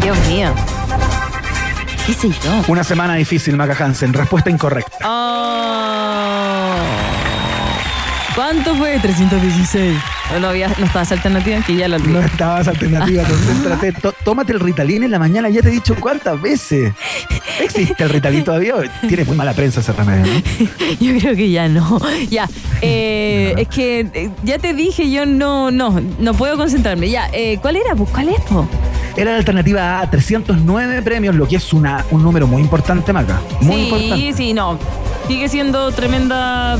Dios 0.00 0.18
mío. 0.28 0.48
¿Qué 2.06 2.14
sé 2.14 2.28
yo? 2.30 2.64
Una 2.68 2.82
semana 2.82 3.14
difícil, 3.14 3.56
Maca 3.56 3.76
Hansen. 3.84 4.12
Respuesta 4.12 4.50
incorrecta. 4.50 4.98
Oh. 5.04 6.76
¿Cuánto 8.34 8.74
fue? 8.76 8.98
316. 8.98 9.94
No, 10.32 10.40
no 10.40 10.48
había, 10.48 10.68
no 10.78 10.86
estaba 10.86 11.02
esa 11.02 11.14
alternativa 11.14 11.60
que 11.66 11.76
ya 11.76 11.86
la 11.88 11.96
olvidé. 11.96 12.12
No 12.14 12.20
estabas 12.20 12.66
alternativa, 12.66 13.22
concéntrate. 13.28 13.92
Tó- 13.92 14.14
tómate 14.24 14.52
el 14.52 14.60
Ritalin 14.60 15.02
en 15.04 15.10
la 15.10 15.18
mañana, 15.18 15.50
ya 15.50 15.60
te 15.60 15.68
he 15.68 15.72
dicho 15.72 15.94
cuántas 16.00 16.40
veces. 16.40 16.94
¿Existe 17.60 18.02
el 18.02 18.08
Ritalin 18.08 18.42
todavía? 18.42 18.74
Tiene 19.06 19.24
muy 19.26 19.36
mala 19.36 19.52
prensa 19.52 19.80
ese 19.80 19.92
remedio, 19.92 20.32
¿no? 20.32 20.40
Yo 21.00 21.18
creo 21.20 21.36
que 21.36 21.50
ya 21.50 21.68
no. 21.68 22.00
Ya. 22.30 22.48
eh, 22.80 23.54
es 23.58 23.68
que 23.68 24.00
eh, 24.14 24.30
ya 24.42 24.58
te 24.58 24.72
dije, 24.72 25.10
yo 25.10 25.26
no, 25.26 25.70
no, 25.70 26.00
no 26.18 26.32
puedo 26.34 26.56
concentrarme. 26.56 27.10
Ya, 27.10 27.28
eh, 27.32 27.58
¿cuál 27.60 27.76
era? 27.76 27.94
Pues, 27.94 28.08
¿cuál 28.10 28.30
es, 28.30 28.40
po? 28.42 28.66
Era 29.16 29.32
la 29.32 29.36
alternativa 29.38 30.00
A, 30.00 30.10
309 30.10 31.02
premios, 31.02 31.34
lo 31.34 31.46
que 31.46 31.56
es 31.56 31.72
una, 31.74 32.02
un 32.10 32.22
número 32.22 32.46
muy 32.46 32.62
importante, 32.62 33.12
Maca. 33.12 33.42
Muy 33.60 33.76
sí, 33.76 33.82
importante. 33.82 34.32
sí, 34.32 34.54
no. 34.54 34.78
Sigue 35.28 35.48
siendo 35.50 35.92
tremenda. 35.92 36.78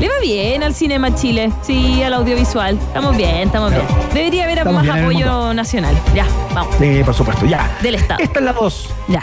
Le 0.00 0.08
va 0.08 0.20
bien 0.22 0.62
al 0.62 0.74
Cinema 0.74 1.12
Chile, 1.12 1.52
sí, 1.62 2.02
al 2.04 2.14
audiovisual. 2.14 2.78
Estamos 2.78 3.16
bien, 3.16 3.48
estamos 3.48 3.72
bien. 3.72 3.82
Debería 4.14 4.44
haber 4.44 4.58
Estamos 4.58 4.84
más 4.84 4.84
bien 4.84 4.96
en 4.96 5.10
el 5.10 5.22
apoyo 5.26 5.54
nacional. 5.54 5.96
Ya, 6.14 6.24
vamos. 6.54 6.72
Sí, 6.78 7.02
por 7.04 7.14
supuesto, 7.14 7.46
ya. 7.46 7.68
Del 7.82 7.96
Estado. 7.96 8.20
Esta 8.22 8.38
es 8.38 8.44
la 8.44 8.52
2. 8.52 8.94
Ya. 9.08 9.22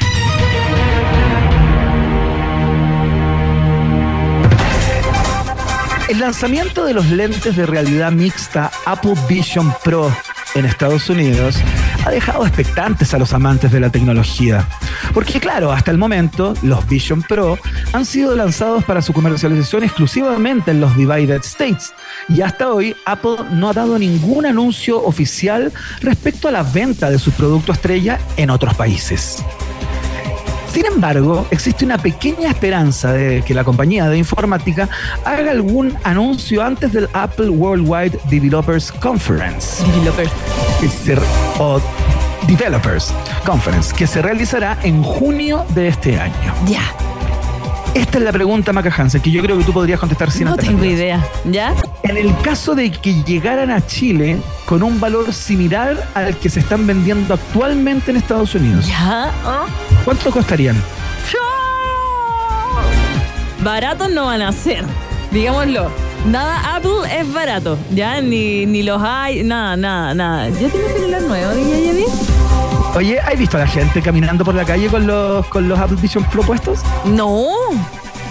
El 6.09 6.19
lanzamiento 6.19 6.83
de 6.83 6.93
los 6.93 7.05
lentes 7.05 7.55
de 7.55 7.65
realidad 7.65 8.11
mixta 8.11 8.69
Apple 8.85 9.15
Vision 9.29 9.73
Pro 9.81 10.11
en 10.55 10.65
Estados 10.65 11.09
Unidos 11.09 11.57
ha 12.05 12.09
dejado 12.09 12.45
expectantes 12.45 13.13
a 13.13 13.19
los 13.19 13.33
amantes 13.33 13.71
de 13.71 13.79
la 13.79 13.89
tecnología. 13.89 14.67
Porque 15.13 15.39
claro, 15.39 15.71
hasta 15.71 15.91
el 15.91 15.97
momento 15.97 16.53
los 16.61 16.87
Vision 16.87 17.21
Pro 17.21 17.59
han 17.93 18.05
sido 18.05 18.35
lanzados 18.35 18.83
para 18.83 19.01
su 19.01 19.13
comercialización 19.13 19.83
exclusivamente 19.83 20.71
en 20.71 20.81
los 20.81 20.95
Divided 20.95 21.41
States. 21.43 21.93
Y 22.29 22.41
hasta 22.41 22.71
hoy 22.71 22.95
Apple 23.05 23.37
no 23.51 23.69
ha 23.69 23.73
dado 23.73 23.99
ningún 23.99 24.45
anuncio 24.45 25.03
oficial 25.03 25.71
respecto 26.01 26.47
a 26.47 26.51
la 26.51 26.63
venta 26.63 27.09
de 27.09 27.19
sus 27.19 27.33
productos 27.33 27.75
estrella 27.75 28.19
en 28.37 28.49
otros 28.49 28.73
países. 28.75 29.43
Sin 30.75 30.85
embargo, 30.87 31.47
existe 31.51 31.85
una 31.85 31.97
pequeña 31.97 32.49
esperanza 32.49 33.13
de 33.13 33.41
que 33.43 33.53
la 33.53 33.63
compañía 33.63 34.09
de 34.09 34.17
informática 34.17 34.89
haga 35.23 35.51
algún 35.51 35.97
anuncio 36.03 36.61
antes 36.61 36.91
del 36.91 37.07
Apple 37.13 37.47
Worldwide 37.47 38.19
Developers 38.29 38.91
Conference. 38.91 39.81
Developers. 39.85 40.33
o 41.59 41.79
Developers 42.45 43.13
Conference, 43.45 43.95
que 43.95 44.05
se 44.05 44.21
realizará 44.21 44.77
en 44.83 45.01
junio 45.01 45.65
de 45.73 45.87
este 45.87 46.19
año. 46.19 46.53
Ya. 46.65 47.14
Esta 47.95 48.17
es 48.17 48.25
la 48.25 48.33
pregunta, 48.33 48.73
Maca 48.73 48.93
Hansen, 48.95 49.21
que 49.21 49.31
yo 49.31 49.41
creo 49.41 49.57
que 49.57 49.63
tú 49.63 49.71
podrías 49.71 49.99
contestar 49.99 50.29
sin 50.29 50.45
No 50.45 50.57
tengo 50.57 50.83
idea. 50.83 51.25
¿Ya? 51.45 51.73
En 52.03 52.17
el 52.17 52.37
caso 52.41 52.75
de 52.75 52.91
que 52.91 53.23
llegaran 53.23 53.71
a 53.71 53.85
Chile 53.87 54.37
con 54.65 54.83
un 54.83 54.99
valor 54.99 55.33
similar 55.33 56.05
al 56.13 56.35
que 56.35 56.49
se 56.49 56.59
están 56.59 56.85
vendiendo 56.85 57.33
actualmente 57.33 58.11
en 58.11 58.17
Estados 58.17 58.53
Unidos, 58.53 58.85
¿Ya? 58.85 59.31
¿Ah? 59.45 59.65
¿cuánto 60.03 60.29
costarían? 60.29 60.75
Baratos 63.63 64.11
no 64.11 64.25
van 64.25 64.43
a 64.43 64.51
ser. 64.51 64.85
Digámoslo. 65.31 65.89
Nada 66.27 66.75
Apple 66.75 67.19
es 67.19 67.33
barato. 67.33 67.77
Ya, 67.91 68.21
ni, 68.21 68.65
ni 68.65 68.83
los 68.83 69.01
hay, 69.01 69.43
nada, 69.43 69.75
nada, 69.75 70.13
nada. 70.13 70.49
¿Ya 70.49 70.69
tienes 70.69 70.93
celular 70.93 71.21
nuevo, 71.23 71.51
DJ? 71.53 72.34
Oye, 72.95 73.19
¿has 73.19 73.37
visto 73.37 73.57
a 73.57 73.59
la 73.59 73.67
gente 73.67 74.01
caminando 74.01 74.45
por 74.45 74.55
la 74.55 74.63
calle 74.63 74.87
con 74.87 75.05
los, 75.05 75.45
con 75.47 75.67
los 75.67 75.77
Apple 75.77 75.97
Vision 76.01 76.23
propuestos? 76.23 76.79
No. 77.03 77.49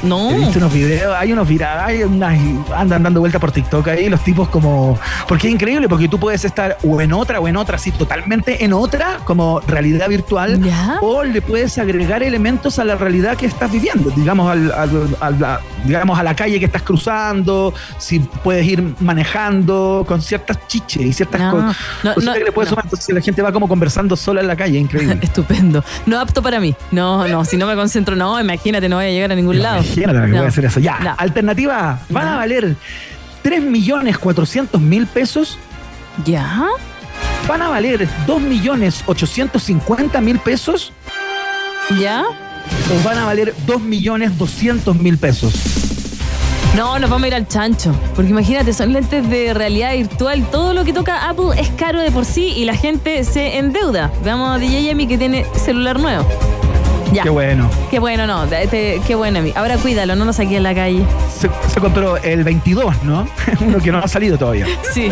No. 0.04 0.30
He 0.30 0.36
visto 0.38 0.58
unos 0.58 0.72
videos, 0.72 1.14
hay 1.16 1.32
unos 1.32 1.48
virales, 1.48 1.82
hay 1.86 2.02
unas, 2.04 2.38
andan 2.74 3.02
dando 3.02 3.20
vuelta 3.20 3.38
por 3.38 3.50
TikTok 3.52 3.88
ahí, 3.88 4.08
los 4.08 4.22
tipos 4.22 4.48
como. 4.48 4.98
Porque 5.26 5.48
es 5.48 5.54
increíble, 5.54 5.88
porque 5.88 6.08
tú 6.08 6.18
puedes 6.18 6.44
estar 6.44 6.76
o 6.84 7.00
en 7.00 7.12
otra 7.12 7.40
o 7.40 7.48
en 7.48 7.56
otra, 7.56 7.76
así 7.76 7.90
totalmente 7.90 8.64
en 8.64 8.72
otra, 8.72 9.18
como 9.24 9.60
realidad 9.60 10.08
virtual, 10.08 10.62
Ya. 10.62 10.98
o 11.00 11.24
le 11.24 11.40
puedes 11.42 11.78
agregar 11.78 12.22
elementos 12.22 12.78
a 12.78 12.84
la 12.84 12.94
realidad 12.96 13.36
que 13.36 13.46
estás 13.46 13.70
viviendo, 13.72 14.10
digamos, 14.10 14.50
al, 14.50 14.72
al- 14.72 15.16
al- 15.20 15.40
la, 15.40 15.60
digamos, 15.84 16.18
a 16.18 16.22
la 16.22 16.36
calle 16.36 16.58
que 16.58 16.66
estás 16.66 16.82
cruzando, 16.82 17.72
si 17.98 18.20
puedes 18.20 18.66
ir 18.66 18.94
manejando 19.00 20.04
con 20.06 20.20
ciertas 20.22 20.58
chiches 20.68 21.02
y 21.02 21.12
ciertas 21.12 21.40
No, 21.40 21.50
co- 21.50 21.58
no, 22.02 22.14
no, 22.22 22.32
que 22.34 22.44
le 22.44 22.52
puedes 22.52 22.70
no. 22.70 22.74
sumar. 22.74 22.84
Entonces 22.84 23.14
la 23.14 23.20
gente 23.20 23.42
va 23.42 23.52
como 23.52 23.68
conversando 23.68 24.16
sola 24.16 24.40
en 24.40 24.46
la 24.46 24.56
calle, 24.56 24.78
increíble. 24.78 25.18
Estupendo. 25.22 25.82
No 26.06 26.18
apto 26.20 26.42
para 26.42 26.60
mí. 26.60 26.74
No, 26.90 27.26
no, 27.26 27.44
si 27.44 27.56
no 27.56 27.66
me 27.66 27.74
concentro, 27.74 28.14
no, 28.16 28.40
imagínate, 28.40 28.88
no 28.88 28.96
voy 28.96 29.06
a 29.06 29.10
llegar 29.10 29.32
a 29.32 29.34
ningún 29.34 29.60
lado. 29.62 29.82
Imagínate 30.02 30.18
lo 30.18 30.24
que 30.26 30.30
No. 30.32 30.36
puede 30.38 30.48
hacer 30.48 30.64
eso. 30.66 30.80
Ya, 30.80 30.98
No. 31.00 31.14
alternativa 31.18 31.90
A, 31.90 31.98
van 32.10 32.28
a 32.28 32.36
valer 32.36 32.76
3.400.000 33.42 35.06
pesos, 35.06 35.58
¿Ya? 36.24 36.66
van 37.48 37.62
a 37.62 37.68
valer 37.68 38.08
2.850.000 38.26 40.38
pesos 40.38 40.92
¿Ya? 42.00 42.22
o 42.24 43.04
van 43.04 43.18
a 43.18 43.24
valer 43.26 43.54
2.200.000 43.66 45.18
pesos. 45.18 45.54
No, 46.76 46.98
nos 46.98 47.08
vamos 47.08 47.24
a 47.24 47.28
ir 47.28 47.34
al 47.36 47.46
chancho. 47.46 47.94
Porque 48.16 48.30
imagínate, 48.32 48.72
son 48.72 48.92
lentes 48.92 49.30
de 49.30 49.54
realidad 49.54 49.92
virtual. 49.92 50.44
Todo 50.50 50.74
lo 50.74 50.84
que 50.84 50.92
toca 50.92 51.28
Apple 51.28 51.50
es 51.56 51.68
caro 51.70 52.00
de 52.00 52.10
por 52.10 52.24
sí 52.24 52.46
y 52.48 52.64
la 52.64 52.74
gente 52.74 53.22
se 53.22 53.58
endeuda. 53.58 54.10
Veamos 54.24 54.56
a 54.56 54.58
DJ 54.58 54.90
Emi 54.90 55.06
que 55.06 55.16
tiene 55.16 55.46
celular 55.64 56.00
nuevo. 56.00 56.26
Ya. 57.12 57.22
Qué 57.22 57.30
bueno. 57.30 57.70
Qué 57.90 57.98
bueno, 57.98 58.26
no. 58.26 58.46
te- 58.46 59.00
qué 59.06 59.14
bueno, 59.14 59.38
Emi. 59.38 59.52
Ahora 59.54 59.76
cuídalo, 59.78 60.16
no 60.16 60.24
nos 60.24 60.36
saqué 60.36 60.56
en 60.56 60.62
la 60.62 60.74
calle. 60.74 61.04
Se, 61.32 61.48
se 61.68 61.80
compró 61.80 62.16
el 62.18 62.42
22, 62.44 63.02
¿no? 63.04 63.26
Uno 63.60 63.78
que 63.78 63.92
no 63.92 63.98
ha 63.98 64.08
salido 64.08 64.36
todavía. 64.38 64.66
Sí. 64.92 65.08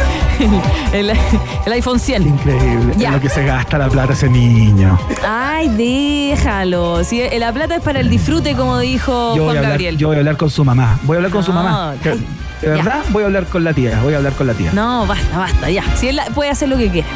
El, 0.92 1.10
el 1.10 1.72
iPhone 1.72 1.98
100. 1.98 2.22
Increíble. 2.26 2.94
Ya. 2.98 3.08
Es 3.08 3.14
lo 3.14 3.20
que 3.20 3.28
se 3.30 3.44
gasta 3.44 3.78
la 3.78 3.88
plata 3.88 4.12
ese 4.12 4.28
niño. 4.28 4.98
Ay, 5.26 5.68
déjalo. 5.68 7.02
Sí, 7.04 7.22
la 7.38 7.52
plata 7.52 7.76
es 7.76 7.82
para 7.82 8.00
el 8.00 8.08
disfrute, 8.10 8.54
como 8.54 8.78
dijo 8.78 9.34
Yo 9.36 9.44
voy, 9.44 9.44
Juan 9.44 9.56
a 9.56 9.58
hablar, 9.60 9.70
Gabriel. 9.72 9.96
yo 9.96 10.08
voy 10.08 10.16
a 10.16 10.18
hablar 10.20 10.36
con 10.36 10.50
su 10.50 10.64
mamá. 10.64 10.98
Voy 11.04 11.14
a 11.14 11.18
hablar 11.18 11.32
con 11.32 11.42
su 11.42 11.52
mamá. 11.52 11.94
Que- 12.02 12.10
ay, 12.10 12.26
De 12.62 12.68
verdad, 12.68 13.02
voy 13.10 13.22
a 13.24 13.26
hablar 13.26 13.44
con 13.46 13.64
la 13.64 13.72
tía. 13.74 13.98
Voy 14.02 14.14
a 14.14 14.18
hablar 14.18 14.32
con 14.34 14.46
la 14.46 14.54
tía. 14.54 14.70
No, 14.72 15.04
basta, 15.06 15.36
basta, 15.38 15.68
ya. 15.70 15.82
Si 15.96 16.08
él 16.08 16.16
la- 16.16 16.26
puede 16.26 16.50
hacer 16.50 16.68
lo 16.68 16.78
que 16.78 16.88
quiera. 16.90 17.08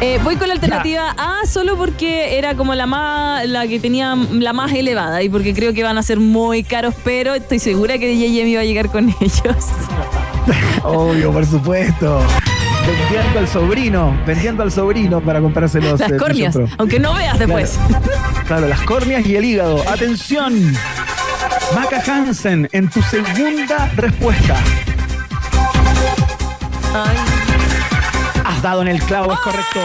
Eh, 0.00 0.18
voy 0.24 0.34
con 0.36 0.48
la 0.48 0.54
alternativa 0.54 1.14
A 1.16 1.46
solo 1.46 1.76
porque 1.76 2.36
era 2.36 2.56
como 2.56 2.74
la 2.74 2.86
más, 2.86 3.46
la 3.46 3.66
que 3.68 3.78
tenía 3.78 4.16
la 4.32 4.52
más 4.52 4.72
elevada 4.72 5.22
y 5.22 5.28
porque 5.28 5.54
creo 5.54 5.72
que 5.72 5.82
van 5.84 5.96
a 5.96 6.02
ser 6.02 6.18
muy 6.18 6.64
caros, 6.64 6.94
pero 7.04 7.34
estoy 7.34 7.58
segura 7.60 7.98
que 7.98 8.08
DJ 8.08 8.44
me 8.44 8.54
va 8.56 8.62
a 8.62 8.64
llegar 8.64 8.90
con 8.90 9.08
ellos. 9.20 9.66
Obvio, 10.82 11.32
por 11.32 11.46
supuesto. 11.46 12.20
Vendiendo 12.84 13.38
al 13.38 13.46
sobrino, 13.48 14.16
vendiendo 14.26 14.62
al 14.64 14.72
sobrino 14.72 15.20
para 15.20 15.40
comprarse 15.40 15.80
los 15.80 16.00
Las 16.00 16.10
eh, 16.10 16.16
córneas, 16.16 16.48
Vision 16.54 16.66
Pro. 16.66 16.76
aunque 16.78 16.98
no 16.98 17.14
veas 17.14 17.38
después. 17.38 17.78
Claro, 18.48 18.66
las 18.66 18.80
córneas 18.82 19.24
y 19.24 19.36
el 19.36 19.44
hígado. 19.44 19.88
Atención. 19.88 20.74
Maca 21.74 22.02
Hansen, 22.06 22.68
en 22.72 22.88
tu 22.90 23.00
segunda 23.02 23.90
respuesta. 23.96 24.56
Ay, 26.94 27.16
Has 28.44 28.62
dado 28.62 28.82
en 28.82 28.88
el 28.88 29.02
clavo, 29.02 29.32
es 29.32 29.40
correcto. 29.40 29.80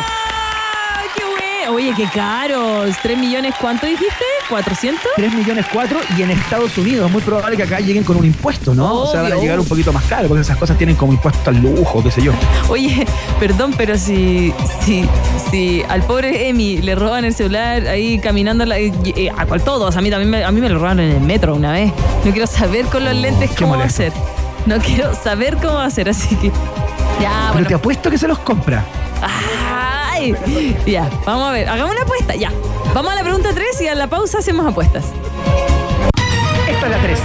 Oye, 1.69 1.93
qué 1.95 2.05
caros. 2.13 2.95
¿Tres 3.01 3.17
millones 3.17 3.53
cuánto 3.59 3.85
dijiste? 3.85 4.23
¿400? 4.49 4.95
3 5.17 5.33
millones 5.33 5.65
4 5.73 5.99
y 6.17 6.21
en 6.21 6.31
Estados 6.31 6.77
Unidos 6.77 7.07
es 7.07 7.11
muy 7.11 7.21
probable 7.21 7.57
que 7.57 7.63
acá 7.63 7.79
lleguen 7.81 8.03
con 8.05 8.15
un 8.15 8.25
impuesto, 8.25 8.73
¿no? 8.73 9.01
o 9.01 9.11
sea, 9.11 9.21
van 9.21 9.33
a 9.33 9.35
llegar 9.35 9.59
un 9.59 9.65
poquito 9.67 9.91
más 9.91 10.05
caro 10.05 10.29
porque 10.29 10.41
esas 10.41 10.55
cosas 10.55 10.77
tienen 10.77 10.95
como 10.95 11.11
impuesto 11.11 11.49
al 11.49 11.57
lujo, 11.61 12.01
qué 12.01 12.09
sé 12.11 12.21
yo. 12.21 12.31
Oye, 12.69 13.05
perdón, 13.41 13.73
pero 13.77 13.97
si, 13.97 14.53
si, 14.81 15.05
si 15.51 15.83
al 15.89 16.03
pobre 16.03 16.47
Emi 16.47 16.77
le 16.77 16.95
roban 16.95 17.25
el 17.25 17.33
celular 17.33 17.85
ahí 17.87 18.19
caminando, 18.19 18.65
la- 18.65 18.79
eh, 18.79 19.29
a 19.37 19.45
cual 19.45 19.61
todos, 19.61 19.97
a 19.97 20.01
mí 20.01 20.09
también 20.09 20.29
me, 20.29 20.45
a 20.45 20.51
mí 20.51 20.61
me 20.61 20.69
lo 20.69 20.75
robaron 20.75 21.01
en 21.01 21.11
el 21.17 21.21
metro 21.21 21.53
una 21.55 21.73
vez. 21.73 21.91
No 22.23 22.31
quiero 22.31 22.47
saber 22.47 22.85
con 22.85 23.03
los 23.03 23.13
lentes 23.13 23.49
Qué 23.51 23.55
cómo 23.57 23.71
va 23.71 23.75
a 23.75 23.79
molesto. 23.79 24.03
ser. 24.03 24.13
No 24.65 24.77
quiero 24.79 25.13
saber 25.13 25.57
cómo 25.57 25.73
va 25.75 25.85
a 25.85 25.89
ser, 25.89 26.07
así 26.09 26.35
que. 26.37 26.47
Ya, 27.21 27.31
Pero 27.41 27.53
bueno. 27.53 27.67
te 27.67 27.73
apuesto 27.73 28.09
que 28.09 28.17
se 28.17 28.27
los 28.29 28.39
compra. 28.39 28.85
Ay, 30.19 30.75
ya, 30.85 31.09
vamos 31.25 31.49
a 31.49 31.51
ver, 31.51 31.69
hagamos 31.69 31.93
una 31.93 32.03
apuesta, 32.03 32.35
ya. 32.35 32.51
Vamos 32.93 33.11
a 33.11 33.15
la 33.15 33.21
pregunta 33.23 33.49
3 33.53 33.81
y 33.81 33.87
a 33.87 33.95
la 33.95 34.07
pausa 34.07 34.39
hacemos 34.39 34.65
apuestas. 34.65 35.05
Esta 36.69 36.85
es 36.85 36.91
la 36.91 36.97
3. 37.01 37.19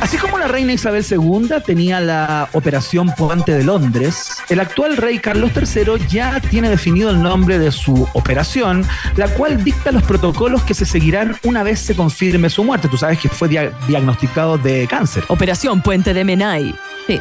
Así 0.00 0.16
como 0.18 0.36
la 0.38 0.48
reina 0.48 0.72
Isabel 0.72 1.04
II 1.08 1.48
tenía 1.64 2.00
la 2.00 2.48
Operación 2.52 3.10
Puente 3.16 3.52
de 3.52 3.62
Londres, 3.64 4.32
el 4.48 4.58
actual 4.60 4.96
rey 4.96 5.18
Carlos 5.20 5.52
III 5.56 6.06
ya 6.08 6.40
tiene 6.40 6.68
definido 6.68 7.10
el 7.10 7.22
nombre 7.22 7.58
de 7.58 7.70
su 7.70 8.06
operación, 8.12 8.84
la 9.16 9.28
cual 9.28 9.62
dicta 9.62 9.92
los 9.92 10.02
protocolos 10.02 10.62
que 10.64 10.74
se 10.74 10.84
seguirán 10.84 11.36
una 11.44 11.62
vez 11.62 11.78
se 11.80 11.94
confirme 11.94 12.50
su 12.50 12.64
muerte. 12.64 12.88
Tú 12.88 12.98
sabes 12.98 13.20
que 13.20 13.28
fue 13.28 13.48
dia- 13.48 13.70
diagnosticado 13.86 14.58
de 14.58 14.86
cáncer. 14.88 15.24
Operación 15.28 15.80
Puente 15.82 16.12
de 16.12 16.24
Menai. 16.24 16.74
Sí, 17.06 17.20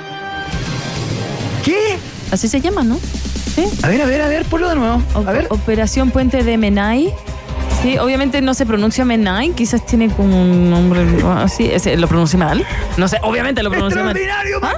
¿Qué? 1.63 1.97
así 2.31 2.47
se 2.47 2.61
llama, 2.61 2.83
¿no? 2.83 2.97
Sí. 3.55 3.65
A 3.83 3.87
ver, 3.89 4.01
a 4.01 4.05
ver, 4.05 4.21
a 4.21 4.27
ver, 4.27 4.45
ponlo 4.45 4.69
de 4.69 4.75
nuevo. 4.75 5.01
O- 5.13 5.27
A 5.27 5.31
ver. 5.31 5.47
Operación 5.49 6.11
Puente 6.11 6.43
de 6.43 6.57
Menai. 6.57 7.13
Sí, 7.81 7.97
obviamente 7.97 8.41
no 8.41 8.53
se 8.53 8.65
pronuncia 8.65 9.03
Menai, 9.05 9.51
quizás 9.51 9.85
tiene 9.85 10.09
como 10.09 10.39
un 10.41 10.69
nombre 10.69 11.01
así, 11.37 11.71
lo 11.97 12.07
pronuncié 12.07 12.37
mal. 12.39 12.65
No 12.97 13.07
sé, 13.07 13.17
obviamente 13.23 13.63
lo 13.63 13.71
pronuncié 13.71 14.01
mal. 14.03 14.15
¡Extraordinario, 14.15 14.59
¿Ah? 14.61 14.73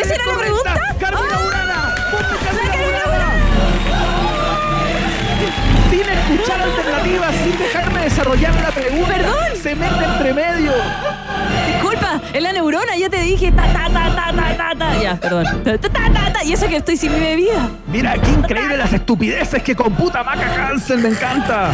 ¿Esa 0.00 0.14
era 0.14 0.26
la 0.26 0.38
pregunta? 0.38 0.74
¡Carmen 0.74 0.90
¡Ah! 0.92 0.96
Carmen 1.00 1.46
Urana! 1.46 1.94
Sin 5.90 6.00
escuchar 6.00 6.60
alternativas, 6.62 7.34
sin 7.42 7.58
dejarme 7.58 8.00
desarrollar 8.02 8.54
la 8.62 8.70
pregunta. 8.70 9.08
Perdón. 9.14 9.34
Se 9.62 9.74
mete 9.74 10.04
entre 10.04 10.34
medio. 10.34 10.72
Es 12.32 12.42
la 12.42 12.52
neurona, 12.52 12.96
ya 12.98 13.08
te 13.10 13.20
dije, 13.20 13.52
ta, 13.52 13.62
ta, 13.64 13.88
ta, 13.92 14.14
ta, 14.14 14.32
ta, 14.32 14.56
ta, 14.56 14.74
ta. 14.78 15.02
Ya, 15.02 15.16
perdón. 15.16 15.44
Ta, 15.64 15.76
ta, 15.78 15.88
ta, 15.90 16.32
ta, 16.32 16.44
y 16.44 16.52
eso 16.52 16.66
que 16.66 16.76
estoy 16.76 16.96
sin 16.96 17.12
mi 17.12 17.20
bebida. 17.20 17.68
Mira, 17.88 18.14
qué 18.14 18.30
increíble 18.30 18.76
las 18.78 18.92
estupideces 18.92 19.62
que 19.62 19.74
computa 19.76 20.22
Maca 20.22 20.68
Hansen, 20.68 21.02
me 21.02 21.10
encanta. 21.10 21.72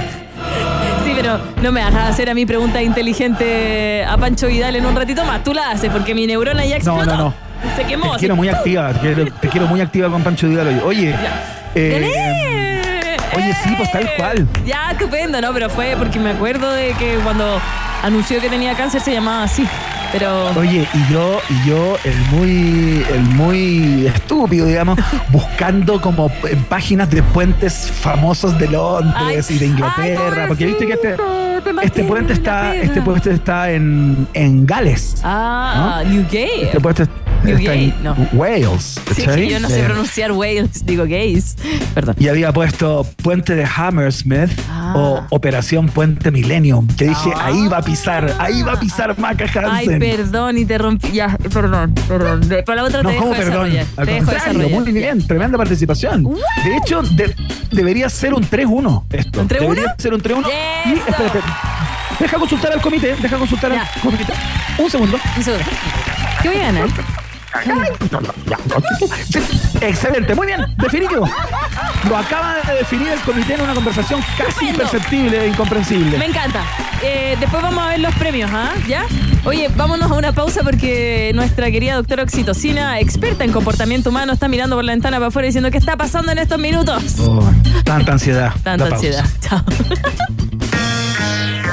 Sí, 1.05 1.13
pero 1.17 1.39
no 1.63 1.71
me 1.73 1.81
hagas 1.81 2.11
hacer 2.11 2.29
a 2.31 2.35
mí 2.35 2.45
pregunta 2.45 2.83
inteligente 2.83 4.05
a 4.05 4.17
Pancho 4.19 4.49
Vidal 4.49 4.75
en 4.77 4.85
un 4.87 4.97
ratito 4.97 5.25
más. 5.25 5.43
Tú 5.45 5.55
la 5.55 5.71
haces 5.71 5.91
porque 5.93 6.15
mi 6.15 6.27
neurona 6.27 6.65
ya 6.65 6.79
No, 6.81 6.97
explotó. 7.01 7.05
no, 7.07 7.17
no. 7.17 7.35
Se 7.77 7.85
quemó. 7.85 8.13
Te 8.15 8.19
quiero 8.19 8.37
muy 8.37 8.49
activa, 8.49 8.93
te 8.93 8.99
quiero, 9.01 9.25
te 9.41 9.49
quiero 9.49 9.67
muy 9.69 9.81
activa 9.81 10.09
con 10.11 10.23
Pancho 10.23 10.49
Vidal 10.49 10.69
hoy. 10.69 10.81
Oye, 10.85 11.15
eh, 11.75 13.17
oye, 13.37 13.55
sí, 13.63 13.75
pues, 13.77 13.91
tal 13.93 14.09
cual. 14.17 14.47
Ya, 14.65 14.91
estupendo, 14.93 15.41
¿no? 15.41 15.53
Pero 15.53 15.71
fue 15.71 15.95
porque 15.99 16.19
me 16.19 16.31
acuerdo 16.31 16.73
de 16.73 16.93
que 16.95 17.15
cuando 17.25 17.61
anunció 18.03 18.41
que 18.41 18.49
tenía 18.49 18.75
cáncer 18.75 19.01
se 19.01 19.13
llamaba 19.13 19.45
así. 19.45 19.67
Pero. 20.13 20.51
Oye, 20.57 20.89
y 20.93 21.13
yo, 21.13 21.41
y 21.49 21.69
yo, 21.69 21.97
el 22.05 22.17
muy, 22.31 23.05
el 23.13 23.23
muy 23.23 24.07
estúpido, 24.07 24.67
digamos, 24.67 24.99
buscando 25.31 26.01
como 26.01 26.31
en 26.49 26.63
páginas 26.65 27.11
de 27.11 27.23
puentes 27.23 27.91
famosos 27.91 28.59
de 28.59 28.69
Londres 28.69 29.47
Ay, 29.51 29.57
y 29.57 29.59
de 29.59 29.65
ay, 29.65 29.71
Inglaterra, 29.71 30.45
porque 30.49 30.67
viste 30.67 30.87
que 30.87 30.93
este, 30.95 31.17
este 31.83 32.05
puente 32.05 32.33
está, 32.33 32.75
este 32.75 33.03
puente 33.03 33.33
está 33.33 33.71
en, 33.71 34.27
en 34.35 34.67
Gales. 34.67 35.21
Ah, 35.23 36.03
Newgate. 36.07 36.65
Este 36.65 36.81
puente 36.81 37.03
está 37.05 37.28
En 37.45 37.95
no. 38.03 38.15
Wales. 38.33 39.01
Sí, 39.15 39.25
que 39.27 39.49
yo 39.49 39.61
no 39.61 39.69
sé 39.69 39.83
pronunciar 39.85 40.33
Wales, 40.33 40.85
digo 40.85 41.05
gays. 41.05 41.57
Perdón. 41.95 42.17
y 42.19 42.29
había 42.29 42.53
puesto 42.53 43.07
Puente 43.23 43.55
de 43.55 43.65
Hammersmith 43.65 44.51
Ah. 44.69 44.93
o 44.97 45.23
Operación 45.31 45.89
Puente 45.89 46.31
Millennium. 46.31 46.87
Que 46.97 47.09
dije, 47.09 47.31
Ah. 47.37 47.47
ahí 47.47 47.69
va 47.69 47.79
a 47.79 47.83
pisar, 47.83 48.35
ahí 48.39 48.63
va 48.63 48.73
a 48.73 48.81
pisar 48.81 49.19
Maca 49.19 49.45
Ay, 49.71 49.87
Hansen. 49.87 49.99
perdón, 50.01 50.59
y 50.59 50.65
te 50.65 50.79
rompí. 50.79 51.13
Ya, 51.13 51.37
perdón, 51.53 51.95
perdón. 52.09 52.41
Para 52.67 52.83
la 52.83 52.89
otra 52.89 53.03
No, 53.03 53.09
te 53.09 53.15
dejo 53.15 53.25
¿cómo 53.27 53.37
perdón? 53.37 53.71
Te 53.71 54.05
dejo 54.55 54.81
muy 54.81 54.93
bien, 54.93 55.27
tremenda 55.27 55.57
participación. 55.59 56.25
De 56.25 56.77
hecho, 56.77 57.03
de- 57.03 57.35
debería 57.71 58.09
ser 58.11 58.35
un 58.35 58.45
3-1 58.45 59.05
esto. 59.11 59.41
¿Un 59.41 59.49
3-1? 59.49 59.75
Debería 59.75 59.95
ser 59.99 60.15
un 60.15 60.21
3-1. 60.21 60.49
Y 60.87 60.93
espérate, 60.99 61.39
deja 62.21 62.39
consultar 62.39 62.73
al 62.73 62.81
comité, 62.81 63.15
deja 63.21 63.37
consultar 63.39 63.73
Ya. 63.73 63.83
al 63.83 64.01
comité. 64.01 64.33
Un 64.79 64.91
segundo. 64.91 65.19
Un 65.37 65.43
segundo. 65.45 65.65
¿Qué 66.43 66.49
voy 66.49 66.59
a 66.59 66.65
ganar? 66.73 66.89
Excelente, 69.81 70.35
muy 70.35 70.47
bien, 70.47 70.61
definitivo. 70.77 71.29
Lo 72.09 72.17
acaba 72.17 72.57
de 72.67 72.75
definir 72.75 73.09
el 73.09 73.21
comité 73.21 73.55
en 73.55 73.63
una 73.63 73.75
conversación 73.75 74.21
casi 74.37 74.49
Estupendo. 74.67 74.83
imperceptible 74.85 75.45
e 75.45 75.49
incomprensible. 75.49 76.19
Me 76.19 76.27
encanta. 76.27 76.63
Eh, 77.03 77.37
después 77.39 77.63
vamos 77.63 77.85
a 77.85 77.89
ver 77.89 78.01
los 78.01 78.15
premios, 78.17 78.51
¿ah? 78.53 78.73
¿Ya? 78.89 79.05
Oye, 79.45 79.69
vámonos 79.77 80.11
a 80.11 80.15
una 80.15 80.33
pausa 80.33 80.63
porque 80.63 81.33
nuestra 81.35 81.71
querida 81.71 81.95
doctora 81.95 82.25
Oxitocina, 82.25 82.99
experta 83.01 83.45
en 83.45 83.53
comportamiento 83.53 84.11
humano, 84.11 84.33
está 84.33 84.49
mirando 84.49 84.77
por 84.77 84.85
la 84.85 84.93
ventana 84.93 85.19
para 85.19 85.29
afuera 85.29 85.47
diciendo 85.47 85.71
qué 85.71 85.79
está 85.79 85.97
pasando 85.97 86.33
en 86.33 86.39
estos 86.39 86.59
minutos. 86.59 87.03
Oh, 87.21 87.49
tanta 87.85 88.13
ansiedad. 88.13 88.53
Tanta 88.63 88.87
ansiedad. 88.87 89.25
Chao. 89.41 89.63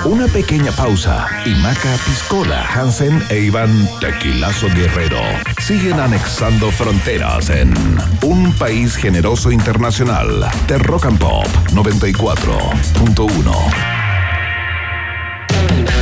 Una 0.05 0.27
pequeña 0.27 0.71
pausa 0.71 1.27
y 1.45 1.49
Maca 1.55 1.95
Piscola, 2.05 2.63
Hansen 2.73 3.23
e 3.29 3.39
Iván 3.39 3.89
Tequilazo 3.99 4.67
Guerrero 4.75 5.19
siguen 5.59 5.99
anexando 5.99 6.69
fronteras 6.71 7.49
en 7.49 7.73
un 8.21 8.53
país 8.53 8.95
generoso 8.95 9.51
internacional 9.51 10.45
de 10.67 10.77
Rock 10.77 11.05
and 11.07 11.17
Pop 11.17 11.47
94.1. 11.73 13.51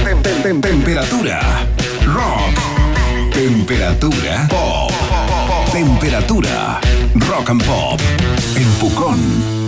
Tem- 0.04 0.22
tem- 0.22 0.41
tem- 0.41 0.62
Temperatura 0.62 1.39
rock. 2.06 2.60
Temperatura 3.34 4.47
pop. 4.49 4.91
Temperatura 5.72 6.80
rock 7.30 7.49
and 7.49 7.64
pop. 7.64 8.01
En 8.58 8.68
Pucón 8.80 9.18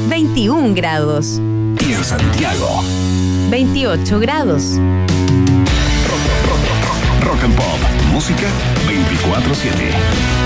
21 0.09 0.75
grados. 0.75 1.39
Y 1.87 1.93
en 1.93 2.03
Santiago. 2.03 2.83
28 3.49 4.19
grados. 4.19 4.79
Rock 7.21 7.43
and 7.43 7.55
Pop. 7.55 7.79
Música 8.11 8.47
24-7. 8.87 10.44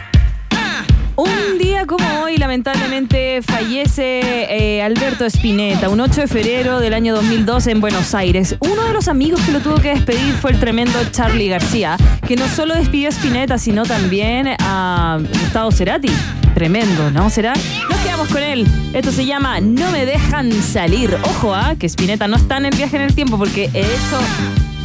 Un 1.18 1.58
día 1.58 1.84
como 1.84 2.06
hoy, 2.20 2.36
lamentablemente, 2.36 3.42
fallece 3.42 4.20
eh, 4.20 4.82
Alberto 4.84 5.24
Spinetta, 5.24 5.88
un 5.88 5.98
8 5.98 6.20
de 6.20 6.26
febrero 6.28 6.78
del 6.78 6.94
año 6.94 7.12
2012 7.12 7.72
en 7.72 7.80
Buenos 7.80 8.14
Aires. 8.14 8.54
Uno 8.60 8.84
de 8.84 8.92
los 8.92 9.08
amigos 9.08 9.40
que 9.40 9.50
lo 9.50 9.58
tuvo 9.58 9.80
que 9.80 9.88
despedir 9.88 10.32
fue 10.34 10.52
el 10.52 10.60
tremendo 10.60 10.96
Charlie 11.10 11.48
García, 11.48 11.96
que 12.24 12.36
no 12.36 12.46
solo 12.46 12.76
despidió 12.76 13.08
a 13.08 13.10
Spinetta, 13.10 13.58
sino 13.58 13.82
también 13.82 14.46
a 14.60 15.18
Gustavo 15.20 15.72
Cerati. 15.72 16.12
Tremendo, 16.54 17.10
¿no? 17.10 17.30
¿Será? 17.30 17.52
Nos 17.90 17.98
quedamos 17.98 18.28
con 18.28 18.40
él. 18.44 18.64
Esto 18.92 19.10
se 19.10 19.26
llama 19.26 19.60
No 19.60 19.90
me 19.90 20.06
dejan 20.06 20.52
salir. 20.52 21.18
Ojo, 21.24 21.52
¿ah? 21.52 21.74
que 21.76 21.86
Spinetta 21.86 22.28
no 22.28 22.36
está 22.36 22.58
en 22.58 22.66
el 22.66 22.76
viaje 22.76 22.94
en 22.94 23.02
el 23.02 23.16
tiempo 23.16 23.36
porque 23.38 23.64
hecho 23.74 24.20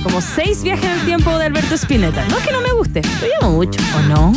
como 0.01 0.19
seis 0.19 0.63
viajes 0.63 0.85
en 0.85 0.91
el 0.93 1.05
tiempo 1.05 1.37
de 1.37 1.45
Alberto 1.45 1.75
Spinetta. 1.75 2.25
No 2.25 2.39
es 2.39 2.43
que 2.43 2.51
no 2.51 2.61
me 2.61 2.71
guste, 2.71 3.03
lo 3.21 3.27
llamo 3.27 3.55
mucho, 3.55 3.79
¿o 3.95 4.01
no? 4.09 4.33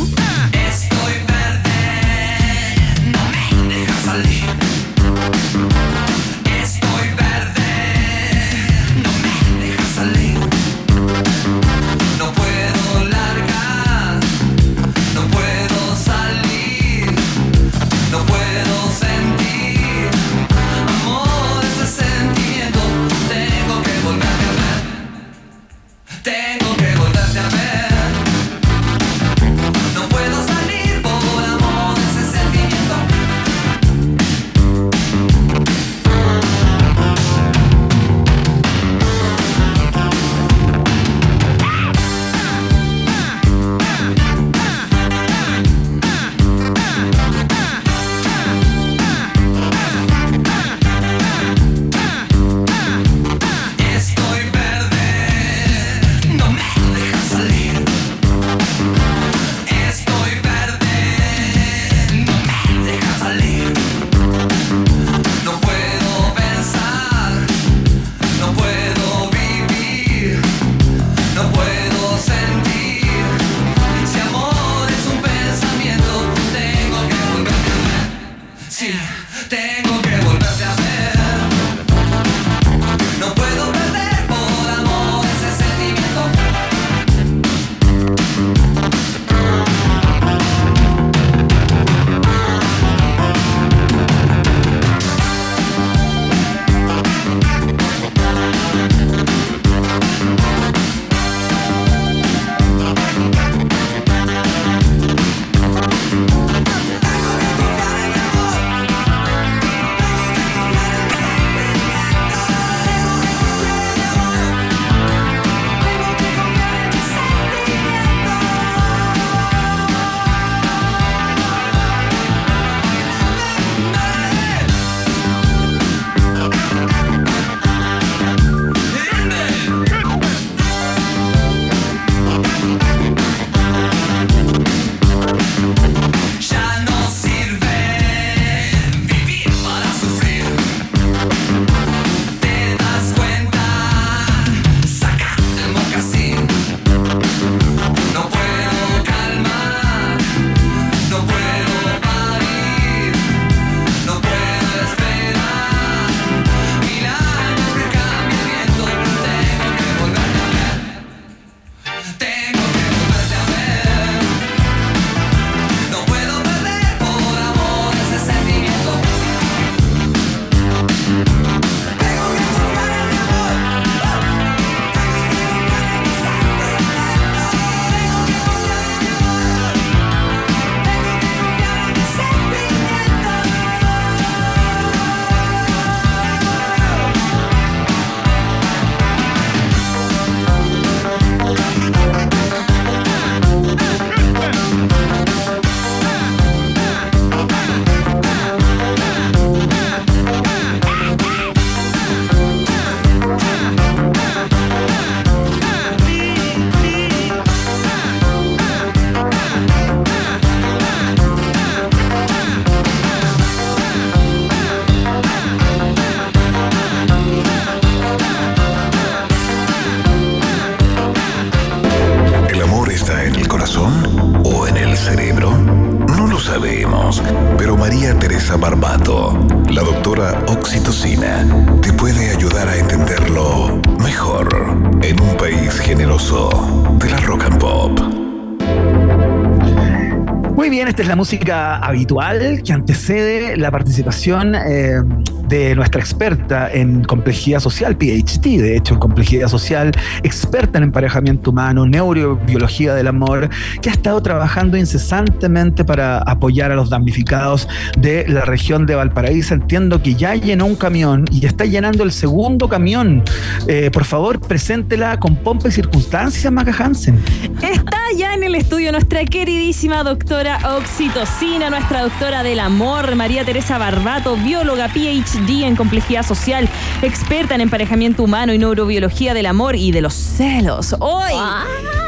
Esta 240.97 241.03
es 241.03 241.09
la 241.09 241.15
música 241.15 241.77
habitual 241.77 242.63
que 242.65 242.73
antecede 242.73 243.55
la 243.55 243.69
participación 243.69 244.55
eh, 244.55 244.99
de 245.47 245.75
nuestra 245.75 246.01
experta 246.01 246.71
en 246.73 247.03
complejidad 247.03 247.59
social, 247.59 247.95
PhD, 247.95 248.59
de 248.59 248.75
hecho, 248.75 248.95
en 248.95 248.99
complejidad 248.99 249.47
social, 249.47 249.91
experta 250.23 250.79
en 250.79 250.85
emparejamiento 250.85 251.51
humano, 251.51 251.85
neurobiología 251.85 252.95
del 252.95 253.09
amor, 253.09 253.47
que 253.79 253.89
ha 253.89 253.91
estado 253.91 254.23
trabajando 254.23 254.75
incesantemente 254.75 255.85
para 255.85 256.17
apoyar 256.17 256.71
a 256.71 256.75
los 256.75 256.89
damnificados 256.89 257.69
de 257.99 258.27
la 258.27 258.41
región 258.41 258.87
de 258.87 258.95
Valparaíso. 258.95 259.53
Entiendo 259.53 260.01
que 260.01 260.15
ya 260.15 260.33
llenó 260.33 260.65
un 260.65 260.75
camión 260.75 261.25
y 261.31 261.45
está 261.45 261.65
llenando 261.65 262.03
el 262.03 262.11
segundo 262.11 262.67
camión. 262.67 263.23
Eh, 263.67 263.91
por 263.93 264.05
favor, 264.05 264.39
preséntela 264.39 265.19
con 265.19 265.35
pompa 265.35 265.67
y 265.67 265.71
circunstancias, 265.71 266.51
Maca 266.51 266.73
Hansen. 266.75 267.19
Está 267.61 267.96
ya 268.17 268.33
en 268.33 268.43
el 268.43 268.55
estudio 268.55 268.91
nuestra 268.91 269.23
queridísima 269.25 270.03
doctora 270.03 270.59
Oxitocina, 270.77 271.69
nuestra 271.69 272.01
doctora 272.03 272.41
del 272.41 272.59
amor, 272.59 273.15
María 273.15 273.45
Teresa 273.45 273.77
Barbato, 273.77 274.35
bióloga 274.37 274.87
PhD 274.89 275.63
en 275.65 275.75
complejidad 275.75 276.23
social, 276.25 276.67
experta 277.03 277.53
en 277.55 277.61
emparejamiento 277.61 278.23
humano 278.23 278.53
y 278.53 278.57
neurobiología 278.57 279.33
del 279.33 279.45
amor 279.45 279.75
y 279.75 279.91
de 279.91 280.01
los 280.01 280.13
celos. 280.13 280.95
Hoy 280.99 281.33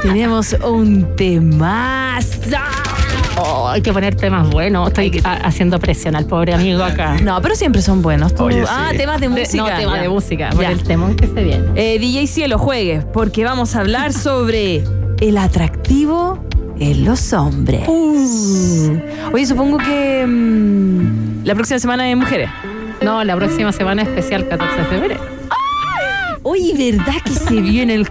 tenemos 0.01 0.53
un 0.65 1.15
temazo. 1.15 2.29
Oh, 3.41 3.69
hay 3.69 3.81
que 3.81 3.93
poner 3.93 4.15
temas 4.15 4.49
buenos. 4.49 4.87
Estoy 4.89 5.21
ha- 5.23 5.33
haciendo 5.47 5.79
presión 5.79 6.15
al 6.15 6.25
pobre 6.25 6.53
amigo 6.53 6.83
acá. 6.83 7.15
No, 7.21 7.41
pero 7.41 7.55
siempre 7.55 7.81
son 7.81 8.01
buenos. 8.01 8.33
Tú- 8.35 8.45
Oye, 8.45 8.61
sí. 8.63 8.67
ah, 8.69 8.89
temas 8.97 9.21
de 9.21 9.29
música. 9.29 9.63
no, 9.63 9.77
tema 9.77 9.95
ya. 9.95 10.01
de 10.01 10.09
música, 10.09 10.49
por 10.49 10.61
Ya. 10.63 10.71
el 10.71 10.83
temón 10.83 11.15
que 11.15 11.27
se 11.27 11.43
viene. 11.43 11.65
Eh, 11.75 11.99
DJ 11.99 12.27
Cielo 12.27 12.57
juegue, 12.57 13.01
porque 13.13 13.45
vamos 13.45 13.75
a 13.75 13.79
hablar 13.79 14.11
sobre 14.11 14.83
el 15.19 15.37
atractivo 15.37 16.43
en 16.79 17.05
los 17.05 17.33
hombres. 17.33 17.87
Uh. 17.87 18.99
Oye, 19.33 19.45
supongo 19.45 19.77
que 19.77 20.25
mm, 20.25 21.45
la 21.45 21.55
próxima 21.55 21.79
semana 21.79 22.03
de 22.03 22.15
mujeres. 22.15 22.49
No, 23.01 23.23
la 23.23 23.35
próxima 23.35 23.71
semana 23.71 24.01
especial 24.03 24.47
14 24.47 24.77
de 24.77 24.85
febrero. 24.85 25.38
Oye, 26.49 26.91
¿verdad 26.91 27.13
que 27.23 27.31
se 27.31 27.61
viene 27.61 27.93
el... 27.93 28.07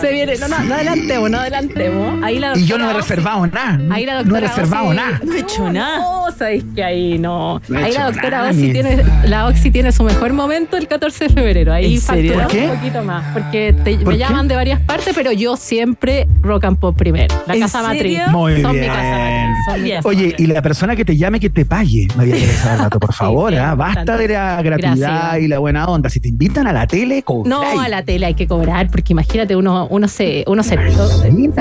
Se 0.00 0.12
viene, 0.12 0.34
no, 0.36 0.48
no, 0.48 0.58
no 0.64 0.74
adelantemos, 0.74 1.30
no 1.30 1.38
adelantemos. 1.38 2.22
Ahí 2.24 2.38
la 2.40 2.58
Y 2.58 2.64
yo 2.66 2.76
no 2.76 2.84
he 2.84 2.92
doctora 2.92 3.00
reservado 3.08 3.46
nada. 3.46 3.80
Ahí 3.94 4.04
la 4.04 4.14
no 4.14 4.20
he 4.20 4.24
doctora 4.24 4.48
reservado 4.48 4.86
Oxy- 4.88 4.96
nada. 4.96 5.20
No 5.24 5.32
he 5.34 5.38
hecho 5.40 5.72
nada. 5.72 5.98
No, 5.98 6.24
sabéis 6.36 6.64
que 6.74 6.82
ahí 6.82 7.18
no. 7.18 7.60
No 7.68 7.78
he 7.78 7.84
ahí 7.84 7.92
la 7.92 8.06
doctora 8.06 8.38
nada, 8.38 8.50
Oxy 8.50 8.72
tiene, 8.72 9.02
la 9.26 9.46
Oxy 9.46 9.70
tiene 9.70 9.92
su 9.92 10.02
mejor 10.02 10.32
momento 10.32 10.76
el 10.76 10.88
14 10.88 11.28
de 11.28 11.34
febrero. 11.34 11.72
Ahí 11.72 11.98
facturamos 11.98 12.52
un 12.52 12.68
poquito 12.78 13.02
más. 13.04 13.24
Porque 13.32 13.74
te- 13.84 13.96
¿Por 13.98 14.06
me 14.08 14.12
qué? 14.14 14.18
llaman 14.18 14.48
de 14.48 14.56
varias 14.56 14.80
partes, 14.80 15.12
pero 15.14 15.30
yo 15.32 15.56
siempre 15.56 16.26
rock 16.42 16.64
and 16.64 16.78
pop 16.78 16.96
primero. 16.96 17.32
La 17.46 17.54
¿En 17.54 17.60
casa 17.60 17.82
matriz. 17.82 18.00
serio? 18.02 18.22
Muy 18.30 18.60
Son 18.60 18.72
mi 18.72 18.78
bien. 18.80 18.92
casa 18.92 19.02
matriz. 19.10 19.64
Son 19.66 19.74
mi 19.76 19.82
Bien. 19.84 19.96
casa 19.98 20.08
Oye, 20.08 20.26
matriz. 20.30 20.40
y 20.40 20.46
la 20.52 20.62
persona 20.62 20.96
que 20.96 21.04
te 21.04 21.16
llame 21.16 21.38
que 21.38 21.50
te 21.50 21.64
pague, 21.64 22.08
María 22.16 22.34
Teresa 22.34 22.70
Barbato, 22.70 22.98
por 22.98 23.12
favor, 23.14 23.52
sí, 23.52 23.58
¿ah? 23.58 23.74
basta 23.76 24.16
de 24.16 24.28
la 24.28 24.60
gratuidad 24.62 24.96
Gracias. 24.96 25.42
y 25.44 25.48
la 25.48 25.58
buena 25.60 25.86
onda. 25.86 26.08
Si 26.10 26.18
te 26.20 26.28
invitan 26.28 26.66
a 26.66 26.72
la 26.72 26.86
tele, 26.86 27.22
No, 27.60 27.80
a 27.80 27.88
la 27.88 28.02
tele 28.02 28.26
hay 28.26 28.34
que 28.34 28.46
cobrar, 28.46 28.88
porque 28.90 29.12
imagínate, 29.12 29.56
uno, 29.56 29.86
uno 29.90 30.08
se, 30.08 30.44
uno 30.46 30.62
se, 30.62 30.70
se 30.70 30.76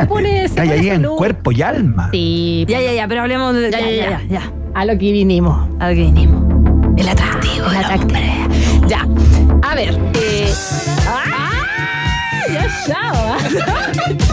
pone, 0.08 0.48
se 0.48 0.56
pone 0.56 0.72
ahí 0.72 0.90
en 0.90 1.04
cuerpo 1.04 1.52
y 1.52 1.62
alma. 1.62 2.10
Sí, 2.12 2.66
Ya, 2.68 2.80
ya, 2.82 2.94
ya, 2.94 3.08
pero 3.08 3.22
hablemos 3.22 3.54
de... 3.54 3.72
Ya, 3.72 3.80
ya, 3.80 3.90
ya. 3.90 4.22
ya. 4.30 4.52
a 4.74 4.86
lo 4.86 4.94
que 4.98 5.12
vinimos. 5.12 5.70
A 5.80 5.90
lo 5.90 5.96
que 5.96 6.04
vinimos. 6.04 6.44
El 6.98 7.10
atractivo. 7.10 7.66
El 7.68 7.78
atractivo. 7.78 8.20
hombre. 8.20 8.32
Ya. 8.88 9.08
A 9.64 9.76
ver. 9.76 9.98
Eh, 10.14 10.52
¡Ah! 11.08 11.38
Ya. 12.88 13.38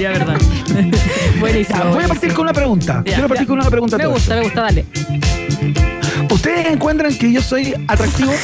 Ya, 0.00 0.10
verdad. 0.18 0.36
Buenísimo. 1.40 1.84
Voy 1.92 2.04
a 2.04 2.08
partir 2.08 2.32
con 2.34 2.42
una 2.44 2.52
pregunta. 2.52 3.02
Ya, 3.04 3.12
Quiero 3.14 3.28
partir 3.28 3.46
ya. 3.46 3.48
con 3.48 3.58
una 3.60 3.70
pregunta. 3.70 3.96
a 3.96 3.98
Me 3.98 4.06
gusta, 4.06 4.34
me 4.34 4.42
gusta, 4.42 4.62
dale. 4.62 4.84
¿Ustedes 6.30 6.66
encuentran 6.66 7.16
que 7.16 7.32
yo 7.32 7.40
soy 7.42 7.74
atractivo? 7.86 8.32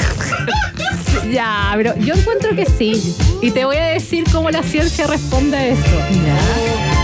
Ya, 1.30 1.72
pero 1.76 1.96
yo 1.98 2.14
encuentro 2.14 2.54
que 2.54 2.66
sí. 2.66 3.14
Y 3.42 3.50
te 3.50 3.64
voy 3.64 3.76
a 3.76 3.86
decir 3.86 4.24
cómo 4.32 4.50
la 4.50 4.62
ciencia 4.62 5.06
responde 5.06 5.56
a 5.56 5.66
esto. 5.68 5.98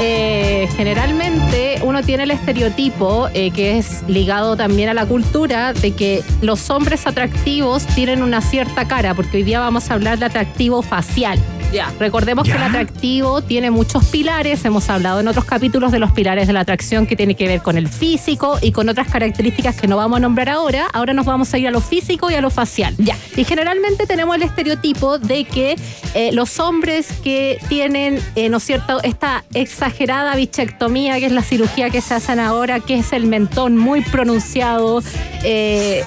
Eh, 0.02 0.68
generalmente 0.76 1.78
uno 1.82 2.02
tiene 2.02 2.22
el 2.22 2.30
estereotipo 2.30 3.28
eh, 3.34 3.50
que 3.50 3.78
es 3.78 4.02
ligado 4.08 4.56
también 4.56 4.88
a 4.88 4.94
la 4.94 5.04
cultura 5.06 5.72
de 5.74 5.92
que 5.92 6.22
los 6.40 6.70
hombres 6.70 7.06
atractivos 7.06 7.86
tienen 7.86 8.22
una 8.22 8.40
cierta 8.40 8.88
cara, 8.88 9.14
porque 9.14 9.38
hoy 9.38 9.42
día 9.42 9.60
vamos 9.60 9.90
a 9.90 9.94
hablar 9.94 10.18
de 10.18 10.26
atractivo 10.26 10.82
facial. 10.82 11.38
Ya. 11.72 11.92
Recordemos 11.98 12.46
Ya. 12.46 12.54
que 12.54 12.58
el 12.62 12.68
atractivo 12.68 13.42
tiene 13.42 13.70
muchos 13.70 14.04
pilares, 14.06 14.64
hemos 14.64 14.88
hablado 14.88 15.20
en 15.20 15.28
otros 15.28 15.44
capítulos 15.44 15.92
de 15.92 15.98
los 15.98 16.10
pilares 16.12 16.46
de 16.46 16.52
la 16.52 16.60
atracción 16.60 17.06
que 17.06 17.16
tiene 17.16 17.34
que 17.34 17.46
ver 17.46 17.62
con 17.62 17.76
el 17.76 17.88
físico 17.88 18.58
y 18.60 18.72
con 18.72 18.88
otras 18.88 19.08
características 19.08 19.76
que 19.80 19.86
no 19.86 19.96
vamos 19.96 20.16
a 20.16 20.20
nombrar 20.20 20.48
ahora. 20.48 20.88
Ahora 20.92 21.12
nos 21.12 21.26
vamos 21.26 21.52
a 21.54 21.58
ir 21.58 21.68
a 21.68 21.70
lo 21.70 21.80
físico 21.80 22.30
y 22.30 22.34
a 22.34 22.40
lo 22.40 22.50
facial. 22.50 22.94
Ya. 22.98 23.16
Y 23.36 23.44
generalmente 23.44 24.06
tenemos 24.06 24.34
el 24.36 24.42
estereotipo 24.42 25.18
de 25.18 25.44
que 25.44 25.76
eh, 26.14 26.32
los 26.32 26.58
hombres 26.58 27.08
que 27.22 27.58
tienen, 27.68 28.18
eh, 28.34 28.48
¿no 28.48 28.56
es 28.56 28.64
cierto?, 28.64 29.00
esta 29.02 29.44
exagerada 29.54 30.34
bichectomía, 30.34 31.18
que 31.20 31.26
es 31.26 31.32
la 31.32 31.42
cirugía 31.42 31.90
que 31.90 32.00
se 32.00 32.14
hacen 32.14 32.40
ahora, 32.40 32.80
que 32.80 32.94
es 32.98 33.12
el 33.12 33.26
mentón 33.26 33.76
muy 33.76 34.00
pronunciado, 34.00 35.02
eh, 35.44 36.02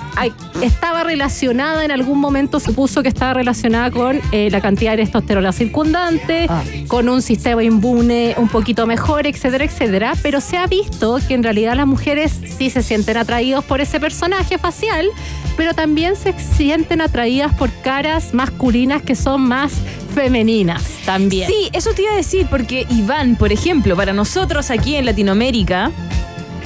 estaba 0.61 1.03
relacionada, 1.03 1.86
en 1.86 1.91
algún 1.91 2.20
momento 2.20 2.59
se 2.59 2.74
puso 2.74 3.01
que 3.01 3.09
estaba 3.09 3.34
relacionada 3.34 3.91
con 3.91 4.20
la 4.32 4.61
cantidad 4.61 4.91
de 4.91 5.03
testosterona 5.03 5.53
circundante, 5.54 6.47
Ah. 6.49 6.64
con 6.88 7.08
un 7.10 7.22
sistema 7.22 7.64
inmune 7.64 8.36
un 8.38 8.49
poquito 8.49 8.86
mejor, 8.86 9.26
etcétera, 9.28 9.64
etcétera. 9.66 10.14
Pero 10.22 10.41
se 10.41 10.58
ha 10.58 10.68
visto 10.68 11.20
que 11.28 11.34
en 11.34 11.43
realidad 11.43 11.76
las 11.76 11.88
mujeres 11.88 12.34
sí 12.58 12.70
se 12.70 12.82
sienten 12.84 13.18
atraídos 13.18 13.64
por 13.64 13.80
ese 13.82 13.99
personaje 13.99 14.58
facial, 14.58 15.08
pero 15.56 15.74
también 15.74 16.16
se 16.16 16.34
sienten 16.38 16.99
atraídas 17.01 17.54
por 17.54 17.70
caras 17.82 18.34
masculinas 18.34 19.01
que 19.01 19.16
son 19.16 19.41
más 19.41 19.74
femeninas 20.14 20.84
también. 21.06 21.47
Sí, 21.49 21.70
eso 21.74 21.91
te 21.95 22.04
iba 22.04 22.12
a 22.14 22.16
decir, 22.16 22.47
porque 22.49 22.86
Iván, 22.89 23.36
por 23.36 23.51
ejemplo, 23.51 23.95
para 23.95 24.14
nosotros 24.14 24.70
aquí 24.72 24.95
en 24.95 25.06
Latinoamérica, 25.06 25.91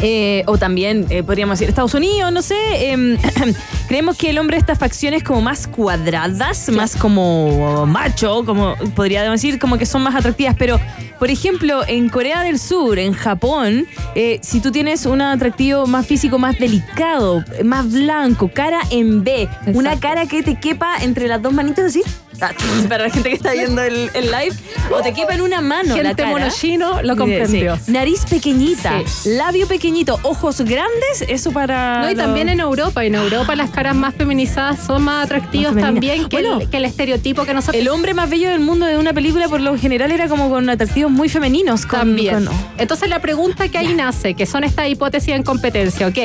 eh, 0.02 0.44
o 0.46 0.58
también 0.58 1.06
eh, 1.10 1.24
podríamos 1.24 1.58
decir 1.58 1.70
Estados 1.70 1.94
Unidos, 1.94 2.32
no 2.32 2.42
sé, 2.42 2.92
em, 2.92 3.18
creemos 3.88 4.18
que 4.18 4.30
el 4.30 4.38
hombre 4.38 4.58
de 4.58 4.62
estas 4.62 4.78
facciones 4.78 5.24
como 5.24 5.42
más 5.42 5.68
cuadradas, 5.68 6.70
más 6.70 6.96
como 6.96 7.86
macho, 7.86 8.44
como 8.46 8.76
podríamos 8.96 9.42
decir, 9.42 9.60
como 9.60 9.78
que 9.78 9.86
son 9.86 10.04
más 10.04 10.16
atractivas, 10.16 10.56
pero 10.58 10.80
por 11.20 11.32
ejemplo, 11.32 11.82
en 11.88 12.10
Corea 12.10 12.44
del 12.44 12.60
Sur, 12.60 13.00
en 13.00 13.14
Japón, 13.14 13.88
eh, 14.14 14.40
si 14.44 14.60
tú 14.60 14.72
tienes 14.72 15.06
un 15.08 15.22
atractivo 15.22 15.88
más 15.88 16.06
físico, 16.06 16.38
más 16.38 16.60
delicado, 16.60 17.44
más 17.64 17.92
blanco, 17.92 18.52
cara 18.54 18.82
en 18.92 19.24
B, 19.24 19.50
una 19.74 20.00
cara 20.00 20.28
que 20.28 20.44
te 20.44 20.60
quepa 20.60 20.98
entre 21.02 21.28
las 21.28 21.42
dos 21.42 21.54
manitos 21.54 21.86
así, 21.86 22.04
para 22.90 23.06
la 23.06 23.10
gente 23.10 23.30
que 23.30 23.36
está 23.36 23.52
viendo 23.54 23.82
el, 23.82 24.10
el 24.14 24.26
live, 24.26 24.56
o 24.92 25.02
te 25.02 25.14
quepa 25.14 25.34
en 25.34 25.42
una 25.42 25.62
mano 25.62 25.96
la 25.98 26.04
Gente 26.10 26.24
cara. 26.24 26.30
monochino 26.30 27.02
lo 27.02 27.16
comprendió. 27.16 27.76
Sí. 27.78 27.92
Nariz 27.92 28.26
pequeñita, 28.30 29.02
labio 29.26 29.68
pequeñito, 29.68 30.20
ojos 30.24 30.62
grandes, 30.62 31.24
eso 31.28 31.52
para. 31.52 32.02
No, 32.02 32.12
y 32.12 32.16
también 32.16 32.50
en 32.50 32.60
Europa. 32.60 33.04
En 33.06 33.16
Europa 33.16 33.56
las 33.56 33.70
caras 33.70 33.96
más 33.96 34.14
feminizadas 34.16 34.80
son 34.86 35.04
más 35.04 35.26
atractivas 35.26 35.74
Más 35.74 35.84
también 35.84 36.28
que, 36.28 36.38
Bueno, 36.38 36.60
el, 36.62 36.70
que 36.70 36.78
el 36.78 36.86
estereotipo 36.86 37.44
que 37.46 37.54
nosotros 37.54 37.82
El 37.82 37.88
hombre 37.90 38.14
más 38.14 38.30
bello 38.30 38.50
del 38.50 38.60
mundo 38.60 38.86
de 38.86 38.98
una 38.98 39.14
película, 39.14 39.48
por 39.48 39.62
lo 39.62 39.78
general, 39.78 40.12
era 40.12 40.28
como 40.28 40.50
con 40.50 40.70
atractivos 40.70 41.12
muy 41.12 41.30
femeninos. 41.30 41.86
Con, 41.86 42.00
también. 42.00 42.46
con- 42.46 42.56
Entonces 42.78 43.10
la 43.10 43.20
pregunta 43.20 43.68
que 43.70 43.78
ahí 43.78 43.94
nace, 43.94 44.34
que 44.34 44.46
son 44.46 44.64
estas 44.64 44.88
hipótesis 44.90 45.34
en 45.34 45.44
competencia, 45.44 46.08
ok, 46.08 46.18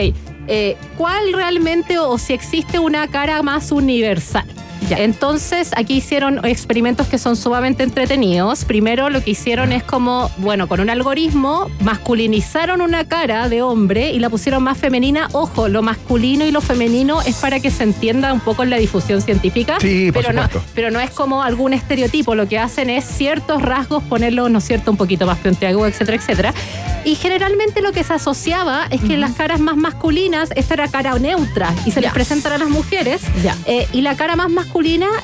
eh, 0.49 0.77
¿cuál 0.97 1.33
realmente 1.33 1.99
o, 1.99 2.09
o 2.11 2.19
si 2.19 2.33
existe 2.33 2.79
una 2.79 3.09
cara 3.09 3.43
más 3.43 3.71
universal? 3.73 4.45
Entonces, 4.91 5.71
aquí 5.77 5.95
hicieron 5.95 6.45
experimentos 6.45 7.07
que 7.07 7.19
son 7.19 7.37
sumamente 7.37 7.83
entretenidos. 7.83 8.65
Primero, 8.65 9.11
lo 9.11 9.23
que 9.23 9.33
hicieron 9.33 9.73
es 9.73 9.83
como, 9.83 10.31
bueno, 10.39 10.69
con 10.69 10.81
un 10.81 10.91
algoritmo, 10.91 11.71
masculinizaron 11.81 12.81
una 12.81 13.05
cara 13.07 13.49
de 13.49 13.63
hombre 13.63 14.11
y 14.13 14.19
la 14.19 14.29
pusieron 14.31 14.63
más 14.63 14.77
femenina. 14.79 15.29
Ojo, 15.33 15.69
lo 15.69 15.83
masculino 15.83 16.45
y 16.45 16.51
lo 16.51 16.61
femenino 16.61 17.23
es 17.23 17.37
para 17.37 17.61
que 17.61 17.71
se 17.71 17.85
entienda 17.85 18.33
un 18.33 18.41
poco 18.41 18.63
en 18.63 18.71
la 18.71 18.77
difusión 18.77 19.23
científica. 19.23 19.79
Sí, 19.81 20.11
por 20.13 20.23
pero 20.23 20.35
no, 20.35 20.43
supuesto. 20.45 20.71
pero 20.75 20.91
no 20.91 21.01
es 21.01 21.11
como 21.11 21.43
algún 21.43 21.73
estereotipo. 21.73 22.35
Lo 22.35 22.49
que 22.49 22.59
hacen 22.59 22.91
es 22.91 23.05
ciertos 23.05 23.63
rasgos 23.63 24.03
ponerlos, 24.05 24.51
¿no 24.51 24.59
es 24.59 24.65
cierto?, 24.65 24.91
un 24.91 24.97
poquito 24.97 25.27
más 25.27 25.39
puntiagudo, 25.39 25.87
etcétera, 25.87 26.17
etcétera. 26.17 26.55
Y 27.05 27.15
generalmente 27.17 27.83
lo 27.83 27.93
que 27.93 28.05
se 28.05 28.13
asociaba 28.15 28.87
es 28.91 29.01
que 29.01 29.17
las 29.17 29.33
caras 29.33 29.59
más 29.61 29.77
masculinas, 29.77 30.51
esta 30.55 30.75
era 30.75 30.89
cara 30.89 31.19
neutra 31.19 31.75
y 31.85 31.91
se 31.91 32.01
les 32.01 32.11
Ya. 32.11 32.13
presentan 32.15 32.53
a 32.53 32.59
las 32.59 32.69
mujeres. 32.69 33.23
Ya. 33.43 33.57
Eh, 33.67 33.89
y 33.93 34.03
la 34.03 34.15
cara 34.17 34.37
más 34.37 34.51
masculina, 34.51 34.72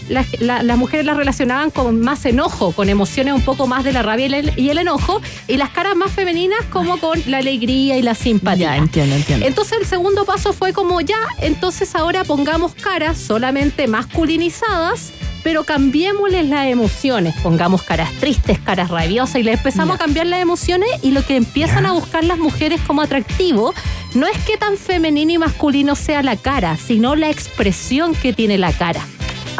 la- 0.09 0.25
la- 0.41 0.63
las 0.63 0.77
mujeres 0.79 1.05
la 1.07 1.15
relacionaban 1.15 1.71
con 1.71 2.01
más 2.01 2.25
enojo, 2.27 2.73
con 2.73 2.89
emociones 2.89 3.35
un 3.35 3.43
poco 3.43 3.67
más 3.67 3.85
de 3.85 3.93
la 3.93 4.03
rabia 4.03 4.27
y 4.27 4.35
el, 4.35 4.53
y 4.59 4.71
el 4.71 4.79
enojo. 4.79 5.21
Y 5.47 5.57
las 5.57 5.71
caras 5.71 5.97
más 5.97 6.13
femeninas 6.13 6.59
como 6.71 6.99
con 6.99 7.21
la 7.27 7.39
alegría 7.39 7.97
y 7.99 8.03
la 8.03 8.15
simpatía. 8.15 8.71
Ya, 8.71 8.77
entiendo, 8.77 9.15
entiendo. 9.17 9.47
Entonces 9.47 9.79
el 9.81 9.87
segundo 9.87 10.25
paso 10.25 10.53
fue 10.53 10.73
como 10.73 11.01
ya, 11.01 11.19
entonces 11.41 11.95
ahora 11.95 12.25
pongamos 12.25 12.75
caras 12.75 13.19
solamente 13.19 13.87
masculinizadas, 13.89 15.13
pero 15.43 15.65
cambiémosles 15.65 16.47
las 16.49 16.67
emociones. 16.67 17.35
Pongamos 17.43 17.83
caras 17.83 18.13
tristes, 18.21 18.59
caras 18.59 18.91
rabiosas 18.91 19.37
y 19.37 19.43
le 19.43 19.53
empezamos 19.53 19.97
a 19.97 19.99
cambiar 19.99 20.27
las 20.27 20.41
emociones 20.41 20.89
y 21.03 21.13
lo 21.13 21.25
que 21.25 21.37
empiezan 21.37 21.87
a 21.87 21.93
buscar 21.93 22.25
las 22.25 22.39
mujeres 22.39 22.81
como 22.87 23.03
atractivo 23.03 23.73
no 24.15 24.27
es 24.27 24.37
que 24.45 24.57
tan 24.57 24.77
femenino 24.77 25.33
y 25.33 25.39
masculino 25.39 25.95
sea 25.95 26.23
la 26.23 26.37
cara, 26.37 26.77
sino 26.77 27.15
la 27.17 27.31
expresión 27.31 28.15
que 28.15 28.33
tiene 28.33 28.59
la 28.59 28.73
cara. 28.73 29.01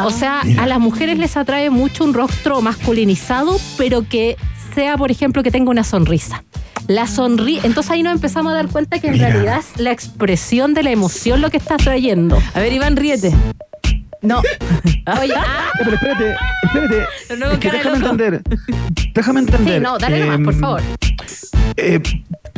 O 0.03 0.11
sea, 0.11 0.41
a 0.59 0.65
las 0.67 0.79
mujeres 0.79 1.17
les 1.17 1.35
atrae 1.37 1.69
mucho 1.69 2.03
un 2.03 2.13
rostro 2.13 2.61
masculinizado, 2.61 3.57
pero 3.77 4.07
que 4.07 4.37
sea, 4.75 4.97
por 4.97 5.11
ejemplo, 5.11 5.43
que 5.43 5.51
tenga 5.51 5.71
una 5.71 5.83
sonrisa. 5.83 6.43
La 6.87 7.05
sonrisa. 7.07 7.65
Entonces 7.67 7.91
ahí 7.91 8.01
nos 8.03 8.13
empezamos 8.13 8.51
a 8.51 8.55
dar 8.55 8.67
cuenta 8.67 8.99
que 8.99 9.07
en 9.07 9.13
Mira. 9.13 9.29
realidad 9.29 9.59
es 9.59 9.79
la 9.79 9.91
expresión 9.91 10.73
de 10.73 10.83
la 10.83 10.91
emoción 10.91 11.41
lo 11.41 11.49
que 11.51 11.57
está 11.57 11.77
trayendo. 11.77 12.41
A 12.53 12.59
ver, 12.59 12.73
Iván, 12.73 12.95
ríete. 12.95 13.33
No. 14.21 14.39
Oye, 15.21 15.33
ah, 15.35 15.69
Pero 15.77 15.93
espérate, 15.93 16.35
espérate. 16.63 17.05
No 17.37 17.51
Es 17.51 17.59
que 17.59 17.71
déjame 17.71 17.97
entender. 17.97 18.41
Déjame 19.13 19.39
entender. 19.41 19.75
sí, 19.75 19.79
no, 19.83 19.97
dale 19.97 20.19
nomás, 20.25 20.39
por 20.45 20.53
Em, 20.53 20.59
favor. 20.59 20.81
eh, 21.77 22.01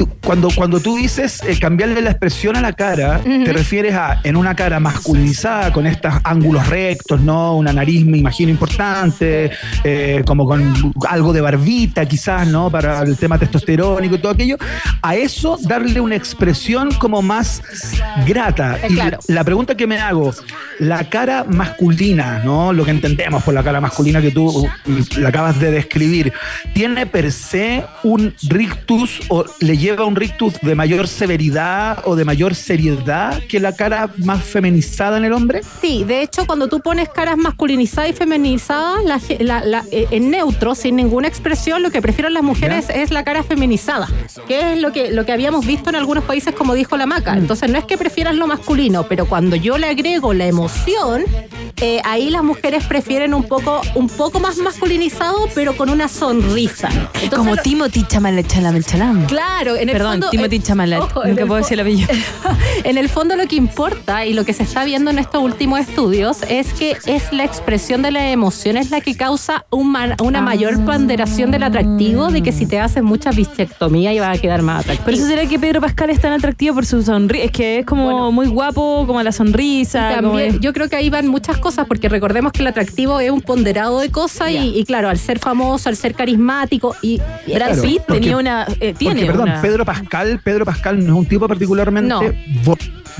tú- 0.06 0.10
cuando, 0.24 0.49
cuando 0.56 0.80
tú 0.80 0.95
dices 0.95 1.41
eh, 1.43 1.58
cambiarle 1.60 2.02
la 2.02 2.12
expresión 2.12 2.56
a 2.56 2.62
la 2.62 2.74
cara, 2.74 3.20
te 3.24 3.54
refieres 3.54 3.93
a 3.95 4.20
en 4.24 4.36
una 4.36 4.56
cara 4.56 4.80
masculinizada, 4.80 5.72
con 5.72 5.86
estos 5.88 6.14
ángulos 6.24 6.68
rectos, 6.68 7.20
¿no? 7.22 7.56
Una 7.56 7.72
nariz, 7.74 8.06
me 8.06 8.18
imagino, 8.18 8.49
importante, 8.52 9.52
eh, 9.84 10.24
como 10.26 10.45
con 10.45 10.74
algo 11.10 11.34
de 11.34 11.41
barbita, 11.41 12.06
quizás, 12.06 12.47
¿no? 12.47 12.70
Para 12.72 13.02
el 13.04 13.18
tema 13.18 13.38
testosterónico 13.38 14.16
y 14.16 14.20
todo 14.20 14.32
aquello. 14.32 14.58
A 15.02 15.16
eso 15.16 15.58
darle 15.62 15.99
una 16.02 16.16
expresión 16.16 16.91
como 16.99 17.22
más 17.22 17.62
grata. 18.26 18.78
Eh, 18.84 18.88
Y 18.89 18.93
claro. 18.95 19.20
la 19.28 19.43
pregunta 19.43 19.76
que 19.76 19.88
me 19.88 19.99
hago, 19.99 20.34
la 20.80 21.04
cara 21.10 21.43
masculina, 21.47 22.41
¿no? 22.43 22.74
Lo 22.74 22.84
que 22.86 22.91
entendemos 22.91 23.43
por 23.43 23.54
la 23.54 23.64
cara 23.64 23.80
masculina 23.82 24.22
que 24.22 24.32
tú 24.32 24.47
uh, 24.47 24.68
la 25.18 25.30
acabas 25.30 25.60
de 25.60 25.72
describir, 25.72 26.34
¿tiene 26.74 27.06
per 27.06 27.32
se 27.32 27.84
un 28.04 28.34
rictus 28.49 29.22
o 29.30 29.45
le 29.60 29.78
lleva 29.78 29.91
un 30.00 30.16
rictus 30.16 30.60
de 30.62 30.76
mayor 30.76 31.08
severidad 31.08 32.00
o 32.06 32.16
de 32.16 32.26
mayor 32.26 32.56
seriedad 32.56 33.42
que 33.50 33.60
la 33.60 33.76
cara 33.76 34.10
más 34.18 34.44
feminizada 34.44 35.18
en 35.18 35.26
el 35.26 35.34
hombre? 35.34 35.62
Sí, 35.82 36.04
de 36.04 36.22
hecho, 36.22 36.46
cuando 36.46 36.68
tú 36.68 36.80
pones 36.80 37.10
caras 37.10 37.38
masculinizadas 37.38 38.10
y 38.12 38.14
feminizadas, 38.14 39.04
la 39.06 39.20
ge- 39.20 39.38
la- 39.44 39.64
la- 39.64 39.84
eh, 39.92 40.08
en 40.12 40.30
neutro, 40.32 40.76
sin 40.76 40.96
ninguna 40.96 41.28
expresión, 41.28 41.82
lo 41.84 41.92
que 41.92 42.02
prefieren 42.02 42.34
las 42.34 42.44
mujeres 42.44 42.88
es 42.89 43.12
la 43.12 43.24
cara 43.24 43.44
feminizada, 43.44 44.08
que 44.48 44.74
es 44.74 44.82
lo 44.82 44.92
que, 44.92 45.12
lo 45.12 45.26
que 45.26 45.32
habíamos 45.32 45.66
visto 45.66 45.89
en 45.89 45.96
algunos 45.96 46.24
países, 46.24 46.54
como 46.56 46.74
dijo 46.74 46.98
la 46.98 47.06
maca. 47.06 47.34
Entonces, 47.38 47.70
no 47.72 47.78
es 47.78 47.86
que 47.86 47.98
prefieran 47.98 48.38
lo 48.38 48.48
masculino, 48.48 49.06
pero 49.08 49.26
cuando 49.26 49.56
yo 49.56 49.78
le 49.78 49.88
agrego 49.88 50.34
la 50.34 50.46
emoción, 50.48 51.24
eh, 51.82 52.00
ahí 52.04 52.30
las 52.30 52.44
mujeres 52.44 52.84
prefieren 52.86 53.34
un 53.34 53.44
poco, 53.44 53.82
un 53.96 54.08
poco 54.08 54.39
más 54.39 54.58
masculinizado, 54.58 55.48
pero 55.56 55.76
con 55.76 55.89
una 55.89 56.08
sonrisa. 56.08 56.89
Entonces, 57.16 57.30
Como 57.38 57.56
lo- 57.56 57.62
Timothy 57.62 58.04
Chalamet. 58.08 59.26
Claro, 59.28 59.76
en 59.82 59.89
el 59.89 59.93
Perdón, 59.93 60.11
fondo, 60.13 60.29
Timothy 60.29 60.57
eh, 60.57 60.97
ojo, 60.99 61.23
Nunca 61.25 61.41
el 61.41 61.47
puedo 61.47 61.55
decir 61.61 61.73
el 61.73 61.79
apellido. 61.82 62.09
en 62.84 62.97
el 62.97 63.09
fondo 63.09 63.36
lo 63.36 63.45
que 63.47 63.55
importa 63.55 64.25
y 64.25 64.34
lo 64.34 64.45
que 64.45 64.53
se 64.53 64.63
está 64.63 64.84
viendo 64.84 65.11
en 65.11 65.19
estos 65.19 65.41
últimos 65.41 65.79
estudios 65.79 66.39
es 66.49 66.73
que 66.73 66.97
es 67.05 67.32
la 67.34 67.43
expresión 67.43 68.01
de 68.01 68.11
la 68.11 68.29
emoción 68.32 68.77
es 68.77 68.91
la 68.91 69.01
que 69.01 69.15
causa 69.15 69.65
un 69.69 69.91
una 69.91 70.39
Ah. 70.39 70.41
mayor 70.41 70.84
ponderación 70.86 71.51
del 71.51 71.63
atractivo 71.63 72.32
de 72.32 72.41
que 72.41 72.51
si 72.53 72.65
te 72.65 72.79
haces 72.79 73.03
mucha 73.03 73.32
bistectomía 73.32 74.13
iba 74.13 74.32
a 74.32 74.38
quedar 74.38 74.61
más 74.61 74.82
atractivo. 74.82 75.05
Por 75.05 75.13
eso 75.13 75.27
será 75.27 75.45
que 75.45 75.59
Pedro 75.59 75.82
Pascal 75.82 76.09
es 76.09 76.19
tan 76.21 76.32
atractivo 76.34 76.75
por 76.75 76.86
su 76.86 77.01
sonrisa. 77.03 77.45
Es 77.45 77.51
que 77.51 77.79
es 77.79 77.86
como 77.86 78.03
Bueno. 78.05 78.32
muy 78.32 78.47
guapo, 78.47 79.03
como 79.05 79.21
la 79.21 79.32
sonrisa. 79.34 80.11
También, 80.21 80.59
yo 80.61 80.71
creo 80.73 80.88
que 80.89 80.95
ahí 80.95 81.09
van 81.09 81.27
muchas 81.27 81.57
cosas, 81.57 81.86
porque 81.88 82.07
recordemos 82.09 82.51
que 82.53 82.61
el 82.61 82.67
atractivo 82.67 83.19
es 83.19 83.29
un 83.32 83.41
ponderado 83.41 83.99
de 83.99 84.09
cosas 84.11 84.49
y, 84.51 84.77
y 84.79 84.86
claro, 84.86 85.09
al 85.09 85.17
ser 85.17 85.39
famoso, 85.39 85.89
al 85.89 85.95
ser 85.97 86.13
carismático 86.15 86.95
y 87.01 87.19
y 87.45 87.53
Brad 87.55 87.67
Claro, 87.73 87.82
Pitt 87.82 88.01
porque- 88.07 88.21
tenía 88.21 88.38
una. 88.38 88.67
eh, 88.79 88.93
tiene 88.97 89.15
Porque, 89.15 89.25
perdón, 89.27 89.49
una- 89.49 89.61
Pedro 89.62 89.86
Pascal, 89.86 90.39
Pedro 90.43 90.66
Pascal 90.66 90.99
no 90.99 91.14
es 91.14 91.20
un 91.20 91.26
tipo 91.26 91.47
particularmente 91.47 92.09
No. 92.09 92.22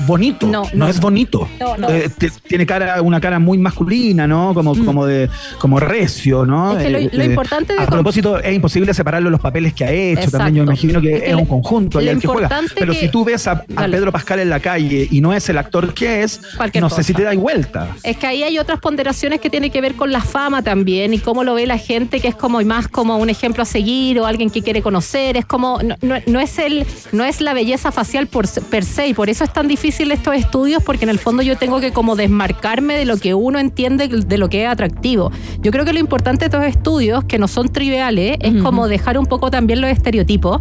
Bo- 0.06 0.12
bonito. 0.12 0.46
No, 0.46 0.62
No, 0.64 0.70
no, 0.74 0.88
es 0.88 1.00
bonito. 1.00 1.48
No. 1.78 1.88
Eh, 1.88 2.10
tiene 2.46 2.66
cara, 2.66 3.00
una 3.02 3.20
cara 3.20 3.38
muy 3.38 3.58
masculina, 3.58 4.26
¿no? 4.26 4.52
Como, 4.54 4.76
como 4.84 5.06
de, 5.06 5.28
como 5.58 5.80
recio, 5.80 6.44
¿no? 6.44 6.76
Es 6.78 6.84
que 6.84 6.90
lo- 6.90 6.98
Eh, 6.98 7.10
lo 7.12 7.22
eh, 7.22 7.26
importante 7.26 7.72
de 7.74 7.82
A 7.82 7.86
propósito, 7.86 8.38
es 8.38 8.54
imposible 8.54 8.92
separarlo 8.94 9.28
de 9.28 9.32
los 9.32 9.40
papeles 9.40 9.72
que 9.74 9.84
ha 9.84 9.90
hecho. 9.92 10.20
Exacto. 10.20 10.38
También 10.38 10.56
yo 10.56 10.62
imagino 10.64 11.00
que 11.00 11.14
Es 11.16 11.20
que 11.22 11.26
es, 11.28 11.32
lo- 11.32 11.38
un 11.40 11.46
conjunto 11.46 12.00
el 12.00 12.18
que 12.20 12.26
juega. 12.26 12.60
Pero 12.74 12.92
que- 12.92 13.00
si 13.00 13.08
tú 13.08 13.24
ves 13.24 13.46
a. 13.48 13.64
Pedro 13.64 14.12
Pascal 14.12 14.40
en 14.40 14.48
la 14.50 14.60
calle 14.60 15.06
y 15.10 15.20
no 15.20 15.32
es 15.32 15.48
el 15.48 15.58
actor 15.58 15.92
que 15.94 16.22
es, 16.22 16.40
Cualquier 16.56 16.82
no 16.82 16.88
cosa. 16.88 17.02
sé 17.02 17.08
si 17.08 17.14
te 17.14 17.22
das 17.22 17.36
vuelta. 17.36 17.88
Es 18.02 18.16
que 18.16 18.26
ahí 18.26 18.42
hay 18.42 18.58
otras 18.58 18.80
ponderaciones 18.80 19.40
que 19.40 19.50
tienen 19.50 19.70
que 19.70 19.80
ver 19.80 19.94
con 19.94 20.12
la 20.12 20.20
fama 20.22 20.62
también 20.62 21.12
y 21.14 21.18
cómo 21.18 21.44
lo 21.44 21.54
ve 21.54 21.66
la 21.66 21.78
gente, 21.78 22.20
que 22.20 22.28
es 22.28 22.34
como 22.34 22.60
más 22.62 22.88
como 22.88 23.16
un 23.18 23.28
ejemplo 23.30 23.62
a 23.62 23.66
seguir 23.66 24.18
o 24.20 24.26
alguien 24.26 24.50
que 24.50 24.62
quiere 24.62 24.82
conocer. 24.82 25.36
Es 25.36 25.44
como, 25.44 25.80
no, 25.82 25.96
no- 26.00 26.16
no 26.26 26.40
es 26.40 26.58
el, 26.58 26.86
no 27.12 27.24
es 27.24 27.40
la 27.40 27.52
belleza 27.54 27.92
facial 27.92 28.26
por, 28.26 28.48
per 28.70 28.84
se, 28.84 29.08
y 29.08 29.14
por 29.14 29.28
eso 29.28 29.44
es 29.44 29.52
tan 29.52 29.68
difícil 29.68 29.91
estos 30.00 30.34
estudios, 30.34 30.82
porque 30.82 31.04
en 31.04 31.10
el 31.10 31.18
fondo 31.18 31.42
yo 31.42 31.56
tengo 31.56 31.80
que 31.80 31.92
como 31.92 32.16
desmarcarme 32.16 32.94
de 32.94 33.04
lo 33.04 33.16
que 33.16 33.34
uno 33.34 33.58
entiende 33.58 34.08
de 34.08 34.38
lo 34.38 34.48
que 34.48 34.64
es 34.64 34.68
atractivo. 34.68 35.30
Yo 35.60 35.70
creo 35.70 35.84
que 35.84 35.92
lo 35.92 35.98
importante 35.98 36.40
de 36.40 36.46
estos 36.46 36.64
estudios, 36.64 37.24
que 37.24 37.38
no 37.38 37.48
son 37.48 37.68
triviales, 37.68 38.36
es 38.40 38.62
como 38.62 38.88
dejar 38.88 39.18
un 39.18 39.26
poco 39.26 39.50
también 39.50 39.80
los 39.80 39.90
estereotipos, 39.90 40.60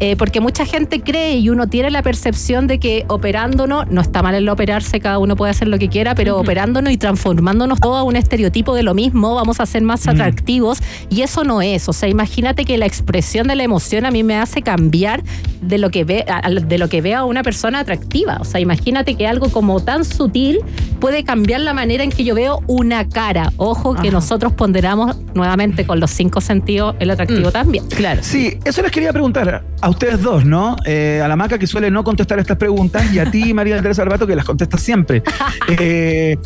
eh, 0.00 0.16
porque 0.16 0.40
mucha 0.40 0.66
gente 0.66 1.00
cree 1.00 1.36
y 1.38 1.50
uno 1.50 1.68
tiene 1.68 1.90
la 1.90 2.02
percepción 2.02 2.66
de 2.66 2.78
que 2.78 3.04
operándonos, 3.08 3.88
no 3.88 4.00
está 4.00 4.22
mal 4.22 4.34
el 4.34 4.48
operarse, 4.48 5.00
cada 5.00 5.18
uno 5.18 5.36
puede 5.36 5.50
hacer 5.50 5.68
lo 5.68 5.78
que 5.78 5.88
quiera, 5.88 6.14
pero 6.14 6.38
operándonos 6.38 6.92
y 6.92 6.96
transformándonos 6.96 7.80
todo 7.80 7.96
a 7.96 8.02
un 8.02 8.16
estereotipo 8.16 8.74
de 8.74 8.82
lo 8.82 8.94
mismo, 8.94 9.34
vamos 9.34 9.60
a 9.60 9.66
ser 9.66 9.82
más 9.82 10.06
atractivos 10.08 10.80
y 11.08 11.22
eso 11.22 11.44
no 11.44 11.62
es. 11.62 11.88
O 11.88 11.92
sea, 11.92 12.08
imagínate 12.08 12.64
que 12.64 12.78
la 12.78 12.86
expresión 12.86 13.46
de 13.46 13.56
la 13.56 13.62
emoción 13.62 14.04
a 14.06 14.10
mí 14.10 14.22
me 14.22 14.36
hace 14.36 14.62
cambiar 14.62 15.22
de 15.60 15.78
lo 15.78 15.90
que 15.90 16.04
ve, 16.04 16.24
de 16.66 16.78
lo 16.78 16.88
que 16.88 17.00
veo 17.00 17.20
a 17.20 17.24
una 17.24 17.42
persona 17.42 17.80
atractiva. 17.80 18.38
O 18.40 18.44
sea, 18.44 18.60
imagínate 18.62 19.14
que 19.14 19.26
algo 19.26 19.50
como 19.50 19.80
tan 19.80 20.04
sutil 20.04 20.60
puede 21.00 21.24
cambiar 21.24 21.60
la 21.60 21.74
manera 21.74 22.04
en 22.04 22.10
que 22.10 22.24
yo 22.24 22.34
veo 22.34 22.60
una 22.66 23.08
cara. 23.08 23.52
Ojo 23.56 23.94
que 23.94 24.10
nosotros 24.10 24.52
ponderamos 24.52 25.16
nuevamente 25.34 25.86
con 25.86 26.00
los 26.00 26.10
cinco 26.10 26.40
sentidos 26.40 26.94
el 27.00 27.10
atractivo 27.10 27.50
también. 27.50 27.86
Claro. 27.88 28.20
Sí, 28.22 28.58
eso 28.64 28.82
les 28.82 28.90
quería 28.90 29.12
preguntar 29.12 29.64
a 29.80 29.90
ustedes 29.90 30.22
dos, 30.22 30.44
¿no? 30.44 30.76
Eh, 30.86 31.20
a 31.22 31.28
la 31.28 31.36
maca 31.36 31.58
que 31.58 31.66
suele 31.66 31.90
no 31.90 32.04
contestar 32.04 32.38
estas 32.38 32.56
preguntas 32.56 33.12
y 33.12 33.18
a 33.18 33.30
ti, 33.30 33.52
María 33.54 33.80
Teresa 33.82 34.02
Albato, 34.02 34.26
que 34.26 34.36
las 34.36 34.44
contestas 34.44 34.82
siempre. 34.82 35.22
Eh, 35.78 36.36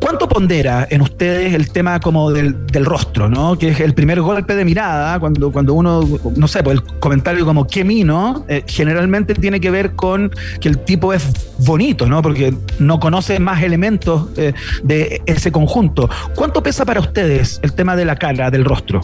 ¿Cuánto 0.00 0.28
pondera 0.28 0.86
en 0.90 1.02
ustedes 1.02 1.52
el 1.54 1.70
tema 1.70 2.00
como 2.00 2.30
del, 2.30 2.66
del 2.66 2.86
rostro, 2.86 3.28
¿no? 3.28 3.58
Que 3.58 3.68
es 3.68 3.80
el 3.80 3.92
primer 3.92 4.20
golpe 4.22 4.56
de 4.56 4.64
mirada, 4.64 5.20
cuando, 5.20 5.52
cuando 5.52 5.74
uno, 5.74 6.00
no 6.36 6.48
sé, 6.48 6.62
pues 6.62 6.78
el 6.78 6.84
comentario 7.00 7.44
como 7.44 7.66
qué 7.66 7.84
mino, 7.84 8.44
eh, 8.48 8.64
generalmente 8.66 9.34
tiene 9.34 9.60
que 9.60 9.70
ver 9.70 9.92
con 9.92 10.32
que 10.60 10.68
el 10.68 10.78
tipo 10.78 11.12
es 11.12 11.30
bonito, 11.58 12.06
¿no? 12.06 12.22
Porque 12.22 12.54
no 12.78 12.98
conoce 12.98 13.38
más 13.40 13.62
elementos 13.62 14.28
eh, 14.36 14.54
de 14.82 15.20
ese 15.26 15.52
conjunto. 15.52 16.08
¿Cuánto 16.34 16.62
pesa 16.62 16.86
para 16.86 17.00
ustedes 17.00 17.60
el 17.62 17.74
tema 17.74 17.94
de 17.94 18.06
la 18.06 18.16
cara, 18.16 18.50
del 18.50 18.64
rostro? 18.64 19.02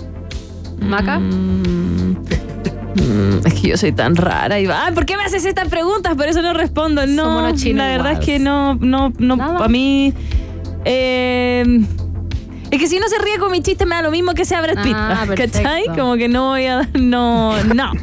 Maca. 0.80 1.18
Mm, 1.18 2.16
es 3.44 3.54
que 3.54 3.68
yo 3.68 3.76
soy 3.76 3.92
tan 3.92 4.16
rara, 4.16 4.58
Iván. 4.58 4.94
¿Por 4.94 5.04
qué 5.04 5.16
me 5.16 5.24
haces 5.24 5.44
estas 5.44 5.68
preguntas? 5.68 6.14
Por 6.16 6.26
eso 6.26 6.40
no 6.40 6.54
respondo. 6.54 7.06
No, 7.06 7.42
la 7.42 7.88
verdad 7.88 8.12
es 8.12 8.20
que 8.20 8.38
no, 8.38 8.76
no, 8.76 9.12
no, 9.18 9.62
a 9.62 9.68
mí. 9.68 10.14
Eh, 10.86 11.64
es 12.70 12.78
que 12.80 12.88
si 12.88 12.98
no 12.98 13.08
se 13.08 13.18
ríe 13.18 13.38
con 13.38 13.50
mi 13.52 13.60
chiste 13.60 13.84
me 13.86 13.94
da 13.94 14.02
lo 14.02 14.10
mismo 14.10 14.32
que 14.34 14.44
sea 14.44 14.60
Brad 14.62 14.82
Pitt. 14.82 14.94
Ah, 14.96 15.26
¿Cachai? 15.36 15.84
Como 15.96 16.16
que 16.16 16.28
no 16.28 16.48
voy 16.50 16.64
a 16.64 16.76
dar. 16.76 16.88
No, 17.00 17.62
no. 17.64 17.92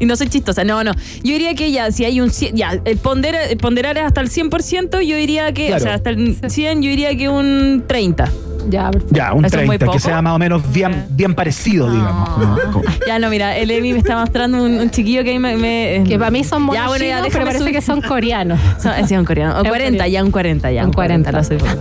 Y 0.00 0.04
no 0.06 0.14
soy 0.14 0.28
chistosa, 0.28 0.62
no, 0.62 0.84
no. 0.84 0.92
Yo 1.24 1.32
diría 1.32 1.54
que 1.54 1.72
ya, 1.72 1.90
si 1.90 2.04
hay 2.04 2.20
un 2.20 2.30
100, 2.30 2.54
ya, 2.54 2.78
el 2.84 2.96
pondera- 2.98 3.44
el 3.48 3.56
ponderar 3.56 3.96
es 3.98 4.04
hasta 4.04 4.20
el 4.20 4.28
100%, 4.30 5.00
yo 5.02 5.16
diría 5.16 5.52
que, 5.52 5.66
Claro. 5.68 5.82
o 5.82 5.84
sea, 5.84 5.94
hasta 5.94 6.10
el 6.10 6.36
100, 6.48 6.82
yo 6.82 6.90
diría 6.90 7.16
que 7.16 7.28
un 7.28 7.82
30. 7.86 8.30
Ya, 8.68 8.90
perfecto. 8.90 9.14
Ya, 9.14 9.32
un 9.32 9.44
¿Eso 9.44 9.60
es 9.60 9.66
muy 9.66 9.78
30, 9.78 9.92
que 9.92 10.00
sea 10.00 10.22
más 10.22 10.34
o 10.34 10.38
menos 10.38 10.62
bien, 10.72 11.06
bien 11.10 11.34
parecido, 11.34 11.90
digamos. 11.90 12.28
Como- 12.30 12.56
como- 12.72 12.84
Ya 13.06 13.18
no, 13.18 13.28
mira, 13.30 13.56
el 13.56 13.70
Emi 13.70 13.92
me 13.92 13.98
está 13.98 14.18
mostrando 14.18 14.62
un, 14.62 14.78
un 14.80 14.90
chiquillo 14.90 15.22
que 15.24 15.30
ahí 15.30 15.38
me, 15.38 15.56
me- 15.56 16.04
Que 16.06 16.18
para 16.18 16.30
mí 16.30 16.44
son 16.44 16.62
monos 16.62 16.80
Ya, 16.80 16.88
bueno, 16.88 17.04
ya 17.04 17.16
chinos, 17.18 17.28
pero 17.32 17.44
parece 17.44 17.60
subir. 17.64 17.74
que 17.74 17.80
son 17.82 18.00
coreanos. 18.02 18.58
Son- 18.82 19.06
sí, 19.08 19.16
un 19.16 19.24
coreano. 19.24 19.58
O 19.58 19.62
Es 19.62 19.68
40, 19.68 19.90
coreano. 19.98 20.06
ya 20.12 20.24
un 20.24 20.30
40, 20.30 20.72
ya. 20.72 20.84
Un 20.84 20.92
40. 20.92 21.32
no 21.32 21.44
soy 21.44 21.56
buena. 21.58 21.76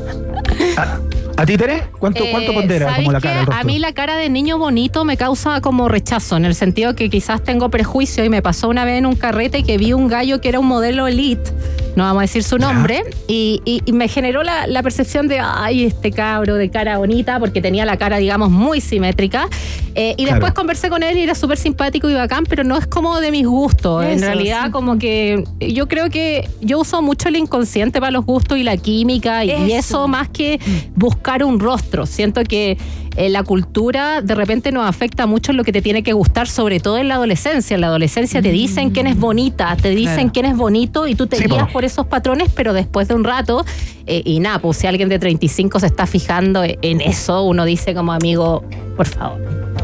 ¿A, 1.36 1.46
ti, 1.46 1.58
Tere? 1.58 1.84
¿Cuánto, 2.00 2.24
cuánto 2.32 2.52
Eh, 2.52 2.54
pondera 2.54 2.86
¿sabes 2.86 3.00
como 3.00 3.12
la 3.12 3.20
cara? 3.20 3.42
El? 3.42 3.52
A 3.52 3.64
mí 3.64 3.80
la 3.80 3.94
cara 3.94 4.16
de 4.16 4.30
niño 4.30 4.58
bonito 4.58 5.04
me 5.04 5.18
causa 5.18 5.62
como 5.62 5.90
rechazo, 5.90 6.38
en 6.38 6.46
el 6.46 6.54
sentido 6.56 6.96
que 6.96 7.10
quizás 7.10 7.44
tengo 7.44 7.70
prejuicio 7.70 8.24
y 8.24 8.30
me 8.30 8.42
pasó 8.42 8.70
una 8.70 8.86
vez 8.86 9.00
en 9.00 9.06
un 9.08 9.16
carrete 9.16 9.64
que 9.64 9.78
vi 9.78 9.94
un 9.94 10.08
gallo 10.08 10.40
que 10.42 10.50
era 10.50 10.60
un 10.60 10.68
modelo 10.68 11.08
elite 11.08 11.52
no 11.96 12.06
vamos 12.06 12.22
a 12.22 12.22
decir 12.24 12.44
su 12.44 12.58
nombre, 12.58 13.04
y, 13.28 13.62
y- 13.66 13.84
y 13.86 13.92
me 13.94 14.08
generó 14.08 14.42
la, 14.42 14.66
la 14.66 14.82
percepción 14.82 15.28
de, 15.28 15.40
ay, 15.40 15.84
este 15.84 16.10
cabro 16.10 16.56
de 16.56 16.72
cara 16.72 16.98
bonita, 16.98 17.38
porque 17.38 17.62
tenía 17.62 17.86
la 17.86 17.98
cara, 17.98 18.18
digamos, 18.18 18.50
muy 18.50 18.82
simétrica. 18.82 19.48
Eh, 19.94 20.16
y 20.18 20.24
Claro. 20.24 20.38
después 20.40 20.54
conversé 20.56 20.90
con 20.90 21.04
él 21.04 21.16
y 21.20 21.22
era 21.22 21.36
súper 21.36 21.60
simpático 21.60 22.10
y 22.10 22.16
bacán, 22.16 22.46
pero 22.50 22.64
no 22.64 22.76
es 22.80 22.88
como 22.88 23.20
de 23.20 23.30
mis 23.30 23.46
gustos. 23.46 24.06
en 24.06 24.22
realidad, 24.22 24.66
sí. 24.66 24.72
como 24.72 24.98
que 24.98 25.44
yo 25.60 25.88
creo 25.88 26.10
que 26.10 26.50
yo 26.62 26.80
uso 26.80 27.04
mucho 27.04 27.30
el 27.30 27.36
inconsciente 27.36 28.00
para 28.00 28.10
los 28.12 28.26
gustos 28.26 28.58
y 28.58 28.64
la 28.64 28.76
química, 28.76 29.46
y 29.46 29.72
eso 29.74 30.08
más 30.08 30.30
que 30.30 30.60
buscar 30.96 31.23
un 31.44 31.60
rostro. 31.60 32.06
Siento 32.06 32.44
que 32.44 32.78
eh, 33.16 33.30
la 33.30 33.44
cultura 33.44 34.22
de 34.22 34.36
repente 34.36 34.72
nos 34.72 34.88
afecta 34.88 35.26
mucho 35.26 35.52
en 35.52 35.58
lo 35.58 35.64
que 35.64 35.72
te 35.72 35.82
tiene 35.82 36.04
que 36.04 36.14
gustar, 36.14 36.48
sobre 36.48 36.80
todo 36.80 36.98
en 36.98 37.08
la 37.08 37.16
adolescencia. 37.16 37.76
En 37.76 37.82
la 37.82 37.88
adolescencia 37.88 38.42
te 38.42 38.52
dicen 38.52 38.90
quién 38.92 39.08
es 39.08 39.18
bonita, 39.20 39.76
te 39.82 39.90
dicen 39.92 40.16
Claro. 40.16 40.32
quién 40.34 40.46
es 40.48 40.58
bonito 40.58 41.08
y 41.08 41.16
tú 41.16 41.28
te 41.28 41.38
Sí, 41.38 41.46
guías 41.46 41.68
po. 41.68 41.74
por 41.74 41.86
esos 41.86 42.06
patrones, 42.08 42.50
pero 42.54 42.74
después 42.74 43.08
de 43.08 43.16
un 43.16 43.24
rato, 43.24 43.66
eh, 44.08 44.22
y 44.26 44.40
nada, 44.40 44.60
pues 44.60 44.78
si 44.78 44.88
alguien 44.88 45.10
de 45.10 45.20
35 45.20 45.80
se 45.80 45.88
está 45.88 46.06
fijando 46.08 46.64
en 46.64 47.02
eso, 47.02 47.44
uno 47.44 47.66
dice 47.66 47.94
como 47.94 48.12
amigo, 48.14 48.64
por 48.98 49.08
favor. 49.08 49.40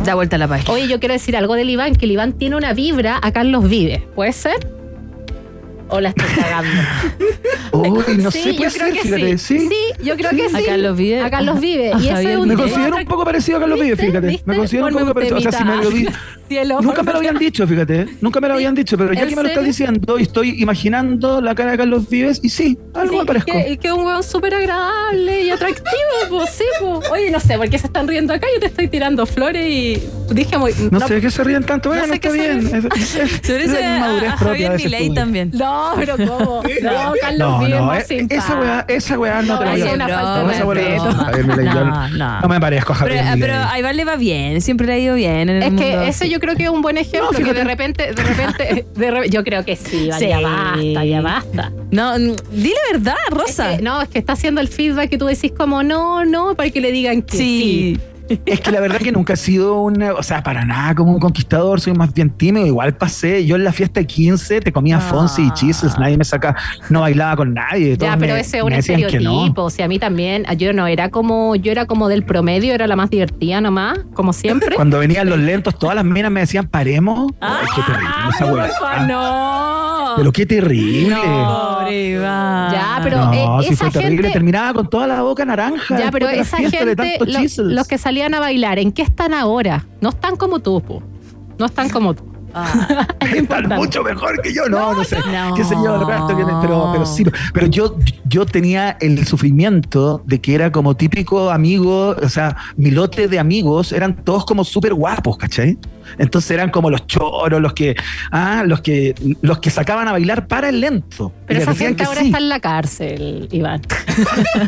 Da 0.05 0.15
vuelta 0.15 0.35
a 0.35 0.39
la 0.39 0.47
página. 0.47 0.73
Oye, 0.73 0.87
yo 0.87 0.99
quiero 0.99 1.13
decir 1.13 1.35
algo 1.37 1.55
del 1.55 1.69
Iván, 1.69 1.95
que 1.95 2.05
el 2.05 2.11
Iván 2.11 2.33
tiene 2.33 2.55
una 2.55 2.73
vibra 2.73 3.19
a 3.21 3.31
Carlos 3.31 3.67
Vive. 3.69 4.07
¿Puede 4.15 4.31
ser? 4.33 4.55
¿O 5.89 5.99
la 5.99 6.09
estoy 6.09 6.27
cagando? 6.35 6.81
Uy, 7.71 8.17
no 8.17 8.31
sí, 8.31 8.43
sé, 8.43 8.53
yo 8.53 8.57
puede 8.57 8.71
creo 8.71 8.85
ser, 8.87 8.93
que 8.93 8.99
fíjate, 9.01 9.37
sí. 9.37 9.59
sí. 9.59 10.03
yo 10.03 10.15
creo 10.17 10.31
que 10.31 10.49
sí. 10.49 10.55
A 10.55 10.65
Carlos 10.65 10.97
Vive. 10.97 11.21
A 11.21 11.29
Carlos 11.29 11.59
Vive. 11.59 11.93
A 11.93 11.97
Y 11.97 12.01
ese 12.01 12.11
Javier 12.11 12.31
es 12.31 12.37
un 12.37 12.47
Me 12.47 12.55
considero 12.55 12.97
un 12.97 13.05
poco 13.05 13.25
parecido 13.25 13.57
a 13.57 13.61
Carlos 13.61 13.79
Vive, 13.79 13.95
fíjate. 13.95 14.27
¿Viste? 14.27 14.43
Me 14.45 14.55
considero 14.57 14.87
un 14.87 14.93
poco 14.93 15.05
un 15.05 15.13
parecido. 15.13 15.37
O 15.37 15.41
sea, 15.41 15.51
si 15.51 15.63
me 15.63 15.77
lo. 15.77 15.89
Cielo. 16.49 16.81
Nunca 16.81 17.03
me 17.03 17.11
lo 17.13 17.19
habían 17.19 17.37
dicho, 17.37 17.65
fíjate. 17.67 18.07
Nunca 18.21 18.41
me 18.41 18.47
lo 18.49 18.55
habían 18.55 18.75
dicho, 18.75 18.97
pero 18.97 19.13
ya 19.13 19.21
¿En 19.21 19.29
que 19.29 19.35
me 19.35 19.43
lo 19.43 19.47
estás 19.49 19.63
diciendo 19.63 20.19
y 20.19 20.23
estoy 20.23 20.61
imaginando 20.61 21.39
la 21.41 21.55
cara 21.55 21.71
de 21.71 21.77
Carlos 21.77 22.09
Vives, 22.09 22.39
y 22.43 22.49
sí, 22.49 22.77
algo 22.93 23.13
Sí, 23.13 23.19
me 23.19 23.25
parezco. 23.25 23.51
Que, 23.51 23.77
que 23.77 23.87
es 23.87 23.93
un 23.93 24.03
weón 24.05 24.23
súper 24.23 24.53
agradable 24.55 25.43
y 25.43 25.49
atractivo, 25.51 25.87
pues 26.29 26.49
sí, 26.49 26.63
pues. 26.81 27.09
Oye, 27.11 27.31
no 27.31 27.39
sé 27.39 27.57
por 27.57 27.69
qué 27.69 27.77
se 27.77 27.87
están 27.87 28.07
riendo 28.07 28.33
acá, 28.33 28.47
yo 28.53 28.59
te 28.59 28.65
estoy 28.67 28.87
tirando 28.87 29.25
flores 29.25 29.65
y 29.67 30.03
dije 30.33 30.57
muy. 30.57 30.73
No, 30.91 30.99
sé 31.01 31.15
de 31.15 31.21
qué 31.21 31.31
se 31.31 31.43
ríen 31.43 31.63
tanto. 31.63 31.89
Bueno, 31.89 32.05
sé 32.07 32.13
está 32.15 32.29
se 32.31 32.37
bien. 32.37 32.61
ríen. 32.65 32.89
Es, 32.95 33.15
es- 33.15 33.29
Sobre 33.49 33.63
es 33.63 33.71
eso 33.71 33.77
a, 33.77 33.95
inmadurez 33.95 34.29
a 34.31 34.35
propia 34.37 34.71
Javier 34.71 35.13
también. 35.13 35.51
No, 35.53 35.93
pero 35.95 36.17
¿cómo? 36.17 36.63
No, 36.81 37.13
Carlos 37.21 37.49
No, 37.51 37.59
Vive 37.59 37.75
es 37.75 37.81
no, 37.81 37.93
eh, 37.93 38.01
simpático. 38.01 38.41
esa 38.41 38.59
weá, 38.59 38.85
esa 38.87 39.19
weá 39.19 39.41
no, 39.41 39.53
No, 39.53 39.59
te 39.59 39.65
la 39.65 39.71
voy 39.71 39.81
a 39.81 39.85
es 39.87 39.93
una 39.93 40.07
falta 40.07 40.41
No, 40.41 40.47
no, 40.47 41.13
Javier 41.25 41.45
Milei, 41.47 41.65
yo 41.65 41.85
No, 41.85 42.07
no. 42.09 42.41
no 42.41 42.47
me 42.47 42.59
parezco 42.59 42.93
a 42.93 42.97
Pero, 43.03 43.15
Javier 43.15 43.35
Milei. 43.35 43.39
pero 43.49 43.63
a 43.69 43.79
Iván 43.79 43.97
le 43.97 44.05
va 44.05 44.15
bien, 44.15 44.61
siempre 44.61 44.87
le 44.87 44.93
ha 44.93 44.97
ido 44.99 45.15
bien 45.15 45.35
en 45.35 45.49
el 45.49 45.63
Es 45.63 45.71
mundo. 45.71 45.81
que 45.81 46.07
ese 46.07 46.29
yo 46.29 46.38
creo 46.39 46.55
que 46.55 46.63
es 46.63 46.69
un 46.69 46.81
buen 46.81 46.97
ejemplo, 46.97 47.31
No, 47.31 47.45
que 47.45 47.53
de 47.53 47.63
repente, 47.63 48.13
de 48.13 48.23
repente, 48.23 48.85
de 48.95 49.11
re- 49.11 49.29
yo 49.29 49.43
creo 49.43 49.63
que 49.65 49.75
sí, 49.75 50.07
vale, 50.09 50.25
Sí. 50.25 50.29
ya 50.29 50.39
basta, 50.39 51.05
ya 51.05 51.21
basta. 51.21 51.71
No, 51.91 52.17
di 52.17 52.69
la 52.69 52.91
verdad, 52.97 53.15
Rosa. 53.31 53.71
Es 53.71 53.77
que- 53.77 53.83
no, 53.83 54.01
es 54.01 54.09
que 54.09 54.19
está 54.19 54.33
haciendo 54.33 54.61
el 54.61 54.67
feedback 54.67 55.09
que 55.09 55.17
tú 55.17 55.25
decís 55.25 55.51
como 55.55 55.83
no, 55.83 56.25
no, 56.25 56.55
para 56.55 56.69
que 56.69 56.81
le 56.81 56.91
digan 56.91 57.21
que 57.21 57.37
sí. 57.37 57.95
sí. 57.95 57.99
Es 58.45 58.61
que 58.61 58.71
la 58.71 58.79
verdad 58.79 58.97
que 58.99 59.11
nunca 59.11 59.33
he 59.33 59.37
sido 59.37 59.81
una, 59.81 60.13
o 60.13 60.23
sea, 60.23 60.43
para 60.43 60.65
nada 60.65 60.95
como 60.95 61.11
un 61.11 61.19
conquistador, 61.19 61.81
soy 61.81 61.93
más 61.93 62.13
bien 62.13 62.29
tímido, 62.29 62.65
igual 62.65 62.95
pasé, 62.95 63.45
yo 63.45 63.55
en 63.55 63.63
la 63.63 63.71
fiesta 63.73 63.99
de 63.99 64.07
15 64.07 64.61
te 64.61 64.71
comía 64.71 64.97
Ah. 64.97 65.01
Fonsi 65.01 65.43
y 65.47 65.51
chistes, 65.51 65.97
nadie 65.97 66.17
me 66.17 66.23
saca, 66.25 66.55
no 66.89 67.01
bailaba 67.01 67.35
con 67.35 67.53
nadie. 67.53 67.95
Ya, 67.97 68.17
pero 68.17 68.33
me- 68.33 68.39
ese 68.41 68.57
es 68.57 68.63
un 68.63 68.69
que 68.69 68.75
no. 68.75 68.79
estereotipo. 69.07 69.63
O 69.63 69.69
sea, 69.69 69.85
a 69.85 69.87
mí 69.87 69.97
también, 69.99 70.45
yo 70.57 70.73
no 70.73 70.87
era 70.87 71.09
como, 71.09 71.55
yo 71.55 71.71
era 71.71 71.85
como 71.85 72.07
del 72.09 72.23
promedio, 72.23 72.73
era 72.73 72.85
la 72.87 72.95
más 72.95 73.09
divertida 73.09 73.61
nomás, 73.61 73.99
como 74.13 74.33
siempre. 74.33 74.75
Cuando 74.75 74.99
venían 74.99 75.29
los 75.29 75.39
lentos, 75.39 75.77
todas 75.77 75.95
las 75.95 76.05
minas 76.05 76.31
me 76.31 76.41
decían, 76.41 76.67
paremos. 76.67 77.31
Qué 77.75 77.81
terrible 77.81 78.65
esa 78.67 79.07
no. 79.07 79.68
Pero 80.17 80.31
qué 80.31 80.45
terrible. 80.45 81.15
Pobre 81.15 82.09
Iván. 82.09 82.71
Ya, 82.73 82.99
pero 83.03 83.17
no, 83.25 83.33
eh, 83.33 83.63
sí 83.67 83.73
esa 83.73 83.85
fue 83.85 84.01
terrible. 84.01 84.23
gente- 84.23 84.33
Terminaba 84.33 84.73
con 84.73 84.89
toda 84.89 85.07
la 85.07 85.21
boca 85.21 85.45
naranja. 85.45 85.97
Ya, 85.97 86.11
pero 86.11 86.27
esa 86.29 86.57
gente, 86.57 87.17
lo- 87.25 87.63
los 87.75 87.87
que 87.87 87.97
salían 87.97 88.33
a 88.33 88.39
bailar, 88.39 88.79
¿en 88.79 88.91
qué 88.91 89.01
están 89.01 89.33
ahora? 89.33 89.85
No 90.01 90.09
están 90.09 90.35
como 90.35 90.59
tú, 90.59 90.81
po. 90.81 91.01
No 91.57 91.65
están 91.65 91.89
como 91.89 92.13
tú. 92.13 92.23
Ah, 92.53 93.07
Están 93.35 93.67
mucho 93.69 94.03
mejor 94.03 94.41
que 94.41 94.53
yo, 94.53 94.67
no, 94.67 94.93
no, 94.93 95.03
sé. 95.03 95.17
no. 95.19 95.53
Qué 95.55 95.63
sé 95.63 95.75
yo, 95.75 96.05
pero, 96.61 96.89
pero 96.91 97.05
sí, 97.05 97.23
pero 97.53 97.67
yo, 97.67 97.95
yo 98.25 98.45
tenía 98.45 98.97
el 98.99 99.25
sufrimiento 99.25 100.21
de 100.25 100.39
que 100.39 100.55
era 100.55 100.71
como 100.71 100.95
típico 100.95 101.51
amigo, 101.51 102.15
o 102.21 102.29
sea, 102.29 102.55
mi 102.75 102.91
lote 102.91 103.27
de 103.27 103.39
amigos 103.39 103.91
eran 103.91 104.23
todos 104.23 104.45
como 104.45 104.63
súper 104.63 104.93
guapos, 104.93 105.37
¿cachai? 105.37 105.77
Entonces 106.17 106.51
eran 106.51 106.71
como 106.71 106.89
los 106.89 107.05
choros, 107.05 107.61
los 107.61 107.73
que, 107.73 107.95
ah, 108.31 108.63
los 108.65 108.81
que, 108.81 109.13
los 109.41 109.59
que 109.59 109.69
sacaban 109.69 110.07
a 110.07 110.13
bailar 110.13 110.47
para 110.47 110.69
el 110.69 110.81
lento. 110.81 111.31
Pero 111.45 111.61
esa 111.61 111.75
gente 111.75 112.03
ahora 112.03 112.21
sí, 112.21 112.27
está 112.27 112.39
en 112.39 112.49
la 112.49 112.59
cárcel, 112.59 113.47
Iván. 113.51 113.81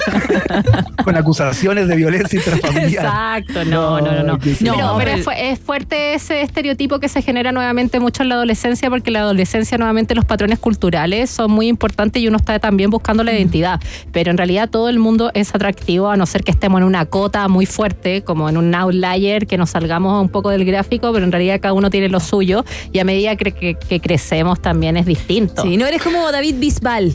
con 1.03 1.15
acusaciones 1.15 1.87
de 1.87 1.95
violencia 1.95 2.37
intrafamiliar. 2.37 3.05
Exacto, 3.05 3.65
no, 3.65 3.99
no, 4.01 4.11
no. 4.11 4.23
no. 4.23 4.39
No, 4.61 4.77
yo. 4.77 4.95
pero 4.97 5.31
es 5.35 5.59
fuerte 5.59 6.13
ese 6.13 6.41
estereotipo 6.41 6.99
que 6.99 7.09
se 7.09 7.21
genera 7.21 7.51
nuevamente 7.51 7.70
mucho 7.99 8.23
en 8.23 8.29
la 8.29 8.35
adolescencia, 8.35 8.89
porque 8.89 9.11
la 9.11 9.19
adolescencia, 9.21 9.77
nuevamente, 9.77 10.13
los 10.15 10.25
patrones 10.25 10.59
culturales 10.59 11.29
son 11.29 11.51
muy 11.51 11.67
importantes 11.67 12.21
y 12.21 12.27
uno 12.27 12.37
está 12.37 12.59
también 12.59 12.89
buscando 12.89 13.23
la 13.23 13.31
identidad. 13.33 13.79
Pero 14.11 14.31
en 14.31 14.37
realidad 14.37 14.69
todo 14.69 14.89
el 14.89 14.99
mundo 14.99 15.31
es 15.33 15.55
atractivo, 15.55 16.09
a 16.09 16.17
no 16.17 16.25
ser 16.25 16.43
que 16.43 16.51
estemos 16.51 16.79
en 16.81 16.85
una 16.87 17.05
cota 17.05 17.47
muy 17.47 17.65
fuerte, 17.65 18.23
como 18.23 18.49
en 18.49 18.57
un 18.57 18.75
outlier, 18.75 19.47
que 19.47 19.57
nos 19.57 19.69
salgamos 19.71 20.21
un 20.21 20.29
poco 20.29 20.49
del 20.49 20.65
gráfico, 20.65 21.11
pero 21.13 21.25
en 21.25 21.31
realidad 21.31 21.59
cada 21.61 21.73
uno 21.73 21.89
tiene 21.89 22.09
lo 22.09 22.19
suyo 22.19 22.65
y 22.91 22.99
a 22.99 23.03
medida 23.05 23.35
que, 23.35 23.51
que- 23.53 23.75
que 23.75 23.99
crecemos 23.99 24.61
también 24.61 24.97
es 24.97 25.05
distinto. 25.05 25.61
sí, 25.63 25.77
no 25.77 25.85
eres 25.85 26.01
como 26.01 26.31
David 26.31 26.55
Bisbal. 26.59 27.13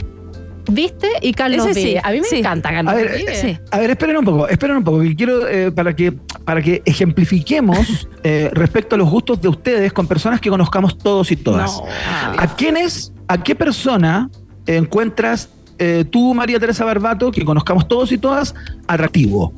¿Viste? 0.69 1.09
Y 1.23 1.33
Carlos 1.33 1.67
Ese 1.67 1.75
sí, 1.75 1.87
Vive. 1.87 2.01
A 2.03 2.11
mí 2.11 2.21
me 2.21 2.27
sí. 2.27 2.37
encanta 2.39 2.71
Carlos 2.71 2.93
A 2.93 2.97
ver, 2.97 3.17
Vive. 3.17 3.35
sí. 3.35 3.59
A 3.71 3.79
ver, 3.79 3.91
esperen 3.91 4.17
un 4.17 4.25
poco, 4.25 4.49
esperen 4.49 4.77
un 4.77 4.85
poco, 4.85 5.01
que 5.01 5.15
quiero 5.15 5.47
eh, 5.49 5.71
para 5.71 5.95
que 5.95 6.13
para 6.45 6.63
que 6.63 6.83
ejemplifiquemos 6.85 8.09
eh, 8.23 8.51
respecto 8.53 8.95
a 8.95 8.99
los 8.99 9.11
gustos 9.11 9.41
de 9.41 9.49
ustedes 9.49 9.93
con 9.93 10.07
personas 10.07 10.41
que 10.41 10.49
conozcamos 10.49 10.97
todos 10.99 11.31
y 11.33 11.37
todas. 11.37 11.79
No. 11.79 11.85
¿A 12.39 12.55
quiénes, 12.57 13.13
a 13.29 13.43
qué 13.43 13.55
persona 13.55 14.31
encuentras 14.67 15.49
eh, 15.79 16.05
tú, 16.09 16.35
María 16.35 16.59
Teresa 16.59 16.85
Barbato, 16.85 17.31
que 17.31 17.45
conozcamos 17.45 17.87
todos 17.89 18.13
y 18.13 18.19
todas, 18.19 18.55
atractivo? 18.87 19.53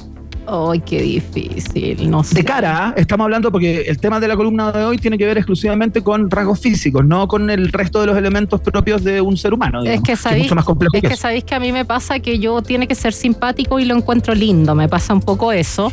Ay, 0.50 0.80
qué 0.80 1.02
difícil, 1.02 2.10
no 2.10 2.24
sé. 2.24 2.36
De 2.36 2.44
cara, 2.44 2.94
estamos 2.96 3.24
hablando 3.24 3.52
porque 3.52 3.82
el 3.82 3.98
tema 3.98 4.18
de 4.18 4.28
la 4.28 4.36
columna 4.36 4.72
de 4.72 4.84
hoy 4.84 4.96
tiene 4.96 5.18
que 5.18 5.26
ver 5.26 5.36
exclusivamente 5.36 6.02
con 6.02 6.30
rasgos 6.30 6.60
físicos, 6.60 7.04
no 7.04 7.28
con 7.28 7.50
el 7.50 7.70
resto 7.70 8.00
de 8.00 8.06
los 8.06 8.16
elementos 8.16 8.60
propios 8.60 9.04
de 9.04 9.20
un 9.20 9.36
ser 9.36 9.52
humano. 9.52 9.82
Es 9.84 10.00
que 10.00 10.12
es 10.12 10.20
sabéis, 10.20 10.44
mucho 10.44 10.54
más 10.54 10.64
complejo 10.64 10.96
es 10.96 11.02
que 11.02 11.08
que 11.08 11.16
sabéis 11.16 11.44
que 11.44 11.54
a 11.54 11.60
mí 11.60 11.70
me 11.70 11.84
pasa 11.84 12.18
que 12.20 12.38
yo 12.38 12.62
tiene 12.62 12.86
que 12.88 12.94
ser 12.94 13.12
simpático 13.12 13.78
y 13.78 13.84
lo 13.84 13.94
encuentro 13.94 14.34
lindo, 14.34 14.74
me 14.74 14.88
pasa 14.88 15.12
un 15.12 15.20
poco 15.20 15.52
eso. 15.52 15.92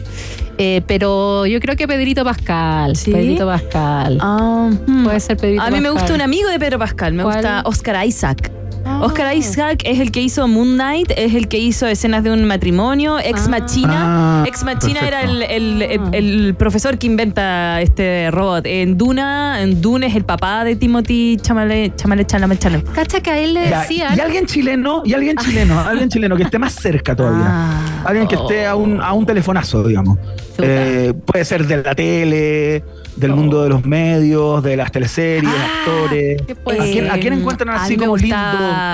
Eh, 0.58 0.82
pero 0.88 1.46
yo 1.46 1.60
creo 1.60 1.76
que 1.76 1.86
Pedrito 1.86 2.24
Pascal, 2.24 2.96
¿Sí? 2.96 3.12
Pedrito 3.12 3.46
Pascal. 3.46 4.20
Ah, 4.22 4.70
hmm. 4.88 5.04
Puede 5.04 5.20
ser 5.20 5.36
Pedrito 5.36 5.62
A 5.62 5.70
mí 5.70 5.82
me 5.82 5.90
Pascal. 5.90 5.94
gusta 5.94 6.14
un 6.14 6.22
amigo 6.22 6.50
de 6.50 6.60
Pedro 6.60 6.80
Pascal, 6.80 7.14
me 7.14 7.24
¿Cuál? 7.24 7.36
gusta 7.36 7.62
Oscar 7.66 8.06
Isaac. 8.08 8.52
Ah. 8.88 9.00
Oscar 9.02 9.36
Isaac 9.36 9.82
es 9.84 10.00
el 10.00 10.12
que 10.12 10.22
hizo 10.22 10.48
Moon 10.48 10.76
Knight, 10.76 11.12
es 11.18 11.34
el 11.34 11.48
que 11.48 11.58
hizo 11.58 11.88
escenas 11.88 12.24
de 12.24 12.32
un 12.32 12.46
matrimonio, 12.46 13.18
Ex 13.20 13.46
Ah. 13.46 13.50
Machina. 13.50 14.42
Ah, 14.42 14.44
Ex 14.48 14.64
Machina 14.64 15.00
era 15.08 15.22
el, 15.24 15.42
el- 15.42 15.82
el- 15.82 16.00
Ah. 16.02 16.10
el 16.14 16.56
profesor 16.56 16.98
que 16.98 17.08
inventa 17.08 17.82
este 17.82 18.30
robot. 18.32 18.66
En 18.68 18.98
Duna, 18.98 19.62
en 19.62 19.82
Dune 19.82 20.06
es 20.08 20.16
el 20.16 20.24
papá 20.24 20.64
de 20.64 20.76
Timothy 20.76 21.38
Chamale, 21.42 21.94
Chamale, 21.96 22.26
Chalamet, 22.26 22.60
Chalamet. 22.60 22.92
Cacha 22.92 23.22
que 23.22 23.32
a 23.32 23.40
él 23.40 23.56
le 23.56 23.70
decían. 23.70 24.16
y 24.16 24.20
alguien 24.20 24.46
chileno, 24.46 25.02
y 25.04 25.14
alguien 25.14 25.36
chileno, 25.38 25.80
alguien 25.80 26.10
chileno 26.10 26.36
que 26.38 26.44
esté 26.44 26.60
más 26.60 26.74
cerca 26.74 27.16
todavía. 27.16 27.46
Ah. 27.48 28.04
Alguien 28.06 28.28
que 28.28 28.36
esté 28.36 28.66
a 28.68 28.76
un, 28.76 29.02
a 29.02 29.14
un 29.14 29.26
telefonazo, 29.26 29.84
digamos. 29.84 30.20
Eh, 30.60 31.14
puede 31.26 31.44
ser 31.44 31.66
de 31.66 31.82
la 31.84 31.96
tele, 31.96 32.84
del 33.16 33.32
Oh. 33.32 33.36
mundo 33.36 33.64
de 33.64 33.70
los 33.70 33.86
medios, 33.86 34.62
de 34.64 34.76
las 34.78 34.92
teleseries, 34.92 35.50
Ah, 35.56 35.80
actores. 35.86 36.42
¿qué 36.46 36.56
puede 36.56 36.80
¿A 36.80 36.84
quién, 36.84 37.04
ser? 37.06 37.12
a 37.12 37.20
quién 37.20 37.34
encuentran 37.34 37.70
a 37.70 37.84
así 37.84 37.94
mí 37.94 37.98
me 37.98 38.06
como 38.06 38.18
lindo? 38.18 38.36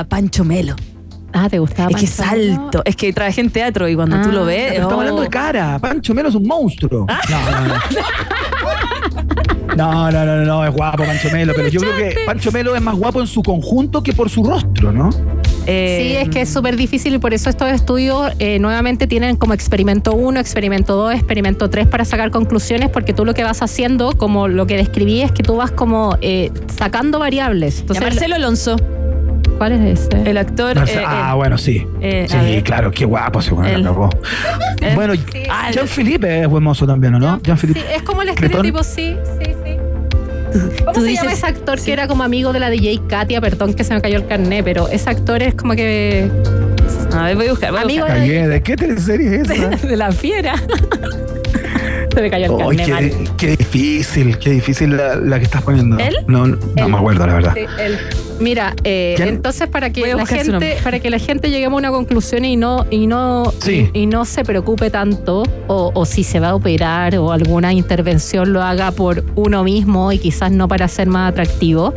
Pancho 0.09 0.43
Melo. 0.43 0.75
Ah, 1.33 1.47
¿te 1.49 1.59
gustaba 1.59 1.89
Es 1.91 1.95
que 1.95 2.05
es 2.05 2.17
Pancho 2.17 2.35
Melo? 2.35 2.61
alto. 2.63 2.81
Es 2.85 2.95
que 2.95 3.13
trabajé 3.13 3.41
en 3.41 3.49
teatro 3.49 3.87
y 3.87 3.95
cuando 3.95 4.21
tú 4.21 4.29
Ah. 4.29 4.33
lo 4.33 4.45
ves. 4.45 4.63
Pero 4.71 4.73
estamos 4.73 4.93
oh. 4.95 4.99
hablando 4.99 5.21
de 5.21 5.29
cara. 5.29 5.79
Pancho 5.79 6.13
Melo 6.13 6.29
es 6.29 6.35
un 6.35 6.45
monstruo. 6.45 7.05
No, 7.29 7.51
no, 7.51 7.67
no. 7.67 7.75
No, 9.75 10.11
no, 10.11 10.25
no, 10.25 10.35
no, 10.37 10.45
no, 10.45 10.65
es 10.65 10.73
guapo 10.73 11.03
Pancho 11.05 11.29
Melo, 11.31 11.53
pero 11.55 11.69
yo 11.69 11.79
creo 11.79 11.95
que 11.95 12.15
Pancho 12.25 12.51
Melo 12.51 12.75
es 12.75 12.81
más 12.81 12.95
guapo 12.95 13.21
en 13.21 13.27
su 13.27 13.41
conjunto 13.41 14.03
que 14.03 14.11
por 14.13 14.29
su 14.29 14.43
rostro, 14.43 14.91
¿no? 14.91 15.09
Eh, 15.67 15.97
Sí, 16.01 16.15
es 16.17 16.29
que 16.29 16.41
es 16.41 16.49
súper 16.49 16.75
difícil 16.75 17.13
y 17.15 17.17
por 17.19 17.33
eso 17.33 17.49
estos 17.49 17.69
estudios 17.69 18.31
eh, 18.39 18.59
nuevamente 18.59 19.07
tienen 19.07 19.35
como 19.35 19.53
experimento 19.53 20.13
1, 20.13 20.39
experimento 20.39 20.95
2, 20.95 21.13
experimento 21.13 21.69
3 21.69 21.87
para 21.87 22.05
sacar 22.05 22.31
conclusiones 22.31 22.89
porque 22.89 23.13
tú 23.13 23.25
lo 23.25 23.33
que 23.33 23.43
vas 23.43 23.61
haciendo, 23.61 24.17
como 24.17 24.47
lo 24.47 24.65
que 24.67 24.77
describí, 24.77 25.21
es 25.21 25.31
que 25.31 25.43
tú 25.43 25.55
vas 25.57 25.71
como 25.71 26.17
eh, 26.21 26.51
sacando 26.75 27.19
variables. 27.19 27.81
Entonces, 27.81 28.03
Marcelo 28.03 28.35
Alonso, 28.35 28.75
¿Cuál 29.57 29.73
es 29.73 29.99
ese? 30.09 30.29
el 30.29 30.37
actor. 30.37 30.75
No 30.75 30.85
eh, 30.85 31.03
ah, 31.05 31.29
eh, 31.33 31.35
bueno, 31.35 31.57
sí. 31.59 31.85
eh, 32.01 32.25
sí, 32.27 32.35
ver. 32.35 32.63
claro, 32.63 32.89
qué 32.89 33.05
guapo 33.05 33.39
Él. 33.63 33.83
loco. 33.83 34.09
Eh, 34.81 34.91
Bueno, 34.95 35.13
Ah, 35.51 35.69
Jean 35.71 35.87
Philippe 35.87 36.41
es 36.41 36.47
buen 36.47 36.63
mozo 36.63 36.87
también, 36.87 37.13
¿o 37.15 37.19
no? 37.19 37.39
Jean 37.43 37.57
Sí, 37.59 37.67
Philippe. 37.67 37.95
es 37.95 38.01
como 38.01 38.23
el 38.23 38.29
estereotipo, 38.29 38.81
sí, 38.83 39.15
sí, 39.23 39.40
sí. 39.40 39.40
¿Cómo 40.79 40.91
tú 40.93 41.01
se 41.01 41.07
dices- 41.07 41.23
llama 41.23 41.33
ese 41.33 41.45
actor 41.47 41.79
que 41.79 41.93
era 41.93 42.07
como 42.07 42.23
amigo 42.23 42.51
de 42.53 42.59
la 42.59 42.69
DJ 42.69 43.01
Katia? 43.07 43.39
Perdón 43.41 43.73
que 43.73 43.83
se 43.83 43.93
me 43.93 44.01
cayó 44.01 44.17
el 44.17 44.27
carnet, 44.27 44.63
pero 44.63 44.87
ese 44.89 45.09
actor 45.09 45.41
es 45.43 45.55
como 45.55 45.73
que. 45.75 46.29
A 47.13 47.25
ver, 47.25 47.35
voy 47.35 47.47
a 47.47 47.51
buscar. 47.51 47.71
Voy 47.71 47.79
a 47.79 47.83
Amigo 47.83 48.05
buscar. 48.05 48.19
Cagué, 48.21 48.47
¿De 48.47 48.63
qué 48.63 48.75
teleserie 48.75 49.35
es 49.41 49.49
esa? 49.49 49.69
de 49.87 49.95
la 49.97 50.11
fiera. 50.11 50.55
se 52.13 52.21
me 52.21 52.29
cayó 52.29 52.45
el 52.45 52.51
Ay, 52.51 52.77
carnet, 52.77 52.85
qué, 52.85 52.91
mal. 53.17 53.35
qué 53.37 53.47
difícil, 53.57 54.37
qué 54.37 54.49
difícil 54.51 54.97
la, 54.97 55.15
la 55.15 55.39
que 55.39 55.45
estás 55.45 55.61
poniendo. 55.61 55.97
¿Él? 55.99 56.15
No, 56.27 56.47
no 56.47 56.89
me 56.89 56.97
acuerdo, 56.97 57.25
la 57.27 57.33
verdad. 57.35 57.53
Sí, 57.55 57.65
él. 57.79 57.97
Mira, 58.41 58.75
eh, 58.83 59.15
entonces 59.19 59.67
para 59.67 59.91
que 59.91 60.01
la 60.13 60.25
gente, 60.25 60.77
para 60.83 60.99
que 60.99 61.09
la 61.09 61.19
gente 61.19 61.49
lleguemos 61.49 61.77
a 61.77 61.79
una 61.79 61.91
conclusión 61.91 62.43
y 62.43 62.55
no, 62.57 62.85
y 62.89 63.07
no, 63.07 63.51
Sí. 63.59 63.89
y, 63.93 63.99
y 64.01 64.05
no 64.07 64.25
se 64.25 64.43
preocupe 64.43 64.89
tanto, 64.89 65.43
o, 65.67 65.91
o 65.93 66.05
si 66.05 66.23
se 66.23 66.39
va 66.39 66.49
a 66.49 66.55
operar 66.55 67.15
o 67.17 67.31
alguna 67.31 67.71
intervención 67.73 68.51
lo 68.53 68.61
haga 68.63 68.91
por 68.91 69.23
uno 69.35 69.63
mismo 69.63 70.11
y 70.11 70.17
quizás 70.17 70.51
no 70.51 70.67
para 70.67 70.87
ser 70.87 71.07
más 71.07 71.31
atractivo, 71.31 71.93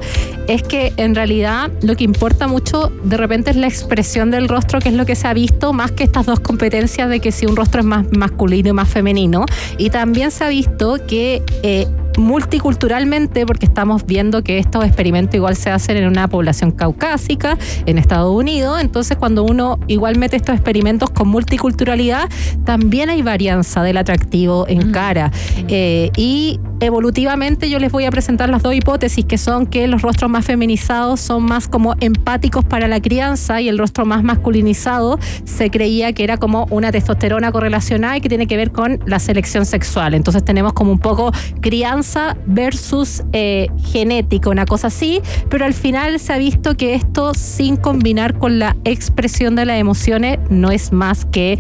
es 0.46 0.62
que 0.62 0.92
en 0.98 1.14
realidad 1.14 1.70
lo 1.82 1.96
que 1.96 2.04
importa 2.04 2.46
mucho 2.46 2.92
de 3.04 3.16
repente 3.16 3.50
es 3.50 3.56
la 3.56 3.66
expresión 3.66 4.30
del 4.30 4.48
rostro, 4.48 4.78
que 4.80 4.90
es 4.90 4.94
lo 4.94 5.06
que 5.06 5.16
se 5.16 5.26
ha 5.26 5.32
visto, 5.34 5.72
más 5.72 5.92
que 5.92 6.04
estas 6.04 6.26
dos 6.26 6.40
competencias 6.40 7.08
de 7.08 7.20
que 7.20 7.32
si 7.32 7.46
un 7.46 7.56
rostro 7.56 7.80
es 7.80 7.86
más 7.86 8.04
masculino 8.16 8.68
y 8.68 8.72
más 8.72 8.88
femenino. 8.88 9.46
Y 9.78 9.90
también 9.90 10.30
se 10.30 10.44
ha 10.44 10.48
visto 10.48 10.98
que 11.06 11.42
eh, 11.62 11.86
multiculturalmente, 12.18 13.46
porque 13.46 13.66
estamos 13.66 14.06
viendo 14.06 14.42
que 14.42 14.58
estos 14.58 14.84
experimentos 14.84 15.34
igual 15.34 15.56
se 15.56 15.70
hacen 15.70 15.96
en 15.96 16.06
una 16.06 16.28
población 16.28 16.70
caucásica, 16.70 17.58
en 17.86 17.98
Estados 17.98 18.34
Unidos, 18.34 18.80
entonces 18.80 19.16
cuando 19.16 19.44
uno 19.44 19.78
igual 19.86 20.18
mete 20.18 20.36
estos 20.36 20.54
experimentos 20.54 21.10
con 21.10 21.28
multiculturalidad, 21.28 22.28
también 22.64 23.10
hay 23.10 23.22
varianza 23.22 23.82
del 23.82 23.96
atractivo 23.96 24.66
en 24.68 24.92
cara. 24.92 25.32
Eh, 25.68 26.10
y 26.16 26.60
evolutivamente 26.84 27.68
yo 27.70 27.78
les 27.78 27.90
voy 27.90 28.04
a 28.04 28.10
presentar 28.10 28.48
las 28.48 28.62
dos 28.62 28.74
hipótesis, 28.74 29.24
que 29.24 29.38
son 29.38 29.66
que 29.66 29.86
los 29.88 30.02
rostros 30.02 30.30
más 30.30 30.44
feminizados 30.44 31.20
son 31.20 31.44
más 31.44 31.68
como 31.68 31.94
empáticos 32.00 32.64
para 32.64 32.88
la 32.88 33.00
crianza 33.00 33.60
y 33.60 33.68
el 33.68 33.78
rostro 33.78 34.04
más 34.04 34.22
masculinizado 34.22 35.18
se 35.44 35.70
creía 35.70 36.12
que 36.12 36.24
era 36.24 36.36
como 36.36 36.66
una 36.70 36.92
testosterona 36.92 37.52
correlacionada 37.52 38.16
y 38.16 38.20
que 38.20 38.28
tiene 38.28 38.46
que 38.46 38.56
ver 38.56 38.72
con 38.72 39.00
la 39.06 39.18
selección 39.18 39.66
sexual. 39.66 40.14
Entonces 40.14 40.44
tenemos 40.44 40.72
como 40.72 40.92
un 40.92 40.98
poco 40.98 41.32
crianza 41.60 42.36
versus 42.46 43.22
eh, 43.32 43.68
genética, 43.92 44.50
una 44.50 44.66
cosa 44.66 44.88
así, 44.88 45.20
pero 45.48 45.64
al 45.64 45.74
final 45.74 46.20
se 46.20 46.32
ha 46.32 46.38
visto 46.38 46.76
que 46.76 46.94
esto 46.94 47.34
sin 47.34 47.76
combinar 47.76 48.38
con 48.38 48.58
la 48.58 48.76
expresión 48.84 49.56
de 49.56 49.64
las 49.64 49.78
emociones 49.78 50.38
no 50.50 50.70
es 50.70 50.92
más 50.92 51.24
que 51.24 51.58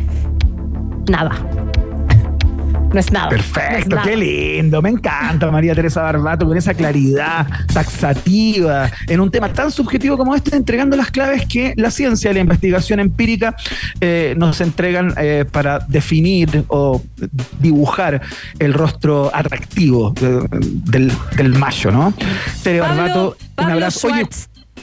nada. 1.08 1.63
No 2.94 3.00
es 3.00 3.10
nada. 3.10 3.28
No 3.28 3.36
es 3.36 3.42
Perfecto, 3.42 3.96
nada. 3.96 4.08
qué 4.08 4.16
lindo, 4.16 4.80
me 4.80 4.88
encanta 4.88 5.50
María 5.50 5.74
Teresa 5.74 6.00
Barbato 6.00 6.46
con 6.46 6.56
esa 6.56 6.74
claridad 6.74 7.44
taxativa 7.72 8.88
en 9.08 9.18
un 9.18 9.32
tema 9.32 9.52
tan 9.52 9.72
subjetivo 9.72 10.16
como 10.16 10.32
este, 10.36 10.54
entregando 10.54 10.96
las 10.96 11.10
claves 11.10 11.44
que 11.46 11.74
la 11.76 11.90
ciencia 11.90 12.30
y 12.30 12.34
la 12.34 12.40
investigación 12.40 13.00
empírica 13.00 13.56
eh, 14.00 14.34
nos 14.36 14.60
entregan 14.60 15.12
eh, 15.16 15.44
para 15.50 15.80
definir 15.80 16.64
o 16.68 17.02
dibujar 17.58 18.22
el 18.60 18.72
rostro 18.72 19.28
atractivo 19.34 20.14
eh, 20.22 20.38
del, 20.50 21.12
del 21.36 21.48
macho, 21.54 21.90
¿no? 21.90 22.14
Tere 22.62 22.78
Pablo, 22.78 22.96
Barbato, 22.96 23.36
un 23.58 23.70
abrazo. 23.70 24.06
Oye. 24.06 24.24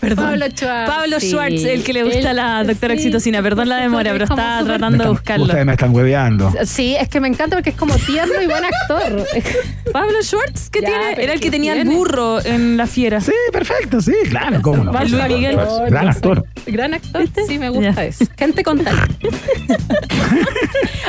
Perdón. 0.02 0.26
Pablo 0.26 0.46
Schwartz. 0.50 0.90
Pablo 0.92 1.20
sí. 1.20 1.30
Schwartz, 1.30 1.64
el 1.64 1.84
que 1.84 1.94
le 1.94 2.04
gusta 2.04 2.32
a 2.32 2.34
la 2.34 2.64
doctora 2.64 2.94
sí. 2.96 3.00
Oxitocina. 3.02 3.42
Perdón 3.42 3.70
la 3.70 3.78
demora, 3.78 4.12
pero 4.12 4.24
estaba 4.24 4.64
tratando 4.64 5.04
de 5.04 5.10
buscarlo. 5.12 5.46
Ustedes 5.46 5.66
me 5.66 5.74
están 5.74 5.96
hueveando. 5.96 6.52
Sí, 6.66 6.96
es 7.00 7.08
que 7.08 7.20
me 7.20 7.28
encanta 7.28 7.56
porque 7.56 7.70
es 7.70 7.76
como 7.76 7.96
tierno 7.96 8.42
y 8.42 8.48
buen 8.48 8.64
actor. 8.66 9.26
Pablo 9.94 10.22
Schwartz, 10.24 10.70
¿qué 10.72 10.82
Ya, 10.82 10.88
tiene? 10.88 11.24
Era 11.24 11.34
el 11.34 11.40
que 11.40 11.46
¿qué 11.46 11.52
tenía 11.52 11.74
el 11.80 11.88
burro 11.88 12.44
en 12.44 12.78
la 12.78 12.88
fiera. 12.88 13.22
Sí, 13.22 13.32
perfecto, 13.54 14.02
sí, 14.02 14.14
claro, 14.30 14.62
cómo 14.62 14.84
no. 14.86 14.92
Luis 14.92 15.14
Miguel. 15.28 15.58
Gran 15.90 16.10
actor. 16.10 16.46
Gran 16.66 16.94
actor, 16.96 17.24
sí, 17.48 17.60
me 17.60 17.70
gusta 17.70 17.92
Ya. 17.94 18.04
eso. 18.06 18.26
Gente 18.38 18.64
con 18.64 18.84
talento. 18.84 19.16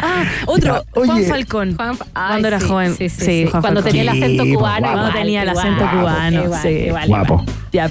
Ah, 0.05 0.24
otro, 0.47 0.84
Ya, 0.95 1.05
Juan. 1.07 1.24
Falcón. 1.26 1.76
Juan- 1.76 1.97
ay, 2.14 2.28
Cuando 2.30 2.49
era 2.49 2.61
sí, 2.61 2.66
joven. 2.66 2.97
Sí, 2.97 3.09
sí, 3.09 3.20
Sí, 3.20 3.24
sí. 3.24 3.47
Juan 3.49 3.62
Cuando 3.62 3.82
Falcón. 3.82 3.99
tenía 3.99 4.03
el 4.03 4.09
acento 4.22 4.45
cubano. 4.59 4.93
Cuando 4.93 5.12
tenía 5.12 5.43
el 5.43 5.49
acento 5.49 5.90
cubano, 5.93 6.43
sí. 6.62 6.88
Guapo. 7.07 7.45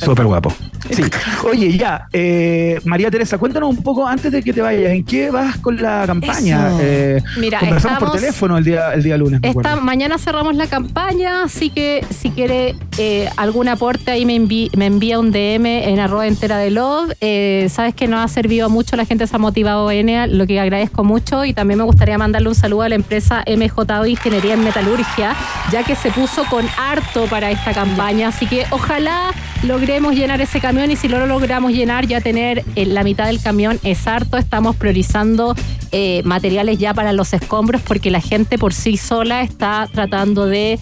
Súper 0.03 0.25
guapo. 0.25 0.53
Sí. 1.01 1.03
Oye, 1.49 1.77
ya, 1.77 2.07
eh, 2.13 2.79
María 2.85 3.09
Teresa, 3.09 3.37
cuéntanos 3.37 3.69
un 3.69 3.83
poco 3.83 4.07
antes 4.07 4.31
de 4.31 4.43
que 4.43 4.53
te 4.53 4.61
vayas, 4.61 4.91
¿en 4.91 5.03
qué 5.03 5.31
vas 5.31 5.57
con 5.57 5.81
la 5.81 6.03
campaña? 6.05 6.71
Eh, 6.79 7.21
Mira, 7.37 7.59
conversamos 7.59 7.99
por 7.99 8.11
teléfono 8.11 8.57
el 8.57 8.63
día, 8.63 8.93
el 8.93 9.03
día 9.03 9.17
lunes. 9.17 9.39
Esta, 9.43 9.77
mañana 9.77 10.17
cerramos 10.17 10.55
la 10.55 10.67
campaña, 10.67 11.43
así 11.43 11.69
que 11.69 12.05
si 12.09 12.29
quiere 12.29 12.75
eh, 12.97 13.29
algún 13.37 13.67
aporte 13.67 14.11
ahí 14.11 14.25
me, 14.25 14.39
me 14.39 14.85
envía 14.85 15.19
un 15.19 15.31
DM 15.31 15.65
en 15.65 15.99
arroba 15.99 16.27
entera 16.27 16.57
de 16.57 16.71
love. 16.71 17.11
Eh, 17.21 17.67
Sabes 17.69 17.95
que 17.95 18.07
nos 18.07 18.23
ha 18.23 18.27
servido 18.27 18.69
mucho, 18.69 18.95
la 18.95 19.05
gente 19.05 19.25
se 19.27 19.35
ha 19.35 19.39
motivado 19.39 19.89
N, 19.91 20.27
lo 20.27 20.45
que 20.45 20.59
agradezco 20.59 21.03
mucho 21.03 21.45
y 21.45 21.53
también 21.53 21.77
me 21.77 21.83
gustaría 21.83 22.17
mandarle 22.17 22.49
un 22.49 22.55
saludo 22.55 22.83
a 22.83 22.89
la 22.89 22.95
empresa 22.95 23.43
MJO 23.47 24.05
Ingeniería 24.05 24.53
en 24.53 24.63
Metalurgia, 24.63 25.35
ya 25.71 25.83
que 25.83 25.95
se 25.95 26.11
puso 26.11 26.43
con 26.45 26.65
harto 26.77 27.25
para 27.25 27.51
esta 27.51 27.73
campaña, 27.73 28.29
así 28.29 28.45
que 28.47 28.65
ojalá 28.71 29.31
logremos 29.63 30.15
llenar 30.15 30.41
ese 30.41 30.59
camión 30.59 30.80
y 30.89 30.95
si 30.95 31.07
lo 31.07 31.27
logramos 31.27 31.73
llenar 31.73 32.07
ya 32.07 32.21
tener 32.21 32.63
eh, 32.75 32.85
la 32.87 33.03
mitad 33.03 33.27
del 33.27 33.39
camión 33.39 33.79
es 33.83 34.07
harto, 34.07 34.37
estamos 34.37 34.75
priorizando 34.75 35.53
eh, 35.91 36.21
materiales 36.23 36.79
ya 36.79 36.93
para 36.95 37.13
los 37.13 37.33
escombros 37.33 37.81
porque 37.83 38.09
la 38.09 38.21
gente 38.21 38.57
por 38.57 38.73
sí 38.73 38.97
sola 38.97 39.41
está 39.41 39.87
tratando 39.91 40.47
de 40.47 40.79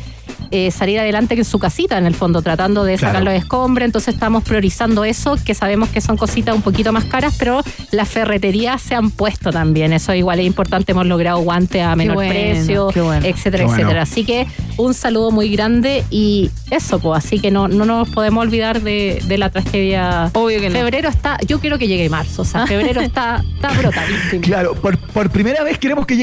eh, 0.51 0.71
salir 0.71 0.99
adelante 0.99 1.35
en 1.35 1.45
su 1.45 1.59
casita, 1.59 1.97
en 1.97 2.05
el 2.05 2.15
fondo, 2.15 2.41
tratando 2.41 2.83
de 2.83 2.97
sacar 2.97 3.09
Claro. 3.21 3.25
los 3.25 3.33
escombros. 3.35 3.85
Entonces 3.85 4.13
estamos 4.13 4.43
priorizando 4.43 5.03
eso, 5.03 5.37
que 5.43 5.53
sabemos 5.53 5.89
que 5.89 6.01
son 6.01 6.17
cositas 6.17 6.55
un 6.55 6.61
poquito 6.61 6.91
más 6.91 7.05
caras, 7.05 7.35
pero 7.37 7.61
las 7.91 8.07
ferreterías 8.09 8.81
se 8.81 8.95
han 8.95 9.11
puesto 9.11 9.51
también. 9.51 9.93
Eso 9.93 10.13
igual 10.13 10.39
es 10.39 10.45
importante. 10.45 10.91
Hemos 10.91 11.05
logrado 11.07 11.39
guantes 11.39 11.83
a 11.83 11.95
menor 11.95 12.15
bueno, 12.15 12.31
precio, 12.31 12.87
qué 12.93 13.01
bueno. 13.01 13.25
etcétera, 13.25 13.63
Qué 13.63 13.65
bueno. 13.65 13.81
etcétera. 13.81 14.01
Así 14.03 14.23
que 14.25 14.47
un 14.77 14.93
saludo 14.93 15.31
muy 15.31 15.49
grande 15.49 16.03
y 16.09 16.49
eso, 16.69 16.99
pues. 16.99 17.25
Así 17.25 17.39
que 17.39 17.51
no, 17.51 17.67
no 17.67 17.85
nos 17.85 18.09
podemos 18.09 18.41
olvidar 18.41 18.81
de, 18.81 19.21
de 19.25 19.37
la 19.37 19.49
tragedia. 19.49 20.29
Obvio 20.33 20.59
que 20.61 20.69
no. 20.69 20.75
Febrero 20.79 21.09
está, 21.09 21.37
yo 21.45 21.59
quiero 21.59 21.77
que 21.77 21.87
llegue 21.87 22.09
marzo, 22.09 22.41
o 22.43 22.45
sea, 22.45 22.65
febrero 22.67 23.01
está, 23.01 23.43
está 23.55 23.69
brotadísimo. 23.73 24.41
Claro, 24.41 24.73
por, 24.75 24.97
por 24.97 25.29
primera 25.29 25.63
vez 25.63 25.77
queremos 25.77 26.05
que 26.05 26.13
llegue 26.13 26.17